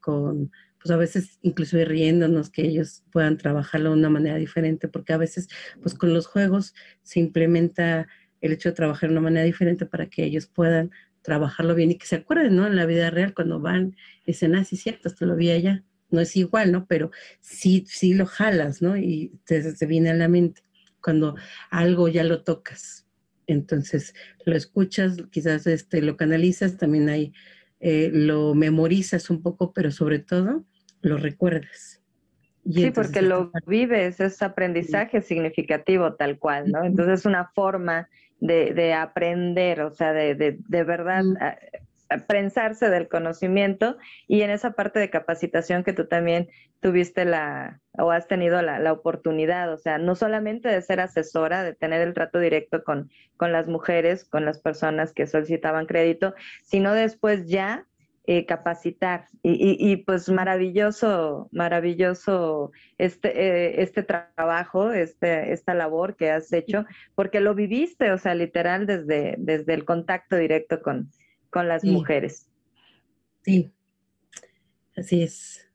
con, 0.00 0.50
pues 0.84 0.92
a 0.92 0.96
veces 0.98 1.38
inclusive 1.40 1.86
riéndonos 1.86 2.50
que 2.50 2.62
ellos 2.62 3.04
puedan 3.10 3.38
trabajarlo 3.38 3.90
de 3.90 3.96
una 3.96 4.10
manera 4.10 4.36
diferente, 4.36 4.86
porque 4.86 5.14
a 5.14 5.16
veces, 5.16 5.48
pues 5.80 5.94
con 5.94 6.12
los 6.12 6.26
juegos 6.26 6.74
se 7.02 7.20
implementa 7.20 8.06
el 8.42 8.52
hecho 8.52 8.68
de 8.68 8.74
trabajar 8.74 9.08
de 9.08 9.14
una 9.14 9.22
manera 9.22 9.46
diferente 9.46 9.86
para 9.86 10.10
que 10.10 10.24
ellos 10.24 10.46
puedan 10.46 10.90
trabajarlo 11.22 11.74
bien 11.74 11.92
y 11.92 11.96
que 11.96 12.06
se 12.06 12.16
acuerden, 12.16 12.54
¿no? 12.54 12.66
En 12.66 12.76
la 12.76 12.84
vida 12.84 13.08
real, 13.08 13.32
cuando 13.32 13.60
van, 13.60 13.96
dicen, 14.26 14.54
ah, 14.54 14.64
sí, 14.64 14.76
cierto, 14.76 15.08
esto 15.08 15.24
lo 15.24 15.36
vi 15.36 15.50
allá. 15.50 15.82
No 16.10 16.20
es 16.20 16.36
igual, 16.36 16.70
¿no? 16.70 16.86
Pero 16.86 17.10
sí, 17.40 17.86
sí 17.88 18.12
lo 18.12 18.26
jalas, 18.26 18.82
¿no? 18.82 18.94
Y 18.98 19.40
te, 19.46 19.62
viene 19.86 20.10
a 20.10 20.14
la 20.14 20.28
mente 20.28 20.60
cuando 21.04 21.36
algo 21.70 22.08
ya 22.08 22.24
lo 22.24 22.42
tocas. 22.42 23.06
Entonces, 23.46 24.14
lo 24.46 24.56
escuchas, 24.56 25.18
quizás 25.30 25.66
este, 25.66 26.00
lo 26.00 26.16
canalizas, 26.16 26.78
también 26.78 27.10
hay, 27.10 27.34
eh, 27.80 28.10
lo 28.10 28.54
memorizas 28.54 29.28
un 29.28 29.42
poco, 29.42 29.74
pero 29.74 29.90
sobre 29.90 30.18
todo 30.18 30.64
lo 31.02 31.18
recuerdas. 31.18 32.02
sí, 32.64 32.90
porque 32.90 33.20
lo 33.20 33.52
vives, 33.66 34.18
es 34.20 34.40
aprendizaje 34.40 35.20
significativo 35.20 36.14
tal 36.14 36.38
cual, 36.38 36.72
¿no? 36.72 36.82
Entonces 36.82 37.20
es 37.20 37.26
una 37.26 37.50
forma 37.54 38.08
de, 38.40 38.94
aprender, 38.94 39.82
o 39.82 39.90
sea, 39.90 40.14
de, 40.14 40.34
de, 40.34 40.84
verdad 40.84 41.22
prensarse 42.18 42.90
del 42.90 43.08
conocimiento 43.08 43.96
y 44.26 44.42
en 44.42 44.50
esa 44.50 44.72
parte 44.72 44.98
de 44.98 45.10
capacitación 45.10 45.84
que 45.84 45.92
tú 45.92 46.06
también 46.06 46.48
tuviste 46.80 47.24
la 47.24 47.80
o 47.96 48.10
has 48.10 48.26
tenido 48.26 48.60
la, 48.60 48.92
oportunidad, 48.92 49.72
o 49.72 49.78
sea, 49.78 49.98
no 49.98 50.16
solamente 50.16 50.68
de 50.68 50.82
ser 50.82 51.00
asesora, 51.00 51.62
de 51.62 51.74
tener 51.74 52.00
el 52.00 52.12
trato 52.12 52.40
directo 52.40 52.82
con, 52.82 53.10
con 53.36 53.52
las 53.52 53.68
mujeres, 53.68 54.24
con 54.24 54.44
las 54.44 54.60
personas 54.60 55.12
que 55.12 55.26
solicitaban 55.26 55.86
crédito, 55.86 56.34
sino 56.62 56.92
después 56.92 57.46
ya 57.46 57.86
eh, 58.26 58.46
capacitar. 58.46 59.26
Y, 59.42 59.96
pues 59.98 60.30
maravilloso, 60.30 61.50
maravilloso 61.52 62.72
este, 62.96 63.28
eh, 63.28 63.82
este 63.82 64.02
trabajo, 64.02 64.92
este, 64.92 65.52
esta 65.52 65.74
labor 65.74 66.16
que 66.16 66.30
has 66.30 66.50
hecho, 66.52 66.86
porque 67.14 67.40
lo 67.40 67.54
viviste, 67.54 68.10
o 68.12 68.18
sea, 68.18 68.34
literal 68.34 68.86
desde, 68.86 69.34
desde 69.38 69.74
el 69.74 69.84
contacto 69.84 70.36
directo 70.36 70.80
con, 70.80 71.10
con 71.54 71.68
las 71.68 71.84
mujeres. 71.84 72.48
Sí, 73.42 73.70
así 74.96 75.22
es. 75.22 75.70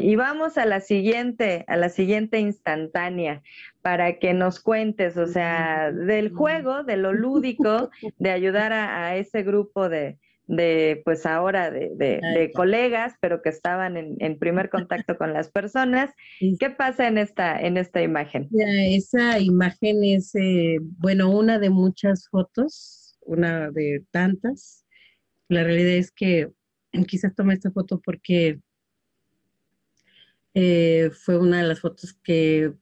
y 0.00 0.14
vamos 0.14 0.56
a 0.56 0.66
la 0.66 0.78
siguiente, 0.78 1.64
a 1.66 1.76
la 1.76 1.88
siguiente 1.88 2.38
instantánea, 2.38 3.42
para 3.82 4.20
que 4.20 4.34
nos 4.34 4.60
cuentes, 4.60 5.16
o 5.16 5.26
sea, 5.26 5.90
del 5.90 6.30
juego, 6.30 6.84
de 6.84 6.96
lo 6.96 7.12
lúdico, 7.12 7.90
de 8.18 8.30
ayudar 8.30 8.72
a 8.72 9.16
ese 9.16 9.42
grupo 9.42 9.88
de, 9.88 10.16
de 10.46 11.02
pues 11.04 11.26
ahora 11.26 11.72
de, 11.72 12.52
colegas, 12.54 13.14
pero 13.20 13.42
que 13.42 13.48
estaban 13.48 13.96
en, 13.96 14.38
primer 14.38 14.70
contacto 14.70 15.18
con 15.18 15.32
las 15.32 15.50
personas. 15.50 16.10
¿Qué 16.60 16.70
pasa 16.70 17.08
en 17.08 17.18
esta, 17.18 17.60
en 17.60 17.76
esta 17.76 18.00
imagen? 18.00 18.48
Esa 18.52 19.40
imagen 19.40 20.04
es, 20.04 20.36
eh, 20.36 20.78
bueno, 20.98 21.30
una 21.30 21.58
de 21.58 21.70
muchas 21.70 22.28
fotos, 22.28 23.18
una 23.22 23.72
de 23.72 24.04
tantas. 24.12 24.85
La 25.48 25.64
realidad 25.64 25.94
es 25.94 26.10
que 26.10 26.52
quizás 27.06 27.34
tomé 27.34 27.54
esta 27.54 27.70
foto 27.70 28.00
porque 28.00 28.60
eh, 30.54 31.10
fue 31.12 31.38
una 31.38 31.60
de 31.60 31.68
las 31.68 31.80
fotos 31.80 32.14
que 32.22 32.72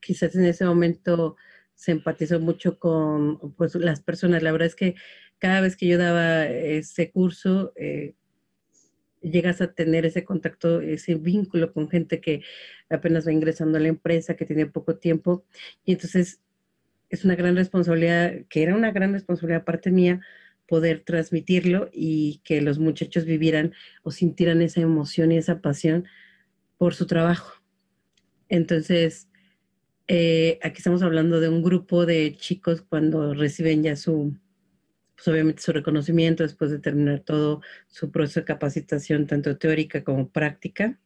quizás 0.00 0.34
en 0.34 0.44
ese 0.44 0.64
momento 0.64 1.36
se 1.74 1.92
empatizó 1.92 2.40
mucho 2.40 2.78
con 2.78 3.54
pues, 3.54 3.74
las 3.74 4.00
personas. 4.00 4.42
La 4.42 4.52
verdad 4.52 4.66
es 4.66 4.74
que 4.74 4.94
cada 5.38 5.60
vez 5.60 5.76
que 5.76 5.86
yo 5.86 5.98
daba 5.98 6.46
ese 6.46 7.10
curso, 7.10 7.72
eh, 7.76 8.14
llegas 9.20 9.60
a 9.60 9.72
tener 9.74 10.06
ese 10.06 10.24
contacto, 10.24 10.80
ese 10.80 11.14
vínculo 11.14 11.72
con 11.72 11.88
gente 11.88 12.20
que 12.20 12.42
apenas 12.88 13.26
va 13.26 13.32
ingresando 13.32 13.78
a 13.78 13.80
la 13.80 13.88
empresa, 13.88 14.36
que 14.36 14.46
tiene 14.46 14.66
poco 14.66 14.96
tiempo. 14.96 15.44
Y 15.84 15.92
entonces 15.92 16.40
es 17.10 17.24
una 17.24 17.36
gran 17.36 17.56
responsabilidad, 17.56 18.32
que 18.48 18.62
era 18.62 18.74
una 18.74 18.90
gran 18.90 19.12
responsabilidad 19.12 19.64
parte 19.64 19.90
mía, 19.90 20.20
poder 20.68 21.02
transmitirlo 21.04 21.88
y 21.92 22.40
que 22.44 22.60
los 22.60 22.78
muchachos 22.78 23.24
vivieran 23.24 23.72
o 24.02 24.10
sintieran 24.10 24.62
esa 24.62 24.80
emoción 24.82 25.32
y 25.32 25.38
esa 25.38 25.60
pasión 25.60 26.04
por 26.76 26.94
su 26.94 27.06
trabajo. 27.06 27.54
Entonces, 28.48 29.28
eh, 30.06 30.58
aquí 30.62 30.78
estamos 30.78 31.02
hablando 31.02 31.40
de 31.40 31.48
un 31.48 31.62
grupo 31.62 32.06
de 32.06 32.36
chicos 32.36 32.82
cuando 32.82 33.34
reciben 33.34 33.82
ya 33.82 33.96
su, 33.96 34.36
pues 35.16 35.28
obviamente 35.28 35.62
su 35.62 35.72
reconocimiento 35.72 36.42
después 36.42 36.70
de 36.70 36.78
terminar 36.78 37.20
todo 37.20 37.62
su 37.88 38.10
proceso 38.10 38.40
de 38.40 38.46
capacitación, 38.46 39.26
tanto 39.26 39.58
teórica 39.58 40.04
como 40.04 40.30
práctica, 40.30 40.98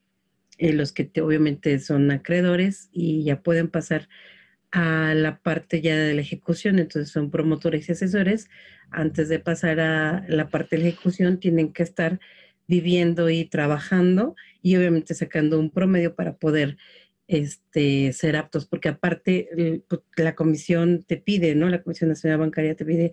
eh, 0.59 0.73
los 0.73 0.93
que 0.93 1.11
obviamente 1.21 1.79
son 1.79 2.11
acreedores 2.11 2.91
y 2.93 3.25
ya 3.25 3.43
pueden 3.43 3.69
pasar 3.69 4.09
a 4.73 5.15
la 5.15 5.39
parte 5.39 5.83
ya 5.83 5.97
de 5.97 6.15
la 6.15 6.23
ejecución, 6.23 6.79
entonces 6.79 7.13
son 7.13 7.31
promotores 7.31 7.89
y 7.89 7.93
asesores, 7.93 8.49
antes 8.91 9.29
de 9.29 9.39
pasar 9.39 9.81
a 9.81 10.25
la 10.29 10.49
parte 10.49 10.77
de 10.77 10.83
la 10.83 10.89
ejecución 10.89 11.39
tienen 11.39 11.73
que 11.73 11.83
estar 11.83 12.21
viviendo 12.67 13.29
y 13.31 13.45
trabajando 13.45 14.35
y 14.63 14.77
obviamente 14.77 15.15
sacando 15.15 15.61
un 15.61 15.71
promedio 15.71 16.15
para 16.15 16.37
poder 16.37 16.79
este, 17.29 18.13
ser 18.13 18.37
aptos, 18.37 18.67
porque 18.67 18.89
aparte 18.89 19.85
pues, 19.89 20.01
la 20.17 20.35
comisión 20.35 21.05
te 21.07 21.17
pide, 21.17 21.55
¿no? 21.55 21.69
La 21.69 21.83
Comisión 21.83 22.09
Nacional 22.09 22.39
Bancaria 22.39 22.75
te 22.75 22.85
pide 22.85 23.13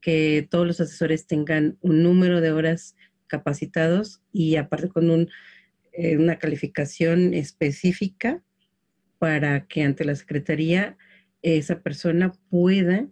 que 0.00 0.46
todos 0.50 0.66
los 0.66 0.80
asesores 0.80 1.26
tengan 1.26 1.76
un 1.80 2.02
número 2.02 2.40
de 2.40 2.52
horas 2.52 2.96
capacitados 3.26 4.22
y 4.32 4.56
aparte 4.56 4.88
con 4.88 5.10
un, 5.10 5.28
eh, 5.92 6.16
una 6.16 6.38
calificación 6.38 7.34
específica 7.34 8.42
para 9.18 9.66
que 9.66 9.82
ante 9.82 10.04
la 10.04 10.14
Secretaría 10.14 10.96
esa 11.42 11.80
persona 11.82 12.32
pueda 12.50 13.08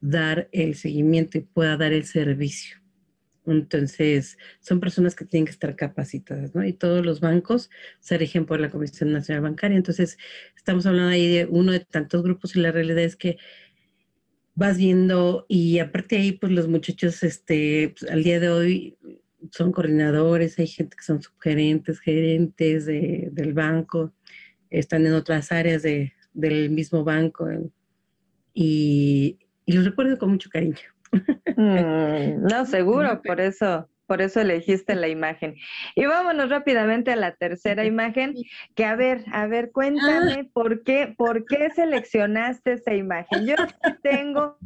dar 0.00 0.48
el 0.52 0.74
seguimiento 0.74 1.38
y 1.38 1.42
pueda 1.42 1.76
dar 1.76 1.92
el 1.92 2.04
servicio. 2.04 2.78
Entonces, 3.46 4.38
son 4.60 4.80
personas 4.80 5.14
que 5.14 5.24
tienen 5.24 5.44
que 5.44 5.52
estar 5.52 5.76
capacitadas, 5.76 6.54
¿no? 6.54 6.64
Y 6.64 6.72
todos 6.72 7.04
los 7.04 7.20
bancos 7.20 7.70
se 8.00 8.16
rigen 8.16 8.46
por 8.46 8.58
la 8.58 8.70
Comisión 8.70 9.12
Nacional 9.12 9.42
Bancaria. 9.42 9.76
Entonces, 9.76 10.16
estamos 10.56 10.86
hablando 10.86 11.10
ahí 11.10 11.28
de 11.28 11.46
uno 11.46 11.72
de 11.72 11.80
tantos 11.80 12.22
grupos 12.22 12.56
y 12.56 12.60
la 12.60 12.72
realidad 12.72 13.04
es 13.04 13.16
que 13.16 13.36
vas 14.54 14.78
viendo 14.78 15.46
y 15.48 15.78
aparte 15.80 16.16
ahí 16.16 16.32
pues 16.32 16.52
los 16.52 16.68
muchachos 16.68 17.22
este 17.22 17.94
pues, 17.98 18.10
al 18.10 18.22
día 18.22 18.38
de 18.38 18.50
hoy 18.50 18.96
son 19.50 19.72
coordinadores, 19.72 20.58
hay 20.58 20.68
gente 20.68 20.96
que 20.96 21.02
son 21.02 21.20
subgerentes, 21.20 22.00
gerentes 22.00 22.86
del 22.86 23.52
banco, 23.52 24.14
están 24.78 25.06
en 25.06 25.14
otras 25.14 25.52
áreas 25.52 25.82
de, 25.82 26.12
del 26.32 26.70
mismo 26.70 27.04
banco 27.04 27.48
y, 28.52 29.38
y, 29.64 29.72
los 29.72 29.84
recuerdo 29.84 30.18
con 30.18 30.30
mucho 30.30 30.50
cariño. 30.50 30.76
Mm, 31.56 32.42
no, 32.42 32.66
seguro, 32.66 33.22
por 33.22 33.40
eso 33.40 33.88
por 34.06 34.22
eso 34.22 34.40
elegiste 34.40 34.94
la 34.94 35.08
imagen. 35.08 35.56
Y 35.94 36.06
vámonos 36.06 36.50
rápidamente 36.50 37.12
a 37.12 37.16
la 37.16 37.34
tercera 37.34 37.84
imagen, 37.84 38.34
que 38.74 38.84
a 38.84 38.96
ver, 38.96 39.24
a 39.32 39.46
ver, 39.46 39.70
cuéntame 39.72 40.32
ah. 40.32 40.50
por 40.52 40.82
qué, 40.82 41.14
por 41.16 41.46
qué 41.46 41.70
seleccionaste 41.70 42.74
esa 42.74 42.94
imagen. 42.94 43.46
Yo 43.46 43.56
tengo 44.02 44.58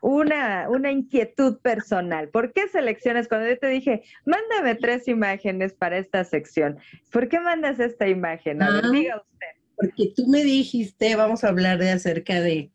una, 0.00 0.68
una 0.68 0.90
inquietud 0.90 1.58
personal. 1.60 2.28
¿Por 2.28 2.52
qué 2.52 2.68
seleccionas? 2.68 3.28
Cuando 3.28 3.48
yo 3.48 3.58
te 3.58 3.68
dije, 3.68 4.02
mándame 4.24 4.74
tres 4.74 5.08
imágenes 5.08 5.72
para 5.72 5.98
esta 5.98 6.24
sección, 6.24 6.78
¿por 7.10 7.28
qué 7.28 7.40
mandas 7.40 7.80
esta 7.80 8.08
imagen? 8.08 8.62
A 8.62 8.70
ver, 8.70 8.84
ah. 8.84 8.90
diga 8.90 9.16
usted. 9.16 9.46
Porque 9.76 10.12
tú 10.14 10.26
me 10.26 10.44
dijiste, 10.44 11.16
vamos 11.16 11.42
a 11.42 11.48
hablar 11.48 11.78
de 11.78 11.90
acerca 11.90 12.40
de 12.40 12.70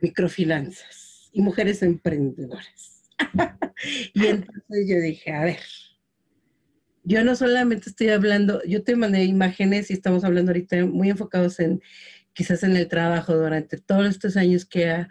microfinanzas 0.00 1.30
y 1.32 1.40
mujeres 1.40 1.82
emprendedoras. 1.82 2.97
y 4.14 4.26
entonces 4.26 4.86
yo 4.88 5.00
dije, 5.00 5.32
a 5.32 5.44
ver, 5.44 5.60
yo 7.04 7.24
no 7.24 7.34
solamente 7.36 7.88
estoy 7.88 8.10
hablando, 8.10 8.62
yo 8.64 8.82
te 8.82 8.96
mandé 8.96 9.24
imágenes 9.24 9.90
y 9.90 9.94
estamos 9.94 10.24
hablando 10.24 10.50
ahorita 10.50 10.84
muy 10.86 11.10
enfocados 11.10 11.58
en 11.60 11.80
quizás 12.32 12.62
en 12.62 12.76
el 12.76 12.86
trabajo 12.86 13.34
durante 13.34 13.78
todos 13.78 14.06
estos 14.08 14.36
años 14.36 14.64
que, 14.64 15.06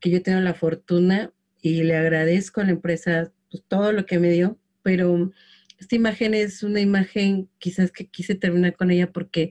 que 0.00 0.10
yo 0.10 0.22
tengo 0.22 0.40
la 0.40 0.54
fortuna 0.54 1.32
y 1.60 1.82
le 1.82 1.96
agradezco 1.96 2.60
a 2.60 2.64
la 2.64 2.70
empresa 2.70 3.32
pues, 3.50 3.62
todo 3.68 3.92
lo 3.92 4.06
que 4.06 4.18
me 4.18 4.30
dio, 4.30 4.58
pero 4.82 5.30
esta 5.78 5.94
imagen 5.94 6.34
es 6.34 6.62
una 6.62 6.80
imagen 6.80 7.48
quizás 7.58 7.92
que 7.92 8.06
quise 8.06 8.34
terminar 8.34 8.74
con 8.74 8.90
ella 8.90 9.12
porque 9.12 9.50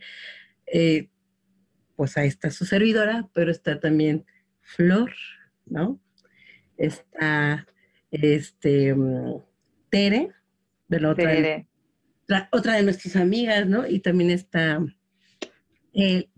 eh, 0.66 1.09
pues 1.95 2.18
ahí 2.18 2.28
está 2.28 2.49
su 2.49 2.66
servidora, 2.66 3.30
pero 3.34 3.51
está 3.51 3.80
también 3.80 4.26
Flor, 4.62 5.12
¿no? 5.66 6.01
Está 6.78 7.68
este 8.12 8.95
Tere, 9.89 10.32
de 10.88 10.99
la 10.99 11.12
otra, 11.12 12.49
otra 12.51 12.76
de 12.76 12.84
nuestras 12.84 13.16
amigas, 13.16 13.68
¿no? 13.68 13.88
Y 13.88 13.99
también 13.99 14.30
está, 14.30 14.80
eh, 15.93 16.30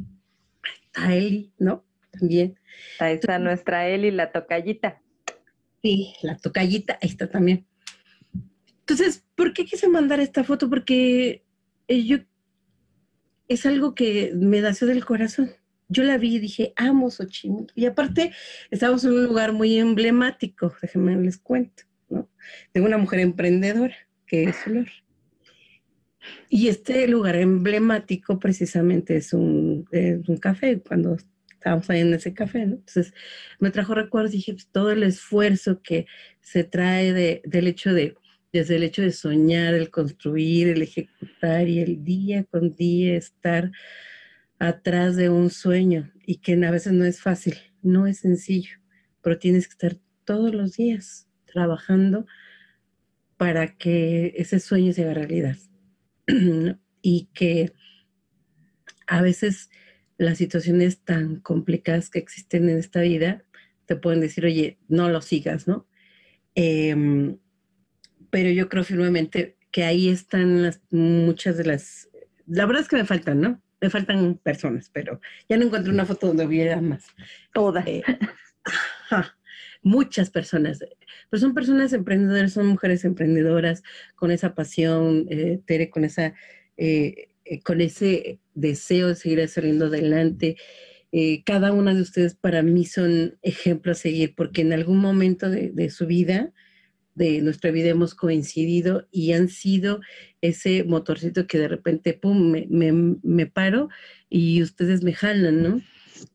está 0.85 1.15
Eli, 1.15 1.51
¿no? 1.57 1.83
También. 2.11 2.55
Ahí 2.99 3.15
está 3.15 3.39
nuestra 3.39 3.87
Eli, 3.87 4.11
la 4.11 4.31
tocallita. 4.31 5.01
Sí, 5.81 6.13
la 6.21 6.37
tocallita, 6.37 6.97
ahí 7.01 7.09
está 7.09 7.29
también. 7.29 7.67
Entonces, 8.79 9.23
¿por 9.35 9.53
qué 9.53 9.65
quise 9.65 9.87
mandar 9.87 10.19
esta 10.19 10.43
foto? 10.43 10.69
Porque 10.69 11.43
eh, 11.87 12.03
yo 12.05 12.17
es 13.47 13.65
algo 13.65 13.95
que 13.95 14.33
me 14.35 14.61
nació 14.61 14.87
del 14.87 15.05
corazón. 15.05 15.51
Yo 15.93 16.03
la 16.03 16.17
vi 16.17 16.35
y 16.35 16.39
dije, 16.39 16.73
amo 16.75 17.09
Xochimilco. 17.09 17.73
Y 17.75 17.85
aparte, 17.85 18.31
estamos 18.71 19.03
en 19.03 19.11
un 19.11 19.23
lugar 19.25 19.53
muy 19.53 19.77
emblemático, 19.77 20.73
déjenme 20.81 21.15
les 21.17 21.37
cuento, 21.37 21.83
¿no? 22.09 22.29
De 22.73 22.81
una 22.81 22.97
mujer 22.97 23.19
emprendedora, 23.19 23.95
que 24.25 24.43
es 24.45 24.55
Flor. 24.57 24.87
Y 26.49 26.67
este 26.67 27.07
lugar 27.07 27.35
emblemático 27.35 28.39
precisamente 28.39 29.17
es 29.17 29.33
un, 29.33 29.87
un 29.91 30.37
café, 30.37 30.81
cuando 30.81 31.17
estábamos 31.51 31.89
ahí 31.89 32.01
en 32.01 32.13
ese 32.13 32.33
café, 32.33 32.65
¿no? 32.65 32.75
Entonces 32.75 33.13
me 33.59 33.71
trajo 33.71 33.93
recuerdos, 33.93 34.31
dije, 34.31 34.53
pues, 34.53 34.67
todo 34.67 34.91
el 34.91 35.03
esfuerzo 35.03 35.81
que 35.81 36.07
se 36.41 36.63
trae 36.63 37.13
de, 37.13 37.41
del 37.45 37.67
hecho 37.67 37.93
de 37.93 38.15
desde 38.53 38.75
el 38.75 38.83
hecho 38.83 39.01
de 39.01 39.11
soñar, 39.11 39.73
el 39.73 39.89
construir, 39.89 40.67
el 40.67 40.83
ejecutar 40.83 41.67
y 41.67 41.79
el 41.79 42.03
día 42.03 42.43
con 42.43 42.75
día 42.75 43.17
estar 43.17 43.71
atrás 44.67 45.17
de 45.17 45.29
un 45.29 45.49
sueño 45.49 46.11
y 46.25 46.37
que 46.37 46.53
a 46.53 46.71
veces 46.71 46.93
no 46.93 47.03
es 47.03 47.21
fácil, 47.21 47.55
no 47.81 48.07
es 48.07 48.19
sencillo, 48.19 48.79
pero 49.21 49.37
tienes 49.37 49.67
que 49.67 49.73
estar 49.73 49.97
todos 50.23 50.55
los 50.55 50.77
días 50.77 51.27
trabajando 51.45 52.25
para 53.35 53.75
que 53.75 54.33
ese 54.37 54.61
sueño 54.61 54.93
se 54.93 55.03
haga 55.03 55.15
realidad. 55.15 55.57
y 57.01 57.29
que 57.33 57.73
a 59.07 59.21
veces 59.21 59.69
las 60.17 60.37
situaciones 60.37 61.01
tan 61.03 61.41
complicadas 61.41 62.09
que 62.09 62.19
existen 62.19 62.69
en 62.69 62.77
esta 62.77 63.01
vida 63.01 63.43
te 63.85 63.97
pueden 63.97 64.21
decir, 64.21 64.45
oye, 64.45 64.79
no 64.87 65.09
lo 65.09 65.21
sigas, 65.21 65.67
¿no? 65.67 65.85
Eh, 66.55 67.35
pero 68.29 68.49
yo 68.49 68.69
creo 68.69 68.85
firmemente 68.85 69.57
que 69.71 69.83
ahí 69.83 70.07
están 70.07 70.63
las, 70.63 70.81
muchas 70.89 71.57
de 71.57 71.65
las... 71.65 72.09
La 72.45 72.65
verdad 72.65 72.83
es 72.83 72.87
que 72.87 72.95
me 72.95 73.05
faltan, 73.05 73.41
¿no? 73.41 73.61
Me 73.83 73.89
faltan 73.89 74.39
personas, 74.41 74.89
pero 74.93 75.19
ya 75.49 75.57
no 75.57 75.65
encuentro 75.65 75.91
una 75.91 76.05
foto 76.05 76.27
donde 76.27 76.45
hubiera 76.45 76.79
más. 76.79 77.03
Todas. 77.53 77.85
Eh, 77.85 78.01
muchas 79.83 80.29
personas. 80.29 80.79
Pero 81.29 81.41
son 81.41 81.53
personas 81.53 81.91
emprendedoras, 81.91 82.53
son 82.53 82.67
mujeres 82.67 83.03
emprendedoras 83.03 83.83
con 84.15 84.31
esa 84.31 84.55
pasión, 84.55 85.27
eh, 85.29 85.59
Tere, 85.65 85.89
con 85.89 86.05
esa... 86.05 86.33
Eh, 86.77 87.27
con 87.65 87.81
ese 87.81 88.39
deseo 88.53 89.09
de 89.09 89.15
seguir 89.15 89.45
saliendo 89.49 89.87
adelante. 89.87 90.55
cada 91.45 91.73
una 91.73 91.93
de 91.93 92.01
ustedes 92.01 92.35
para 92.35 92.63
mí 92.63 92.85
son 92.85 93.37
ejemplos 93.41 93.97
a 93.97 94.01
seguir, 94.03 94.33
porque 94.33 94.61
en 94.61 94.71
algún 94.71 94.99
momento 94.99 95.49
de, 95.49 95.71
de 95.71 95.89
su 95.89 96.07
vida 96.07 96.53
de 97.15 97.41
nuestra 97.41 97.71
vida 97.71 97.89
hemos 97.89 98.15
coincidido 98.15 99.07
y 99.11 99.33
han 99.33 99.49
sido 99.49 100.01
ese 100.41 100.83
motorcito 100.83 101.47
que 101.47 101.57
de 101.57 101.67
repente, 101.67 102.13
pum, 102.13 102.53
me, 102.69 103.45
paro 103.45 103.89
y 104.29 104.61
ustedes 104.61 105.03
me 105.03 105.13
jalan, 105.13 105.61
¿no? 105.61 105.81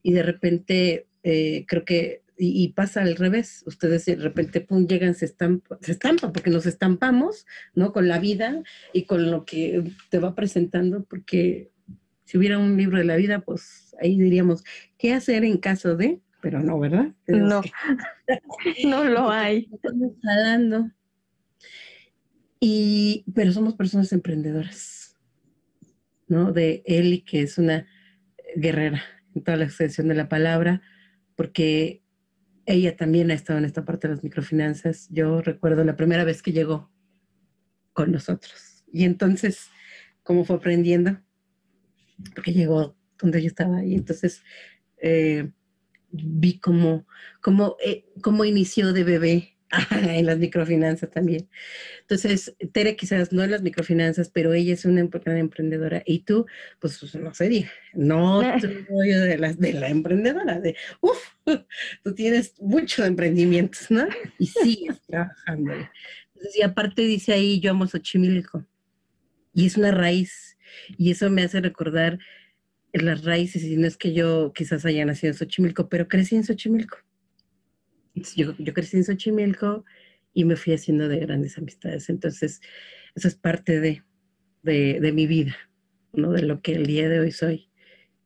Y 0.03 0.13
de 0.13 0.23
repente 0.23 1.07
eh, 1.23 1.65
creo 1.67 1.85
que, 1.85 2.23
y, 2.39 2.69
pasa 2.69 3.03
al 3.03 3.17
revés, 3.17 3.65
ustedes 3.67 4.05
de 4.07 4.17
repente, 4.17 4.61
pum, 4.61 4.87
llegan, 4.87 5.15
se 5.15 5.25
estampan, 5.25 5.79
se 5.81 5.93
estampan 5.93 6.33
porque 6.33 6.51
nos 6.51 6.67
estampamos, 6.67 7.47
¿no? 7.75 7.93
Con 7.93 8.07
la 8.07 8.19
vida 8.19 8.63
y 8.93 9.05
con 9.05 9.31
lo 9.31 9.45
que 9.45 9.83
te 10.11 10.19
va 10.19 10.35
presentando, 10.35 11.05
porque 11.05 11.71
si 12.25 12.39
hubiera 12.39 12.59
un 12.59 12.77
libro 12.77 12.99
de 12.99 13.05
la 13.05 13.17
vida, 13.17 13.41
pues 13.41 13.97
ahí 14.01 14.19
diríamos, 14.19 14.63
¿qué 14.99 15.13
hacer 15.13 15.45
en 15.45 15.59
caso 15.59 15.97
de? 15.97 16.21
Pero 16.41 16.61
no, 16.61 16.79
¿verdad? 16.79 17.15
no, 17.27 17.63
no 18.85 19.05
lo 19.05 19.31
hay. 19.31 19.69
Estamos 19.73 20.13
jalando. 20.23 20.91
Y, 22.61 23.25
pero 23.35 23.53
somos 23.53 23.75
personas 23.75 24.13
emprendedoras, 24.13 25.17
¿no? 26.27 26.53
De 26.53 26.83
Eli, 26.87 27.23
que 27.23 27.43
es 27.43 27.59
una 27.59 27.87
guerrera 28.57 29.03
en 29.35 29.45
toda 29.45 29.59
la 29.59 29.65
extensión 29.65 30.09
de 30.09 30.15
la 30.15 30.29
palabra, 30.29 30.83
porque 31.37 32.03
ella 32.67 32.97
también 32.97 33.31
ha 33.31 33.35
estado 33.35 33.59
en 33.59 33.65
esta 33.65 33.85
parte 33.85 34.09
de 34.09 34.15
las 34.15 34.25
microfinanzas. 34.25 35.09
Yo 35.11 35.41
recuerdo 35.41 35.85
la 35.85 35.97
primera 35.97 36.25
vez 36.25 36.43
que 36.43 36.53
llegó 36.53 36.91
con 37.93 38.11
nosotros. 38.13 38.85
Y 38.93 39.05
entonces, 39.05 39.69
¿cómo 40.23 40.45
fue 40.45 40.57
aprendiendo? 40.57 41.21
Porque 42.35 42.53
llegó 42.53 42.97
donde 43.21 43.41
yo 43.41 43.49
estaba. 43.49 43.85
Y 43.85 43.95
entonces, 43.95 44.43
eh, 45.01 45.53
vi 46.11 46.59
cómo, 46.59 47.07
cómo, 47.41 47.77
eh, 47.85 48.05
cómo 48.23 48.45
inició 48.45 48.93
de 48.93 49.05
bebé 49.05 49.59
en 49.93 50.27
las 50.27 50.39
microfinanzas 50.39 51.11
también. 51.11 51.49
Entonces, 52.01 52.55
Tere 52.73 52.97
quizás 52.97 53.33
no 53.33 53.43
en 53.45 53.51
las 53.51 53.63
microfinanzas, 53.63 54.31
pero 54.31 54.53
ella 54.55 54.73
es 54.73 54.85
una 54.85 55.05
gran 55.05 55.37
emprendedora 55.37 56.03
y 56.07 56.21
tú, 56.21 56.47
pues, 56.79 56.99
pues 56.99 57.15
no 57.17 57.35
sé, 57.35 57.69
no 57.93 58.41
rollo 58.89 59.21
de 59.21 59.39
la, 59.39 59.53
de 59.53 59.73
la 59.75 59.89
emprendedora, 59.89 60.61
de, 60.61 60.77
uff, 61.01 61.19
tú 62.03 62.15
tienes 62.15 62.55
mucho 62.61 63.05
emprendimientos, 63.05 63.91
¿no? 63.91 64.07
Y 64.39 64.47
sigues 64.47 65.01
trabajando. 65.07 65.73
Entonces, 65.73 66.57
y 66.57 66.63
aparte 66.63 67.03
dice 67.03 67.33
ahí, 67.33 67.61
yo 67.61 67.73
amo 67.73 67.87
Xochimilco. 67.87 68.65
Y 69.55 69.67
es 69.67 69.77
una 69.77 69.91
raíz. 69.91 70.57
Y 70.97 71.11
eso 71.11 71.31
me 71.31 71.43
hace 71.43 71.61
recordar 71.61 72.19
las 73.03 73.25
raíces, 73.25 73.65
y 73.65 73.77
no 73.77 73.87
es 73.87 73.97
que 73.97 74.13
yo 74.13 74.53
quizás 74.55 74.85
haya 74.85 75.05
nacido 75.05 75.33
en 75.33 75.39
Xochimilco, 75.39 75.89
pero 75.89 76.09
crecí 76.09 76.37
en 76.37 76.45
Xochimilco. 76.45 76.99
Yo, 78.37 78.55
yo 78.59 78.75
crecí 78.75 78.97
en 78.97 79.05
Xochimilco 79.05 79.85
y 80.35 80.45
me 80.45 80.57
fui 80.57 80.75
haciendo 80.75 81.09
de 81.09 81.19
grandes 81.19 81.59
amistades. 81.59 82.09
Entonces, 82.09 82.61
eso 83.15 83.29
es 83.29 83.35
parte 83.35 83.81
de, 83.81 84.03
de, 84.63 85.13
mi 85.13 85.27
vida, 85.27 85.57
¿no? 86.13 86.33
De 86.33 86.43
lo 86.43 86.61
que 86.61 86.73
el 86.73 86.87
día 86.87 87.09
de 87.09 87.21
hoy 87.21 87.33
soy. 87.33 87.71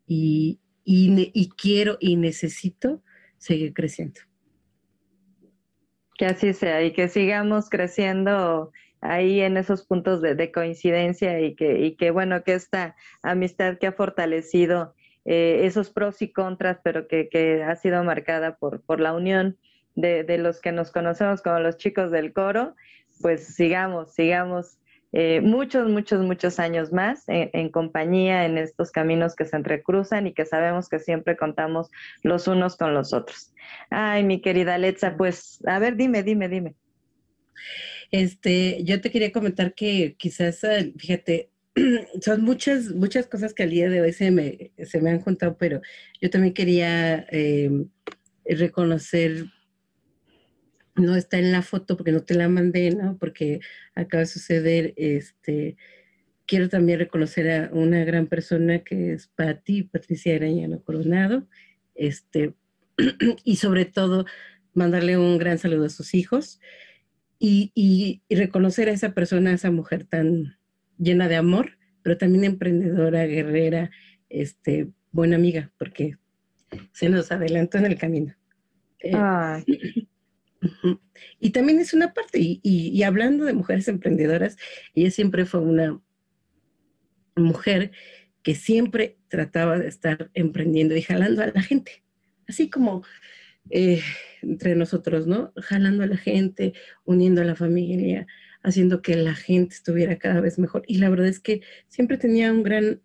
Y, 0.07 0.61
y, 0.85 1.31
y 1.33 1.49
quiero 1.51 1.97
y 2.01 2.16
necesito 2.16 3.03
seguir 3.39 3.73
creciendo. 3.73 4.20
Que 6.23 6.27
así 6.27 6.55
sea 6.55 6.81
y 6.85 6.93
que 6.93 7.09
sigamos 7.09 7.68
creciendo 7.68 8.70
ahí 9.01 9.41
en 9.41 9.57
esos 9.57 9.85
puntos 9.85 10.23
de, 10.23 10.53
coincidencia 10.53 11.41
y 11.41 11.57
que, 11.57 12.11
bueno, 12.12 12.45
que 12.45 12.55
esta 12.55 12.95
amistad 13.25 13.77
que 13.79 13.89
ha 13.89 13.93
fortalecido 13.93 14.95
eh, 15.25 15.62
esos 15.64 15.91
pros 15.91 16.23
y 16.23 16.31
contras, 16.31 16.79
pero 16.85 17.09
que, 17.09 17.29
que 17.29 17.64
ha 17.64 17.75
sido 17.75 18.05
marcada 18.05 18.55
por, 18.55 19.01
la 19.01 19.14
unión 19.14 19.59
de, 19.97 20.39
los 20.39 20.61
que 20.61 20.70
nos 20.70 20.93
conocemos 20.93 21.43
como 21.43 21.59
los 21.59 21.77
chicos 21.77 22.12
del 22.12 22.33
coro, 22.33 22.77
pues 23.20 23.57
sigamos, 23.57 24.14
sigamos 24.14 24.79
eh, 25.13 25.41
muchos, 25.43 25.89
muchos, 25.89 26.25
muchos 26.25 26.59
años 26.59 26.93
más 26.93 27.25
en, 27.29 27.69
compañía 27.71 28.47
en 28.47 28.57
estos 28.59 28.91
caminos 28.91 29.37
que 29.37 29.45
se 29.45 29.57
entrecruzan 29.57 30.27
y 30.27 30.33
que 30.33 30.47
sabemos 30.47 30.89
que 30.89 30.99
siempre 30.99 31.37
contamos 31.37 31.91
los 32.23 32.49
unos 32.49 32.77
con 32.77 32.95
los 32.95 33.13
otros. 33.13 33.53
Ay, 33.91 34.25
mi 34.25 34.41
querida 34.41 34.79
Letza, 34.79 35.17
pues, 35.17 35.61
a 35.67 35.79
ver, 35.79 35.97
dime, 35.97 36.23
dime, 36.23 36.49
dime. 36.49 36.75
Este, 38.11 38.83
yo 38.85 39.01
te 39.01 39.11
quería 39.11 39.33
comentar 39.33 39.75
que 39.75 40.17
quizás, 40.19 40.65
eh, 40.65 40.93
fíjate, 40.99 41.51
son 42.21 42.43
muchas, 42.43 42.91
muchas 42.91 43.27
cosas 43.27 43.55
que 43.55 43.63
al 43.63 43.71
día 43.71 43.89
de 43.89 44.01
hoy 44.01 44.13
se 44.13 44.31
me, 44.31 44.73
se 44.85 45.01
me 45.01 45.11
han 45.11 45.21
juntado, 45.21 45.57
pero 45.59 45.81
yo 46.21 46.31
también 46.31 46.55
quería 46.55 47.27
em, 47.31 47.89
reconocer, 48.45 49.47
no 50.95 51.16
está 51.16 51.38
en 51.38 51.53
la 51.53 51.62
foto 51.62 51.97
porque 51.97 52.12
no 52.12 52.22
te 52.22 52.34
la 52.34 52.49
mandé, 52.49 52.90
¿no? 52.90 53.16
Porque 53.18 53.61
acaba 53.95 54.20
de 54.20 54.26
suceder, 54.26 54.95
este, 54.97 55.76
quiero 56.47 56.68
también 56.68 56.99
reconocer 56.99 57.51
a 57.51 57.70
una 57.72 58.05
gran 58.05 58.26
persona 58.26 58.80
que 58.80 59.12
es 59.12 59.28
Patti, 59.28 59.84
Patricia 59.84 60.36
Arañano 60.36 60.82
Coronado, 60.82 61.47
este, 61.95 62.55
y 63.45 63.57
sobre 63.57 63.84
todo 63.84 64.26
mandarle 64.74 65.16
un 65.16 65.38
gran 65.38 65.59
saludo 65.59 65.86
a 65.86 65.90
sus 65.90 66.14
hijos 66.14 66.61
y, 67.38 67.72
y, 67.74 68.22
reconocer 68.34 68.88
a 68.88 68.93
esa 68.93 69.12
persona, 69.14 69.51
a 69.51 69.55
esa 69.55 69.70
mujer 69.70 70.05
tan 70.05 70.57
llena 70.99 71.28
de 71.28 71.36
amor, 71.36 71.78
pero 72.03 72.16
también 72.16 72.45
emprendedora, 72.45 73.26
guerrera, 73.26 73.90
este, 74.28 74.88
buena 75.11 75.36
amiga, 75.36 75.72
porque 75.78 76.16
se 76.93 77.09
nos 77.09 77.32
adelantó 77.32 77.78
en 77.78 77.86
el 77.86 77.99
camino. 77.99 78.34
Eh, 79.01 79.12
y 81.41 81.51
también 81.51 81.79
es 81.81 81.95
una 81.95 82.13
parte, 82.13 82.39
y, 82.41 83.03
hablando 83.03 83.45
de 83.45 83.53
mujeres 83.53 83.89
emprendedoras, 83.89 84.57
ella 84.95 85.11
siempre 85.11 85.45
fue 85.45 85.61
una 85.61 86.01
mujer 87.37 87.93
que 88.43 88.55
siempre 88.55 89.19
trataba 89.29 89.79
de 89.79 89.89
estar 89.89 90.31
emprendiendo 90.35 90.97
y 90.97 91.03
jalando 91.03 91.43
a 91.43 91.47
la 91.47 91.63
gente, 91.63 92.03
así 92.49 92.69
como 92.69 93.05
eh, 93.71 94.03
entre 94.43 94.75
nosotros, 94.75 95.27
¿no? 95.27 95.53
Jalando 95.57 96.03
a 96.03 96.09
la 96.09 96.17
gente, 96.17 96.75
uniendo 97.05 97.41
a 97.41 97.45
la 97.45 97.55
familia, 97.55 98.27
haciendo 98.63 99.03
que 99.03 99.17
la 99.17 99.35
gente 99.35 99.75
estuviera 99.75 100.19
cada 100.19 100.41
vez 100.41 100.59
mejor. 100.59 100.83
Y 100.87 100.99
la 100.99 101.11
verdad 101.11 101.27
es 101.27 101.41
que 101.41 101.63
siempre 101.89 102.17
tenía 102.17 102.53
un 102.53 102.63
gran 102.63 103.01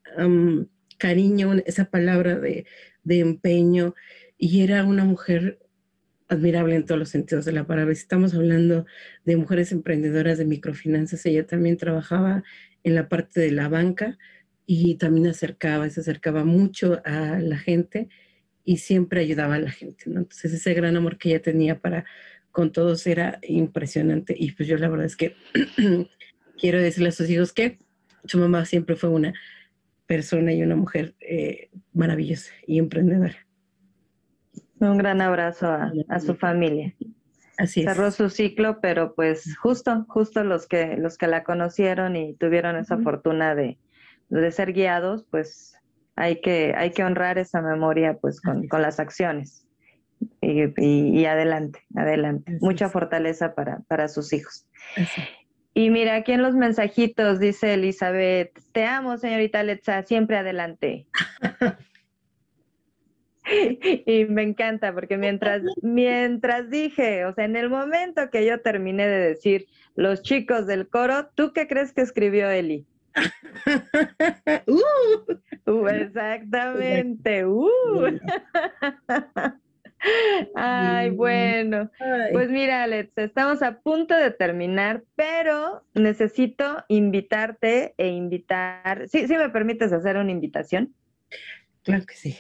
cariño, 0.98 1.54
esa 1.66 1.86
palabra 1.86 2.40
de, 2.40 2.66
empeño, 3.06 3.96
y 4.38 4.62
era 4.62 4.84
una 4.84 5.06
mujer 5.06 5.60
admirable 6.30 6.76
en 6.76 6.86
todos 6.86 7.00
los 7.00 7.10
sentidos 7.10 7.46
de 7.46 7.52
la 7.52 7.66
palabra. 7.66 7.92
estamos 7.94 8.34
hablando 8.34 8.86
de 9.26 9.38
mujeres 9.38 9.72
emprendedoras 9.72 10.38
de 10.38 10.46
microfinanzas, 10.46 11.26
ella 11.26 11.46
también 11.46 11.78
trabajaba 11.78 12.44
en 12.84 12.96
la 12.96 13.10
parte 13.10 13.40
de 13.40 13.52
la 13.52 13.70
banca 13.70 14.18
y 14.66 14.96
también 14.96 15.28
acercaba, 15.28 15.90
se 15.90 16.02
acercaba 16.02 16.44
mucho 16.44 17.02
a 17.06 17.40
la 17.40 17.58
gente 17.58 18.10
y 18.66 18.78
siempre 18.78 19.22
ayudaba 19.22 19.56
a 19.56 19.60
la 19.60 19.72
gente. 19.72 20.04
Entonces 20.08 20.54
ese 20.54 20.74
gran 20.74 20.98
amor 20.98 21.18
que 21.18 21.30
ella 21.30 21.42
tenía 21.42 21.80
para 21.80 22.06
con 22.52 22.72
todos 22.72 23.08
era 23.08 23.40
impresionante 23.44 24.36
y 24.38 24.52
pues 24.52 24.68
yo 24.68 24.78
la 24.78 24.90
verdad 24.90 25.06
es 25.06 25.16
que 25.16 25.36
quiero 26.60 26.82
decirle 26.82 27.10
a 27.10 27.14
sus 27.14 27.30
hijos 27.30 27.54
que 27.54 27.78
su 28.26 28.38
mamá 28.38 28.66
siempre 28.66 28.96
fue 28.96 29.10
una 29.10 29.34
persona 30.06 30.52
y 30.54 30.62
una 30.64 30.76
mujer 30.76 31.16
eh, 31.22 31.70
maravillosa 31.94 32.52
y 32.66 32.80
emprendedora. 32.80 33.47
Un 34.80 34.98
gran 34.98 35.22
abrazo 35.22 35.68
a, 35.70 36.20
su 36.20 36.36
familia. 36.36 36.94
Así 37.58 37.84
Cerró 37.84 38.12
su 38.12 38.30
ciclo, 38.30 38.80
pero 38.82 39.16
pues 39.16 39.58
justo, 39.58 40.06
justo 40.08 40.44
los 40.44 40.68
que, 40.68 40.96
los 40.98 41.18
que 41.18 41.28
la 41.28 41.44
conocieron 41.44 42.16
y 42.16 42.36
tuvieron 42.36 42.76
esa 42.76 42.98
fortuna 43.00 43.56
de, 43.56 43.80
de 44.30 44.52
ser 44.52 44.74
guiados, 44.74 45.26
pues 45.32 45.76
hay 46.16 46.42
que, 46.42 46.74
hay 46.78 46.92
que 46.92 47.04
honrar 47.04 47.38
esa 47.38 47.62
memoria 47.62 48.18
pues 48.20 48.42
con, 48.42 48.68
con 48.68 48.82
las 48.82 49.00
acciones. 49.00 49.66
Y, 50.42 50.64
y, 50.78 51.26
adelante, 51.26 51.80
adelante. 51.96 52.58
Mucha 52.60 52.90
fortaleza 52.90 53.54
para, 53.54 53.82
para 53.88 54.08
sus 54.08 54.34
hijos. 54.34 54.66
Y 55.76 55.92
mira, 55.92 56.16
aquí 56.16 56.32
en 56.32 56.42
los 56.42 56.56
mensajitos 56.56 57.40
dice 57.40 57.76
Elizabeth, 57.76 58.52
te 58.72 58.86
amo, 58.86 59.18
señorita 59.18 59.62
Letza, 59.62 60.02
siempre 60.04 60.38
adelante. 60.38 61.06
y 64.06 64.26
me 64.26 64.44
encanta 64.44 64.94
porque 64.94 65.18
mientras, 65.18 65.62
mientras 65.82 66.70
dije, 66.70 67.26
o 67.26 67.34
sea, 67.34 67.46
en 67.46 67.56
el 67.56 67.70
momento 67.70 68.30
que 68.30 68.46
yo 68.46 68.62
terminé 68.62 69.08
de 69.08 69.20
decir 69.30 69.68
los 69.96 70.22
chicos 70.22 70.68
del 70.68 70.88
coro, 70.88 71.30
¿tú 71.36 71.54
qué 71.54 71.68
crees 71.68 71.94
que 71.94 72.02
escribió 72.02 72.50
Eli? 72.50 72.86
Uh. 74.68 75.72
Uh, 75.72 75.88
exactamente. 75.88 77.46
Uh. 77.46 78.20
Ay, 80.56 81.10
bueno. 81.10 81.90
Pues 82.32 82.50
mira, 82.50 82.84
Alex, 82.84 83.12
estamos 83.18 83.62
a 83.64 83.80
punto 83.80 84.16
de 84.16 84.32
terminar, 84.32 85.04
pero 85.16 85.84
necesito 85.96 86.86
invitarte 86.88 87.96
e 87.98 88.10
invitar. 88.10 89.08
¿Sí, 89.10 89.28
sí 89.28 89.36
me 89.36 89.50
permites 89.50 89.92
hacer 89.92 90.18
una 90.18 90.32
invitación? 90.32 90.94
Claro 91.84 92.06
que 92.06 92.16
sí. 92.16 92.38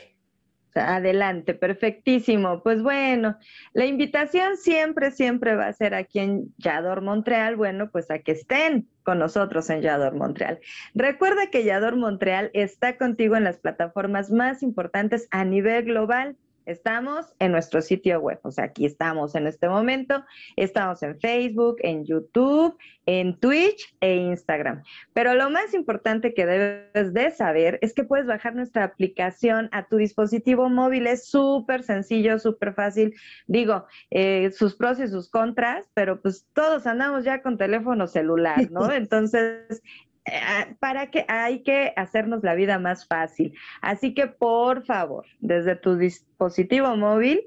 Adelante, 0.80 1.54
perfectísimo. 1.54 2.62
Pues 2.64 2.82
bueno, 2.82 3.38
la 3.74 3.86
invitación 3.86 4.58
siempre, 4.58 5.12
siempre 5.12 5.56
va 5.56 5.68
a 5.68 5.74
ser 5.74 5.94
aquí 5.94 6.20
en 6.20 6.54
Yador 6.58 7.02
Montreal, 7.02 7.56
bueno, 7.56 7.90
pues 7.92 8.10
a 8.12 8.20
que 8.20 8.34
estén 8.34 8.88
con 9.04 9.20
nosotros 9.20 9.70
en 9.70 9.82
Yador 9.82 10.16
Montreal. 10.16 10.60
Recuerda 10.94 11.50
que 11.50 11.64
Yador 11.64 11.96
Montreal 11.96 12.52
está 12.54 12.98
contigo 12.98 13.36
en 13.36 13.44
las 13.44 13.58
plataformas 13.58 14.32
más 14.32 14.64
importantes 14.64 15.28
a 15.32 15.46
nivel 15.46 15.86
global 15.86 16.36
Estamos 16.68 17.34
en 17.40 17.54
nuestro 17.54 17.82
sitio 17.82 18.20
web, 18.20 18.40
o 18.44 18.52
sea, 18.52 18.66
aquí 18.66 18.86
estamos 18.86 19.36
en 19.36 19.48
este 19.48 19.70
momento. 19.70 20.26
Estamos 20.58 21.02
en 21.02 21.18
Facebook, 21.18 21.78
en 21.80 22.04
YouTube, 22.06 22.78
en 23.06 23.40
Twitch 23.40 23.96
e 24.02 24.18
Instagram. 24.18 24.84
Pero 25.14 25.34
lo 25.34 25.50
más 25.50 25.74
importante 25.74 26.34
que 26.34 26.46
debes 26.46 27.14
de 27.14 27.32
saber 27.32 27.80
es 27.82 27.94
que 27.94 28.04
puedes 28.04 28.28
bajar 28.28 28.54
nuestra 28.54 28.84
aplicación 28.84 29.70
a 29.72 29.88
tu 29.88 29.96
dispositivo 29.96 30.70
móvil. 30.70 31.08
Es 31.08 31.30
súper 31.30 31.84
sencillo, 31.84 32.38
súper 32.38 32.74
fácil. 32.74 33.16
Digo, 33.48 33.86
eh, 34.12 34.52
sus 34.52 34.76
pros 34.76 35.00
y 35.00 35.08
sus 35.08 35.30
contras, 35.30 35.90
pero 35.94 36.22
pues 36.22 36.46
todos 36.54 36.86
andamos 36.86 37.24
ya 37.24 37.42
con 37.42 37.58
teléfono 37.58 38.08
celular, 38.08 38.70
¿no? 38.72 38.92
Entonces, 38.92 39.82
para 40.80 41.08
que 41.12 41.26
hay 41.28 41.64
que 41.64 41.94
hacernos 41.96 42.44
la 42.44 42.56
vida 42.56 42.80
más 42.80 43.08
fácil. 43.08 43.54
Así 43.82 44.14
que 44.14 44.28
por 44.28 44.86
favor, 44.86 45.26
desde 45.40 45.76
tu 45.76 45.98
dispositivo 45.98 46.96
móvil, 46.96 47.42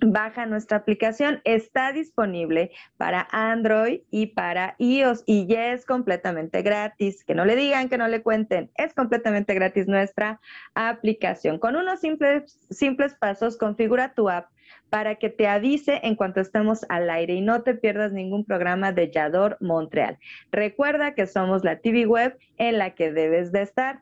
baja 0.00 0.46
nuestra 0.46 0.78
aplicación. 0.78 1.40
Está 1.44 1.92
disponible 1.92 2.70
para 2.96 3.26
Android 3.30 4.00
y 4.10 4.26
para 4.26 4.74
iOS 4.78 5.22
y 5.26 5.46
ya 5.46 5.72
es 5.72 5.84
completamente 5.84 6.62
gratis. 6.62 7.24
Que 7.24 7.34
no 7.34 7.44
le 7.44 7.56
digan, 7.56 7.88
que 7.88 7.98
no 7.98 8.08
le 8.08 8.22
cuenten. 8.22 8.70
Es 8.76 8.94
completamente 8.94 9.54
gratis 9.54 9.86
nuestra 9.88 10.40
aplicación. 10.74 11.58
Con 11.58 11.76
unos 11.76 12.00
simples, 12.00 12.58
simples 12.70 13.14
pasos, 13.14 13.56
configura 13.56 14.14
tu 14.14 14.28
app 14.28 14.48
para 14.90 15.16
que 15.16 15.28
te 15.28 15.46
avise 15.46 16.00
en 16.02 16.14
cuanto 16.14 16.40
estemos 16.40 16.84
al 16.88 17.10
aire 17.10 17.34
y 17.34 17.40
no 17.40 17.62
te 17.62 17.74
pierdas 17.74 18.12
ningún 18.12 18.44
programa 18.44 18.92
de 18.92 19.10
Yador 19.10 19.56
Montreal. 19.60 20.18
Recuerda 20.50 21.14
que 21.14 21.26
somos 21.26 21.64
la 21.64 21.80
TV 21.80 22.06
web 22.06 22.38
en 22.56 22.78
la 22.78 22.94
que 22.94 23.12
debes 23.12 23.52
de 23.52 23.62
estar. 23.62 24.00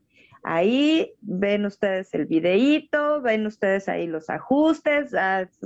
Ahí 0.48 1.12
ven 1.22 1.66
ustedes 1.66 2.14
el 2.14 2.26
videíto, 2.26 3.20
ven 3.20 3.46
ustedes 3.46 3.88
ahí 3.88 4.06
los 4.06 4.30
ajustes, 4.30 5.10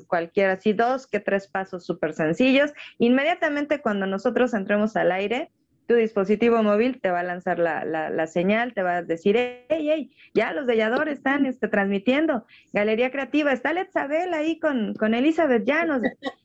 cualquiera 0.06 0.54
así 0.54 0.72
dos 0.72 1.06
que 1.06 1.20
tres 1.20 1.48
pasos 1.48 1.84
súper 1.84 2.14
sencillos. 2.14 2.72
Inmediatamente 2.96 3.82
cuando 3.82 4.06
nosotros 4.06 4.54
entremos 4.54 4.96
al 4.96 5.12
aire, 5.12 5.50
tu 5.86 5.96
dispositivo 5.96 6.62
móvil 6.62 6.98
te 6.98 7.10
va 7.10 7.20
a 7.20 7.24
lanzar 7.24 7.58
la, 7.58 8.26
señal, 8.26 8.72
te 8.72 8.82
va 8.82 8.96
a 8.96 9.02
decir, 9.02 9.36
hey, 9.36 9.66
hey, 9.68 10.16
ya 10.32 10.54
los 10.54 10.66
delladores 10.66 11.18
están 11.18 11.44
este, 11.44 11.68
transmitiendo, 11.68 12.46
Galería 12.72 13.10
Creativa, 13.10 13.52
está 13.52 13.74
Letzabel 13.74 14.32
ahí 14.32 14.58
con, 14.58 14.94
con 14.94 15.12
Elizabeth 15.12 15.66
Llanos. 15.66 16.00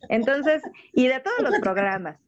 Entonces, 0.09 0.61
y 0.91 1.07
de 1.07 1.21
todos 1.21 1.39
los 1.39 1.57
programas, 1.59 2.19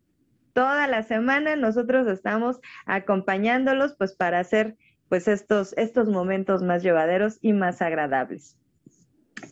toda 0.53 0.87
la 0.87 1.03
semana 1.03 1.57
nosotros 1.57 2.07
estamos 2.07 2.61
acompañándolos 2.85 3.95
pues 3.97 4.15
para 4.15 4.39
hacer 4.39 4.77
pues 5.09 5.27
estos, 5.27 5.73
estos 5.77 6.07
momentos 6.07 6.63
más 6.63 6.83
llevaderos 6.83 7.37
y 7.41 7.53
más 7.53 7.81
agradables. 7.81 8.57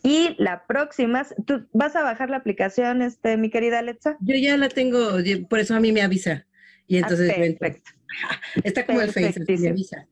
Y 0.02 0.34
la 0.38 0.66
próxima, 0.66 1.26
¿tú 1.46 1.66
vas 1.72 1.94
a 1.96 2.02
bajar 2.02 2.30
la 2.30 2.38
aplicación, 2.38 3.02
este, 3.02 3.36
mi 3.36 3.50
querida 3.50 3.78
Alexa? 3.78 4.16
Yo 4.20 4.36
ya 4.36 4.56
la 4.56 4.68
tengo, 4.68 5.18
por 5.48 5.60
eso 5.60 5.74
a 5.74 5.80
mí 5.80 5.92
me 5.92 6.02
avisa. 6.02 6.46
Y 6.86 6.98
entonces 6.98 7.32
perfecto. 7.32 7.90
está 8.64 8.86
como 8.86 9.00
el 9.00 9.12
Facebook, 9.12 9.46
me 9.48 9.68
avisa. 9.68 10.06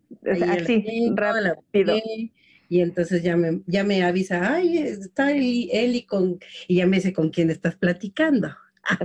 Así, 0.49 1.13
rápido. 1.15 1.97
Y 2.69 2.81
entonces 2.81 3.23
ya 3.23 3.37
me, 3.37 3.61
ya 3.67 3.85
me 3.85 4.03
avisa, 4.03 4.55
ay, 4.55 4.79
está 4.79 5.33
él, 5.33 5.95
y 5.95 6.07
con, 6.07 6.41
y 6.67 6.77
ya 6.77 6.87
me 6.87 6.97
dice 6.97 7.13
con 7.13 7.31
quién 7.31 7.51
estás 7.51 7.77
platicando. 7.77 8.57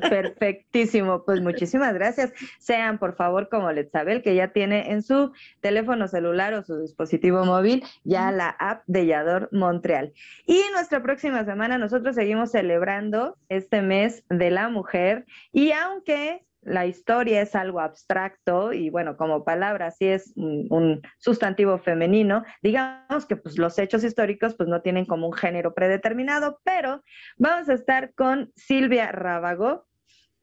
Perfectísimo, 0.09 1.23
pues 1.25 1.41
muchísimas 1.41 1.93
gracias. 1.93 2.33
Sean 2.59 2.97
por 2.97 3.15
favor 3.15 3.49
como 3.49 3.71
Letzabel, 3.71 4.21
que 4.21 4.35
ya 4.35 4.51
tiene 4.51 4.91
en 4.91 5.01
su 5.01 5.31
teléfono 5.61 6.07
celular 6.07 6.53
o 6.53 6.63
su 6.63 6.79
dispositivo 6.79 7.45
móvil 7.45 7.83
ya 8.03 8.31
la 8.31 8.49
app 8.49 8.83
de 8.87 9.05
Yador 9.05 9.49
Montreal. 9.51 10.13
Y 10.45 10.61
nuestra 10.73 11.01
próxima 11.01 11.45
semana 11.45 11.77
nosotros 11.77 12.15
seguimos 12.15 12.51
celebrando 12.51 13.37
este 13.49 13.81
mes 13.81 14.23
de 14.29 14.51
la 14.51 14.69
mujer 14.69 15.25
y 15.51 15.71
aunque 15.71 16.45
la 16.61 16.85
historia 16.85 17.41
es 17.41 17.55
algo 17.55 17.79
abstracto 17.79 18.73
y 18.73 18.89
bueno, 18.89 19.17
como 19.17 19.43
palabra 19.43 19.91
sí 19.91 20.07
es 20.07 20.33
un, 20.35 21.01
sustantivo 21.17 21.77
femenino, 21.77 22.43
digamos 22.61 23.25
que 23.25 23.35
pues 23.35 23.57
los 23.57 23.77
hechos 23.79 24.03
históricos 24.03 24.55
pues 24.55 24.67
no 24.67 24.81
tienen 24.81 25.05
como 25.05 25.27
un 25.27 25.33
género 25.33 25.73
predeterminado, 25.73 26.59
pero 26.63 27.03
vamos 27.37 27.69
a 27.69 27.73
estar 27.73 28.13
con 28.13 28.51
Silvia 28.55 29.11
Rábago 29.11 29.85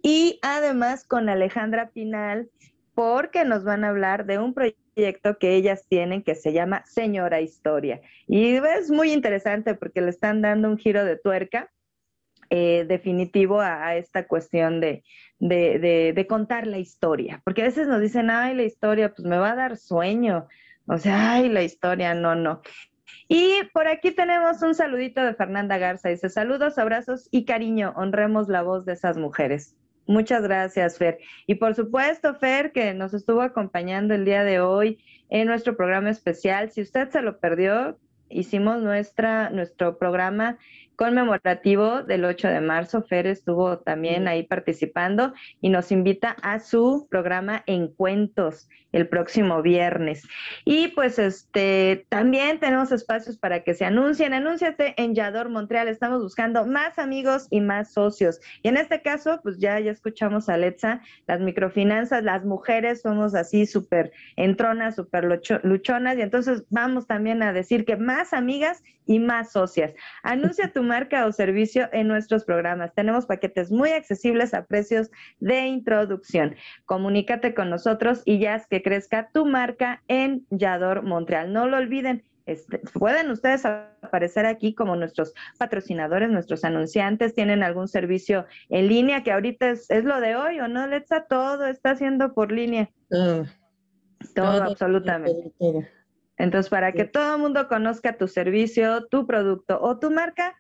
y 0.03 0.39
además 0.43 1.05
con 1.05 1.29
Alejandra 1.29 1.91
Pinal 1.91 2.51
porque 2.95 3.45
nos 3.45 3.65
van 3.65 3.85
a 3.85 3.91
hablar 3.91 4.25
de 4.25 4.39
un 4.39 4.55
proyecto 4.55 5.39
que 5.39 5.55
ellas 5.55 5.85
tienen 5.87 6.23
que 6.23 6.35
se 6.35 6.55
llama 6.55 6.83
Señora 6.87 7.43
Historia. 7.43 8.01
Y 8.27 8.55
es 8.55 8.91
muy 8.91 9.13
interesante 9.13 9.75
porque 9.75 10.01
le 10.01 10.09
están 10.09 10.41
dando 10.41 10.69
un 10.69 10.79
giro 10.79 11.05
de 11.05 11.17
tuerca 11.17 11.71
eh, 12.51 12.85
definitivo 12.89 13.61
a, 13.61 13.97
esta 13.97 14.27
cuestión 14.27 14.81
de, 14.81 15.03
contar 16.29 16.67
la 16.67 16.79
historia. 16.79 17.41
Porque 17.45 17.63
a 17.63 17.67
veces 17.67 17.89
nos 17.89 18.01
dicen, 18.01 18.31
ay, 18.31 18.55
la 18.55 18.63
historia, 18.63 19.13
pues 19.13 19.27
me 19.27 19.39
va 19.39 19.53
a 19.53 19.57
dar 19.57 19.77
sueño. 19.77 20.47
O 20.87 20.99
sea, 20.99 21.33
ay, 21.33 21.49
la 21.49 21.63
historia, 21.63 22.15
no, 22.15 22.35
no. 22.35 22.63
Y 23.29 23.63
por 23.73 23.89
aquí 23.89 24.13
tenemos 24.13 24.63
un 24.63 24.75
saludito 24.75 25.25
de 25.25 25.35
Fernanda 25.35 25.79
Garza. 25.79 26.09
Dice, 26.09 26.29
saludos, 26.29 26.79
abrazos 26.79 27.29
y 27.31 27.45
cariño. 27.45 27.93
Honremos 27.97 28.49
la 28.49 28.63
voz 28.63 28.85
de 28.85 28.93
esas 28.93 29.17
mujeres. 29.17 29.77
Muchas 30.07 30.43
gracias, 30.43 30.99
Fer. 30.99 31.19
Y 31.47 31.57
por 31.57 31.75
supuesto, 31.75 32.35
Fer, 32.37 32.71
que 32.71 32.95
nos 32.95 33.13
estuvo 33.13 33.41
acompañando 33.43 34.15
el 34.15 34.25
día 34.25 34.45
de 34.45 34.61
hoy 34.61 35.03
en 35.31 35.49
nuestro 35.49 35.77
programa 35.77 36.11
especial. 36.11 36.71
Si 36.71 36.81
usted 36.81 37.11
se 37.11 37.23
lo 37.23 37.39
perdió, 37.41 37.99
hicimos 38.29 38.81
nuestra, 38.83 39.51
nuestro 39.51 39.99
programa 39.99 40.59
conmemorativo 40.97 42.03
del 42.03 42.25
8 42.25 42.49
de 42.49 42.61
marzo. 42.61 43.03
Fer 43.03 43.27
estuvo 43.27 43.79
también 43.79 44.27
ahí 44.29 44.43
participando 44.43 45.33
y 45.61 45.69
nos 45.69 45.93
invita 45.93 46.37
a 46.43 46.59
su 46.61 47.07
programa 47.11 47.63
Encuentros 47.67 48.69
el 48.97 49.09
próximo 49.09 49.63
viernes. 49.63 50.23
Y 50.65 50.89
pues 50.89 51.19
este 51.19 52.07
también 52.09 52.59
tenemos 52.61 52.93
espacios 52.93 53.37
para 53.37 53.63
que 53.63 53.75
se 53.75 53.85
anuncien. 53.85 54.33
Anúnciate 54.33 54.95
en 54.97 55.15
Yador 55.15 55.51
Montreal. 55.51 55.89
Estamos 55.89 56.23
buscando 56.23 56.65
más 56.67 56.99
amigos 56.99 57.47
y 57.51 57.61
más 57.61 57.93
socios. 57.93 58.41
Y 58.63 58.69
en 58.69 58.79
este 58.79 59.03
caso, 59.03 59.41
pues 59.43 59.59
ya, 59.59 59.79
ya 59.81 59.91
escuchamos 59.91 60.49
a 60.49 60.55
Alexa, 60.55 61.03
las 61.27 61.41
microfinanzas, 61.41 62.25
las 62.25 62.45
mujeres 62.45 63.03
somos 63.03 63.35
así 63.35 63.67
súper 63.67 64.13
entronas, 64.37 64.97
súper 64.97 65.25
luchonas. 65.63 66.17
Y 66.17 66.23
entonces 66.23 66.65
vamos 66.71 67.07
también 67.07 67.43
a 67.43 67.53
decir 67.53 67.85
que 67.85 67.97
más 67.97 68.33
amigas 68.33 68.83
y 69.07 69.19
más 69.21 69.53
socias. 69.53 69.93
Anuncia 70.23 70.73
tu 70.73 70.83
marca 70.87 71.27
o 71.27 71.33
servicio 71.33 71.89
en 71.93 72.09
nuestros 72.09 72.45
programas. 72.45 72.95
Tenemos 72.95 73.27
paquetes 73.27 73.71
muy 73.71 73.91
accesibles 73.91 74.55
a 74.55 74.65
precios 74.65 75.11
de 75.39 75.67
introducción. 75.67 76.57
Comunícate 76.87 77.55
con 77.55 77.69
nosotros 77.69 78.23
y 78.25 78.39
ya 78.39 78.57
es 78.57 78.67
que 78.67 78.83
crezca 78.83 79.29
tu 79.33 79.45
marca 79.45 80.03
en 80.09 80.47
Yador 80.51 81.03
Montreal. 81.03 81.53
No 81.53 81.67
lo 81.67 81.77
olviden. 81.77 82.25
Este, 82.47 82.79
pueden 82.95 83.31
ustedes 83.33 83.67
aparecer 83.67 84.47
aquí 84.47 84.73
como 84.73 84.95
nuestros 84.95 85.35
patrocinadores, 85.59 86.31
nuestros 86.31 86.65
anunciantes, 86.65 87.35
tienen 87.35 87.65
algún 87.65 87.89
servicio 87.89 88.47
en 88.69 88.87
línea 88.87 89.25
que 89.25 89.33
ahorita 89.33 89.71
es, 89.71 89.89
lo 90.05 90.21
de 90.21 90.37
hoy 90.37 90.61
o 90.61 90.69
no, 90.69 90.87
Letza, 90.87 91.27
todo 91.29 91.67
está 91.67 91.91
haciendo 91.91 92.35
por 92.35 92.53
línea. 92.53 92.89
todo, 93.09 93.47
todo, 94.35 94.63
absolutamente. 94.63 95.53
Entonces, 96.39 96.71
para 96.71 96.93
que 96.93 97.05
todo 97.05 97.35
el 97.35 97.41
mundo 97.41 97.67
conozca 97.69 98.17
tu 98.17 98.29
servicio, 98.29 99.07
tu 99.07 99.27
producto 99.27 99.81
o 99.81 99.99
tu 99.99 100.11
marca, 100.11 100.55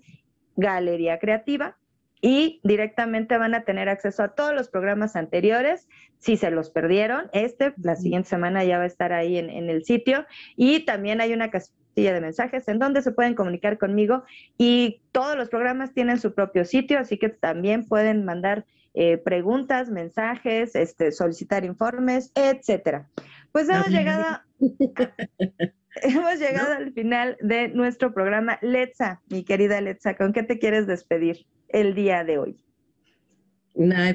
Galería 0.57 1.19
Creativa 1.19 1.77
y 2.23 2.61
directamente 2.65 3.39
van 3.39 3.55
a 3.55 3.65
tener 3.65 3.89
acceso 3.89 4.23
a 4.23 4.35
todos 4.35 4.55
los 4.55 4.69
programas 4.69 5.17
anteriores. 5.17 5.89
Si 6.19 6.37
se 6.37 6.51
los 6.51 6.71
perdieron, 6.71 7.31
este, 7.33 7.73
la 7.83 7.97
siguiente 7.97 8.29
semana 8.29 8.63
ya 8.65 8.79
va 8.79 8.85
a 8.85 8.89
estar 8.89 9.13
ahí 9.13 9.39
en, 9.39 9.51
el 9.51 9.85
sitio. 9.85 10.27
Y 10.55 10.81
también 10.81 11.21
hay 11.21 11.33
una 11.33 11.51
casilla 11.51 12.13
de 12.13 12.21
mensajes 12.21 12.69
en 12.69 12.79
donde 12.79 13.03
se 13.03 13.13
pueden 13.13 13.35
comunicar 13.35 13.79
conmigo 13.79 14.25
y 14.59 15.01
todos 15.13 15.37
los 15.37 15.49
programas 15.49 15.93
tienen 15.93 16.19
su 16.21 16.35
propio 16.35 16.65
sitio, 16.65 16.99
así 16.99 17.19
que 17.19 17.31
también 17.31 17.87
pueden 17.89 18.25
mandar 18.25 18.67
eh, 18.93 19.17
preguntas, 19.19 19.89
mensajes, 19.89 20.75
este, 20.77 21.13
solicitar 21.13 21.65
informes, 21.65 22.33
etcétera. 22.35 23.09
Pues 23.53 23.69
hemos 23.69 23.89
llegado, 23.89 24.41
hemos 26.03 26.39
llegado 26.39 26.75
al 26.75 26.93
final 26.93 27.37
de 27.41 27.69
nuestro 27.69 28.13
programa. 28.13 28.59
Letza, 28.63 29.23
mi 29.29 29.45
querida 29.45 29.81
Letza, 29.81 30.17
¿con 30.17 30.33
qué 30.33 30.43
te 30.43 30.59
quieres 30.59 30.87
despedir 30.87 31.47
el 31.69 31.95
día 31.95 32.25
de 32.25 32.39
hoy? 32.39 32.57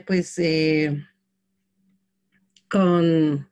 pues 0.06 0.38
eh, 0.38 1.06
con, 2.70 3.50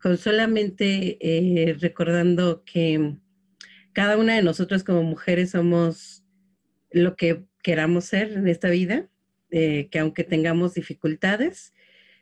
con 0.00 0.16
solamente 0.16 1.18
eh, 1.20 1.74
recordando 1.74 2.64
que 2.64 3.16
cada 3.92 4.16
una 4.16 4.36
de 4.36 4.42
nosotros 4.42 4.82
como 4.82 5.02
mujeres 5.02 5.50
somos 5.50 6.24
lo 6.90 7.16
que 7.16 7.44
queramos 7.62 8.06
ser 8.06 8.32
en 8.32 8.48
esta 8.48 8.70
vida, 8.70 9.08
eh, 9.50 9.88
que 9.90 9.98
aunque 9.98 10.24
tengamos 10.24 10.74
dificultades, 10.74 11.74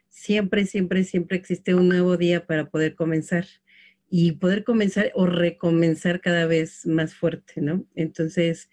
siempre, 0.08 0.66
siempre, 0.66 1.04
siempre 1.04 1.36
existe 1.36 1.74
un 1.74 1.88
nuevo 1.88 2.16
día 2.16 2.46
para 2.46 2.68
poder 2.68 2.94
comenzar 2.94 3.46
y 4.14 4.32
poder 4.32 4.62
comenzar 4.62 5.10
o 5.14 5.24
recomenzar 5.24 6.20
cada 6.20 6.44
vez 6.44 6.84
más 6.86 7.14
fuerte, 7.14 7.62
¿no? 7.62 7.86
Entonces, 7.94 8.68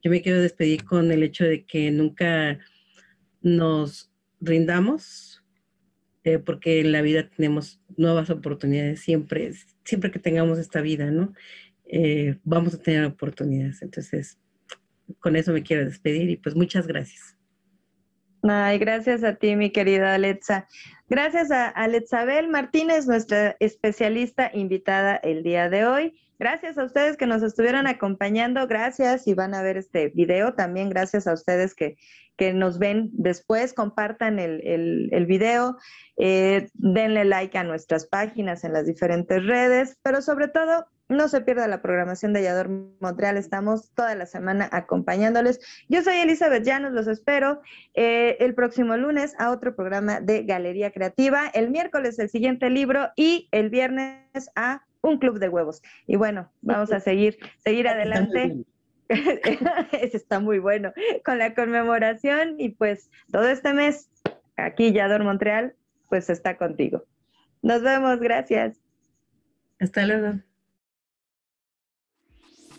yo 0.00 0.12
me 0.12 0.22
quiero 0.22 0.40
despedir 0.40 0.84
con 0.84 1.10
el 1.10 1.24
hecho 1.24 1.42
de 1.42 1.64
que 1.64 1.90
nunca 1.90 2.60
nos 3.42 4.12
rindamos, 4.40 5.42
eh, 6.22 6.38
porque 6.38 6.78
en 6.78 6.92
la 6.92 7.02
vida 7.02 7.28
tenemos 7.28 7.80
nuevas 7.96 8.30
oportunidades, 8.30 9.00
siempre, 9.00 9.50
siempre 9.84 10.12
que 10.12 10.20
tengamos 10.20 10.56
esta 10.60 10.80
vida, 10.82 11.10
¿no? 11.10 11.32
Eh, 11.86 12.36
vamos 12.44 12.72
a 12.74 12.80
tener 12.80 13.04
oportunidades. 13.06 13.82
Entonces, 13.82 14.38
con 15.18 15.34
eso 15.34 15.52
me 15.52 15.64
quiero 15.64 15.84
despedir 15.84 16.30
y 16.30 16.36
pues 16.36 16.54
muchas 16.54 16.86
gracias. 16.86 17.35
Ay, 18.48 18.78
gracias 18.78 19.24
a 19.24 19.34
ti, 19.34 19.56
mi 19.56 19.70
querida 19.70 20.14
Alexa. 20.14 20.68
Gracias 21.08 21.50
a 21.50 21.68
Alexabel 21.68 22.48
Martínez, 22.48 23.06
nuestra 23.06 23.56
especialista 23.60 24.50
invitada 24.52 25.16
el 25.16 25.42
día 25.42 25.68
de 25.68 25.86
hoy. 25.86 26.20
Gracias 26.38 26.76
a 26.76 26.84
ustedes 26.84 27.16
que 27.16 27.26
nos 27.26 27.42
estuvieron 27.42 27.86
acompañando. 27.86 28.66
Gracias 28.66 29.26
y 29.26 29.34
van 29.34 29.54
a 29.54 29.62
ver 29.62 29.78
este 29.78 30.08
video. 30.08 30.54
También 30.54 30.90
gracias 30.90 31.26
a 31.26 31.32
ustedes 31.32 31.74
que, 31.74 31.96
que 32.36 32.52
nos 32.52 32.78
ven 32.78 33.10
después. 33.12 33.72
Compartan 33.72 34.38
el, 34.38 34.60
el, 35.10 35.26
video. 35.26 35.76
Eh, 36.18 36.68
denle 36.74 37.24
like 37.24 37.56
a 37.56 37.64
nuestras 37.64 38.06
páginas 38.06 38.64
en 38.64 38.72
las 38.74 38.86
diferentes 38.86 39.44
redes. 39.46 39.96
Pero 40.02 40.20
sobre 40.20 40.48
todo, 40.48 40.86
no 41.08 41.28
se 41.28 41.40
pierda 41.40 41.68
la 41.68 41.82
programación 41.82 42.32
de 42.32 42.42
Yador 42.42 42.68
Montreal, 43.00 43.36
estamos 43.36 43.90
toda 43.92 44.14
la 44.14 44.26
semana 44.26 44.68
acompañándoles. 44.72 45.60
Yo 45.88 46.02
soy 46.02 46.16
Elizabeth 46.16 46.64
Llanos, 46.64 46.92
los 46.92 47.06
espero 47.06 47.60
eh, 47.94 48.36
el 48.40 48.54
próximo 48.54 48.96
lunes 48.96 49.34
a 49.38 49.50
otro 49.50 49.76
programa 49.76 50.20
de 50.20 50.44
Galería 50.44 50.90
Creativa, 50.90 51.48
el 51.54 51.70
miércoles 51.70 52.18
el 52.18 52.28
siguiente 52.28 52.70
libro 52.70 53.08
y 53.16 53.48
el 53.52 53.70
viernes 53.70 54.50
a 54.56 54.82
un 55.02 55.18
club 55.18 55.38
de 55.38 55.48
huevos. 55.48 55.82
Y 56.06 56.16
bueno, 56.16 56.50
vamos 56.62 56.92
a 56.92 57.00
seguir, 57.00 57.38
seguir 57.58 57.86
adelante. 57.88 58.64
Ese 59.08 60.16
está 60.16 60.40
muy 60.40 60.58
bueno, 60.58 60.92
con 61.24 61.38
la 61.38 61.54
conmemoración 61.54 62.56
y 62.58 62.70
pues 62.70 63.10
todo 63.30 63.46
este 63.48 63.72
mes 63.72 64.10
aquí 64.56 64.92
Yador 64.92 65.22
Montreal, 65.22 65.74
pues 66.08 66.28
está 66.30 66.56
contigo. 66.56 67.04
Nos 67.62 67.82
vemos, 67.82 68.18
gracias. 68.20 68.80
Hasta 69.78 70.06
luego. 70.06 70.40